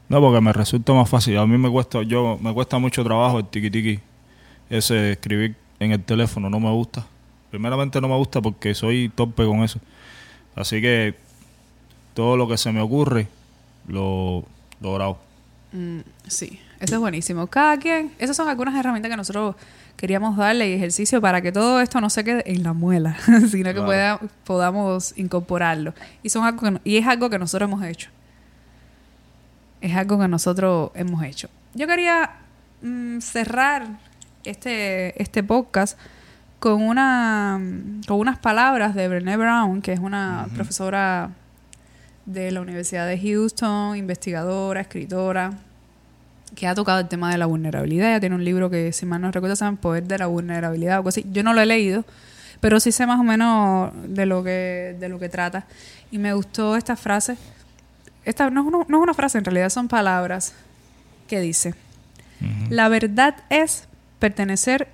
No, 0.10 0.20
porque 0.20 0.42
me 0.42 0.52
resulta 0.52 0.92
más 0.94 1.08
fácil. 1.08 1.38
A 1.38 1.46
mí 1.46 1.58
me 1.58 1.70
cuesta, 1.70 2.02
yo, 2.02 2.40
me 2.42 2.52
cuesta 2.52 2.80
mucho 2.80 3.04
trabajo 3.04 3.38
el 3.40 3.46
tiki 3.46 3.70
tiki. 3.70 4.00
Ese 4.70 5.12
escribir 5.12 5.56
en 5.80 5.92
el 5.92 6.04
teléfono 6.04 6.50
no 6.50 6.60
me 6.60 6.72
gusta. 6.72 7.06
Primeramente 7.52 8.02
no 8.02 8.08
me 8.08 8.16
gusta 8.16 8.42
porque 8.42 8.74
soy 8.74 9.10
torpe 9.10 9.46
con 9.46 9.64
eso. 9.64 9.80
Así 10.56 10.82
que 10.82 11.16
todo 12.16 12.38
lo 12.38 12.48
que 12.48 12.58
se 12.58 12.72
me 12.72 12.82
ocurre 12.82 13.28
lo, 13.88 14.44
lo 14.82 14.94
grabo. 14.96 15.20
Mm, 15.72 16.00
sí, 16.28 16.60
eso 16.80 16.96
es 16.96 17.00
buenísimo. 17.00 17.48
Cada 17.48 17.78
quien, 17.78 18.12
esas 18.18 18.36
son 18.36 18.48
algunas 18.48 18.76
herramientas 18.76 19.12
que 19.12 19.18
nosotros 19.18 19.56
queríamos 20.00 20.38
darle 20.38 20.74
ejercicio 20.74 21.20
para 21.20 21.42
que 21.42 21.52
todo 21.52 21.82
esto 21.82 22.00
no 22.00 22.10
se 22.10 22.24
quede 22.24 22.42
en 22.50 22.64
la 22.64 22.72
muela, 22.72 23.18
sino 23.52 23.74
que 23.74 23.82
pueda- 23.82 24.18
podamos 24.46 25.14
incorporarlo. 25.18 25.94
Y, 26.24 26.30
son 26.30 26.46
algo 26.46 26.62
que 26.62 26.80
y 26.90 26.96
es 26.96 27.06
algo 27.06 27.30
que 27.30 27.38
nosotros 27.38 27.68
hemos 27.70 27.84
hecho. 27.84 28.10
Es 29.82 29.94
algo 29.98 30.18
que 30.18 30.30
nosotros 30.30 30.92
hemos 30.96 31.22
hecho. 31.24 31.50
Yo 31.74 31.86
quería 31.86 32.32
mm, 32.82 33.20
cerrar 33.20 33.88
este, 34.46 35.22
este 35.22 35.44
podcast 35.44 36.00
con 36.60 36.82
una 36.82 37.60
con 38.08 38.20
unas 38.20 38.40
palabras 38.40 38.96
de 38.96 39.06
Brené 39.10 39.36
Brown, 39.36 39.82
que 39.82 39.92
es 39.92 40.00
una 40.00 40.48
profesora 40.56 41.32
de 42.26 42.52
la 42.52 42.62
Universidad 42.62 43.06
de 43.06 43.20
Houston, 43.20 43.98
investigadora, 43.98 44.80
escritora, 44.80 45.52
que 46.56 46.68
ha 46.68 46.76
tocado 46.76 47.00
el 47.00 47.08
tema 47.08 47.32
de 47.32 47.38
la 47.38 47.46
vulnerabilidad. 47.46 48.10
Ella 48.10 48.20
tiene 48.20 48.36
un 48.36 48.44
libro 48.44 48.70
que, 48.70 48.92
si 48.94 49.06
mal 49.06 49.22
no 49.22 49.32
recuerdo, 49.32 49.56
se 49.56 49.66
llama 49.66 49.80
Poder 49.80 50.04
de 50.04 50.18
la 50.18 50.28
Vulnerabilidad 50.28 50.96
o 50.96 50.98
algo 50.98 51.10
así. 51.10 51.26
Yo 51.32 51.44
no 51.44 51.54
lo 51.54 51.62
he 51.62 51.66
leído, 51.66 52.06
pero 52.60 52.80
sí 52.80 52.92
sé 52.92 53.06
más 53.06 53.20
o 53.20 53.24
menos 53.24 53.92
de 54.08 54.26
lo 54.26 54.44
que, 54.44 54.96
de 55.00 55.10
lo 55.10 55.20
que 55.20 55.30
trata. 55.30 55.66
Y 56.12 56.18
me 56.18 56.34
gustó 56.34 56.76
esta 56.76 56.96
frase. 56.96 57.38
Esta 58.26 58.50
no 58.50 58.62
es, 58.62 58.68
una, 58.68 58.86
no 58.88 58.98
es 58.98 59.04
una 59.04 59.14
frase, 59.14 59.38
en 59.38 59.46
realidad 59.46 59.70
son 59.70 59.88
palabras 59.88 60.54
que 61.28 61.40
dice. 61.40 61.74
La 62.70 62.88
verdad 62.88 63.36
es 63.50 63.88
pertenecer 64.20 64.88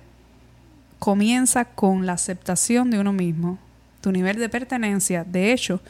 comienza 0.98 1.64
con 1.64 2.06
la 2.06 2.14
aceptación 2.14 2.90
de 2.90 2.98
uno 2.98 3.12
mismo. 3.12 3.58
Tu 4.00 4.12
nivel 4.12 4.38
de 4.38 4.48
pertenencia, 4.48 5.24
de 5.24 5.52
hecho, 5.52 5.80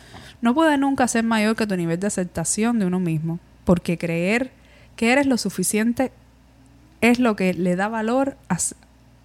no 0.41 0.55
puede 0.55 0.77
nunca 0.79 1.09
ser 1.09 1.25
mayor 1.25 1.57
que 1.57 1.67
tu 1.67 1.77
nivel 1.77 2.01
de 2.01 2.07
aceptación 2.07 2.79
de 2.79 2.87
uno 2.87 3.01
mismo, 3.01 3.39
porque 3.65 3.99
creer 3.99 4.51
que 4.97 5.13
eres 5.13 5.27
lo 5.27 5.39
suficiente 5.39 6.13
es 7.01 7.19
lo 7.19 7.37
que 7.37 7.55
le 7.55 7.77
da 7.77 7.89
valor 7.89 8.37
a 8.49 8.57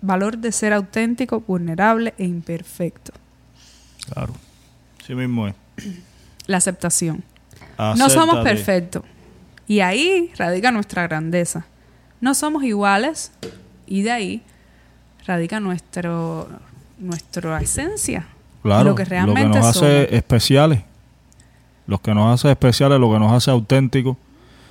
valor 0.02 0.38
de 0.38 0.52
ser 0.52 0.74
auténtico, 0.74 1.42
vulnerable 1.42 2.14
e 2.18 2.26
imperfecto. 2.26 3.14
Claro. 4.12 4.34
Sí 5.06 5.16
mismo 5.16 5.48
es. 5.48 5.56
La 6.48 6.58
aceptación. 6.58 7.24
No 7.78 8.10
somos 8.10 8.44
perfectos. 8.44 9.04
Y 9.68 9.80
ahí 9.80 10.32
radica 10.38 10.72
nuestra 10.72 11.04
grandeza. 11.04 11.66
No 12.20 12.34
somos 12.34 12.64
iguales 12.64 13.32
y 13.88 14.02
de 14.02 14.12
ahí 14.12 14.44
radica 15.26 15.60
nuestro 15.60 16.50
nuestra 16.98 17.60
esencia. 17.62 18.28
Claro, 18.62 18.90
lo 18.90 18.96
que 18.96 19.06
realmente 19.06 19.58
nos 19.58 19.66
hace 19.66 19.80
somos. 19.80 20.08
especiales. 20.12 20.82
Lo 21.88 22.00
que 22.00 22.14
nos 22.14 22.34
hace 22.34 22.52
especiales, 22.52 23.00
lo 23.00 23.12
que 23.12 23.20
nos 23.20 23.34
hace 23.34 23.50
auténticos. 23.50 24.18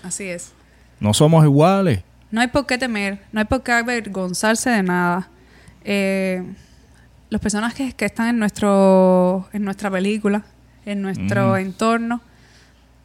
Así 0.04 0.24
es. 0.24 0.52
No 1.00 1.14
somos 1.14 1.44
iguales. 1.44 2.02
No 2.30 2.40
hay 2.40 2.48
por 2.48 2.66
qué 2.66 2.78
temer, 2.78 3.20
no 3.32 3.40
hay 3.40 3.46
por 3.46 3.62
qué 3.62 3.72
avergonzarse 3.72 4.70
de 4.70 4.82
nada. 4.82 5.28
Eh, 5.84 6.44
los 7.30 7.40
personajes 7.40 7.94
que 7.94 8.04
están 8.04 8.28
en 8.28 8.38
nuestro 8.38 9.48
en 9.52 9.64
nuestra 9.64 9.90
película, 9.90 10.42
en 10.84 11.02
nuestro 11.02 11.48
Ujú. 11.48 11.56
entorno, 11.56 12.20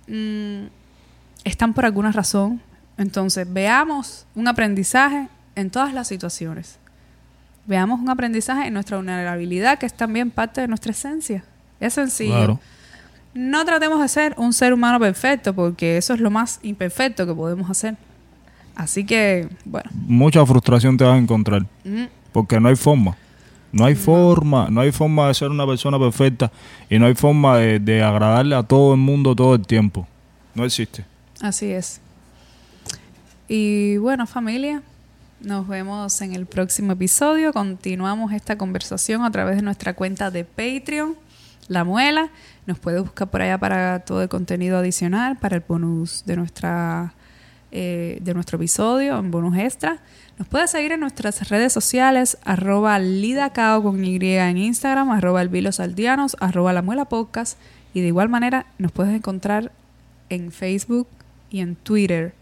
mm, 0.08 0.66
están 1.44 1.74
por 1.74 1.86
alguna 1.86 2.12
razón. 2.12 2.62
Entonces, 2.98 3.52
veamos 3.52 4.26
un 4.36 4.48
aprendizaje 4.48 5.28
en 5.56 5.70
todas 5.70 5.94
las 5.94 6.08
situaciones. 6.08 6.78
Veamos 7.66 8.00
un 8.00 8.10
aprendizaje 8.10 8.68
en 8.68 8.74
nuestra 8.74 8.98
vulnerabilidad, 8.98 9.80
que 9.80 9.86
es 9.86 9.94
también 9.94 10.32
parte 10.32 10.62
de 10.62 10.68
nuestra 10.68 10.92
esencia. 10.92 11.44
Es 11.80 11.94
sencillo. 11.94 12.36
Claro. 12.36 12.60
No 13.36 13.64
tratemos 13.66 14.02
de 14.02 14.08
ser 14.08 14.34
un 14.38 14.54
ser 14.54 14.74
humano 14.74 15.00
perfecto, 15.00 15.54
porque 15.54 15.98
eso 15.98 16.14
es 16.14 16.20
lo 16.22 16.32
más 16.32 16.60
imperfecto 16.64 17.28
que 17.28 17.34
podemos 17.36 17.70
hacer. 17.70 17.96
Así 18.76 19.06
que, 19.06 19.48
bueno. 19.66 19.90
Mucha 19.94 20.44
frustración 20.46 20.98
te 20.98 21.04
vas 21.04 21.14
a 21.16 21.18
encontrar. 21.18 21.66
mm, 21.84 22.06
Porque 22.32 22.60
no 22.60 22.70
hay 22.70 22.76
forma. 22.76 23.16
No 23.72 23.84
hay 23.84 23.96
forma, 23.96 24.70
no 24.70 24.80
hay 24.82 24.92
forma 24.94 25.28
de 25.28 25.34
ser 25.34 25.50
una 25.50 25.68
persona 25.68 26.00
perfecta 26.00 26.50
y 26.90 26.98
no 26.98 27.08
hay 27.08 27.14
forma 27.16 27.58
de, 27.58 27.80
de 27.80 28.02
agradarle 28.02 28.56
a 28.56 28.64
todo 28.64 28.94
el 28.94 29.00
mundo 29.02 29.36
todo 29.36 29.54
el 29.56 29.68
tiempo. 29.68 30.08
No 30.54 30.64
existe. 30.64 31.04
Así 31.42 31.72
es. 31.72 32.00
Y 33.50 33.98
bueno, 33.98 34.28
familia, 34.28 34.82
nos 35.42 35.68
vemos 35.68 36.22
en 36.22 36.34
el 36.34 36.46
próximo 36.46 36.94
episodio. 36.94 37.52
Continuamos 37.52 38.32
esta 38.32 38.58
conversación 38.58 39.24
a 39.26 39.32
través 39.32 39.58
de 39.58 39.62
nuestra 39.62 39.94
cuenta 39.94 40.32
de 40.32 40.46
Patreon, 40.46 41.16
La 41.68 41.84
Muela. 41.84 42.30
Nos 42.66 42.80
puede 42.80 43.00
buscar 43.00 43.30
por 43.30 43.42
allá 43.42 43.58
para 43.58 44.00
todo 44.00 44.22
el 44.22 44.30
contenido 44.30 44.78
adicional, 44.78 45.38
para 45.38 45.56
el 45.56 45.64
bonus 45.68 46.24
de 46.26 46.36
nuestra 46.36 47.14
eh, 47.78 48.20
de 48.22 48.34
nuestro 48.34 48.56
episodio, 48.56 49.20
en 49.20 49.32
bonus 49.32 49.58
extra. 49.58 50.00
Nos 50.38 50.48
puede 50.48 50.66
seguir 50.68 50.94
en 50.94 51.02
nuestras 51.02 51.50
redes 51.50 51.74
sociales, 51.74 52.38
arroba 52.46 52.98
lidacao 53.00 53.84
con 53.84 54.06
Y 54.06 54.16
en 54.16 54.58
Instagram, 54.58 55.12
arroba 55.12 55.42
elvilosaldianos, 55.42 56.38
arroba 56.40 56.72
la 56.72 56.82
muela 56.82 57.04
podcast. 57.06 57.60
Y 57.94 58.00
de 58.00 58.08
igual 58.08 58.30
manera 58.30 58.66
nos 58.78 58.94
puedes 58.94 59.14
encontrar 59.14 59.74
en 60.30 60.54
Facebook 60.54 61.08
y 61.50 61.60
en 61.60 61.76
Twitter. 61.76 62.34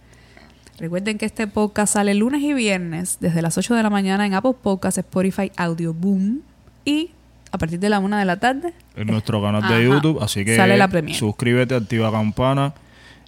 Recuerden 0.77 1.17
que 1.17 1.25
este 1.25 1.47
podcast 1.47 1.93
sale 1.93 2.13
lunes 2.13 2.43
y 2.43 2.53
viernes 2.53 3.17
desde 3.19 3.41
las 3.41 3.57
8 3.57 3.73
de 3.73 3.81
la 3.81 3.89
mañana 3.89 4.27
en 4.27 4.35
Apple 4.35 4.55
Podcasts, 4.61 4.99
Spotify, 4.99 5.51
Audio 5.55 5.95
Boom 5.95 6.43
y 6.85 7.09
a 7.53 7.57
partir 7.57 7.79
de 7.79 7.87
la 7.87 7.99
1 7.99 8.17
de 8.17 8.25
la 8.25 8.37
tarde 8.37 8.73
En 8.95 9.07
nuestro 9.07 9.41
canal 9.41 9.61
de 9.61 9.67
Ajá. 9.75 9.79
YouTube, 9.81 10.21
así 10.21 10.43
que 10.43 10.55
Sale 10.57 10.75
la 10.75 10.87
premiere. 10.87 11.17
suscríbete, 11.17 11.75
activa 11.75 12.11
campana 12.11 12.73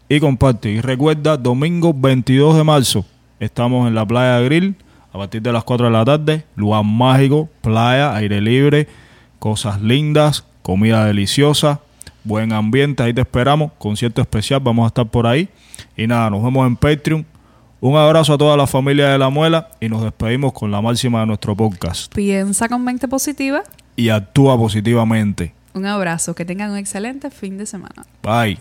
y 0.09 0.19
comparte. 0.19 0.69
Y 0.71 0.81
recuerda, 0.81 1.37
domingo 1.37 1.93
22 1.95 2.57
de 2.57 2.63
marzo, 2.63 3.05
estamos 3.39 3.87
en 3.87 3.95
la 3.95 4.05
playa 4.05 4.39
de 4.39 4.45
Grill 4.45 4.75
a 5.13 5.17
partir 5.17 5.41
de 5.41 5.51
las 5.53 5.63
4 5.63 5.85
de 5.85 5.91
la 5.91 6.03
tarde. 6.03 6.43
Lugar 6.55 6.83
mágico, 6.83 7.47
playa, 7.61 8.15
aire 8.15 8.41
libre, 8.41 8.87
cosas 9.39 9.79
lindas, 9.81 10.43
comida 10.61 11.05
deliciosa, 11.05 11.79
buen 12.23 12.51
ambiente. 12.51 13.03
Ahí 13.03 13.13
te 13.13 13.21
esperamos. 13.21 13.71
Concierto 13.77 14.21
especial, 14.21 14.59
vamos 14.59 14.85
a 14.85 14.87
estar 14.87 15.05
por 15.07 15.27
ahí. 15.27 15.47
Y 15.95 16.07
nada, 16.07 16.29
nos 16.31 16.43
vemos 16.43 16.65
en 16.67 16.75
Patreon. 16.75 17.25
Un 17.81 17.95
abrazo 17.97 18.33
a 18.33 18.37
toda 18.37 18.57
la 18.57 18.65
familia 18.65 19.09
de 19.09 19.17
La 19.19 19.29
Muela 19.29 19.69
y 19.79 19.87
nos 19.89 20.01
despedimos 20.03 20.53
con 20.53 20.71
la 20.71 20.81
máxima 20.81 21.19
de 21.19 21.27
nuestro 21.27 21.55
podcast. 21.55 22.11
piensa 22.13 22.67
con 22.67 22.83
mente 22.83 23.07
positiva. 23.07 23.61
Y 23.95 24.09
actúa 24.09 24.57
positivamente. 24.57 25.53
Un 25.73 25.85
abrazo, 25.85 26.35
que 26.35 26.45
tengan 26.45 26.71
un 26.71 26.77
excelente 26.77 27.29
fin 27.29 27.57
de 27.57 27.65
semana. 27.65 28.05
Bye. 28.23 28.57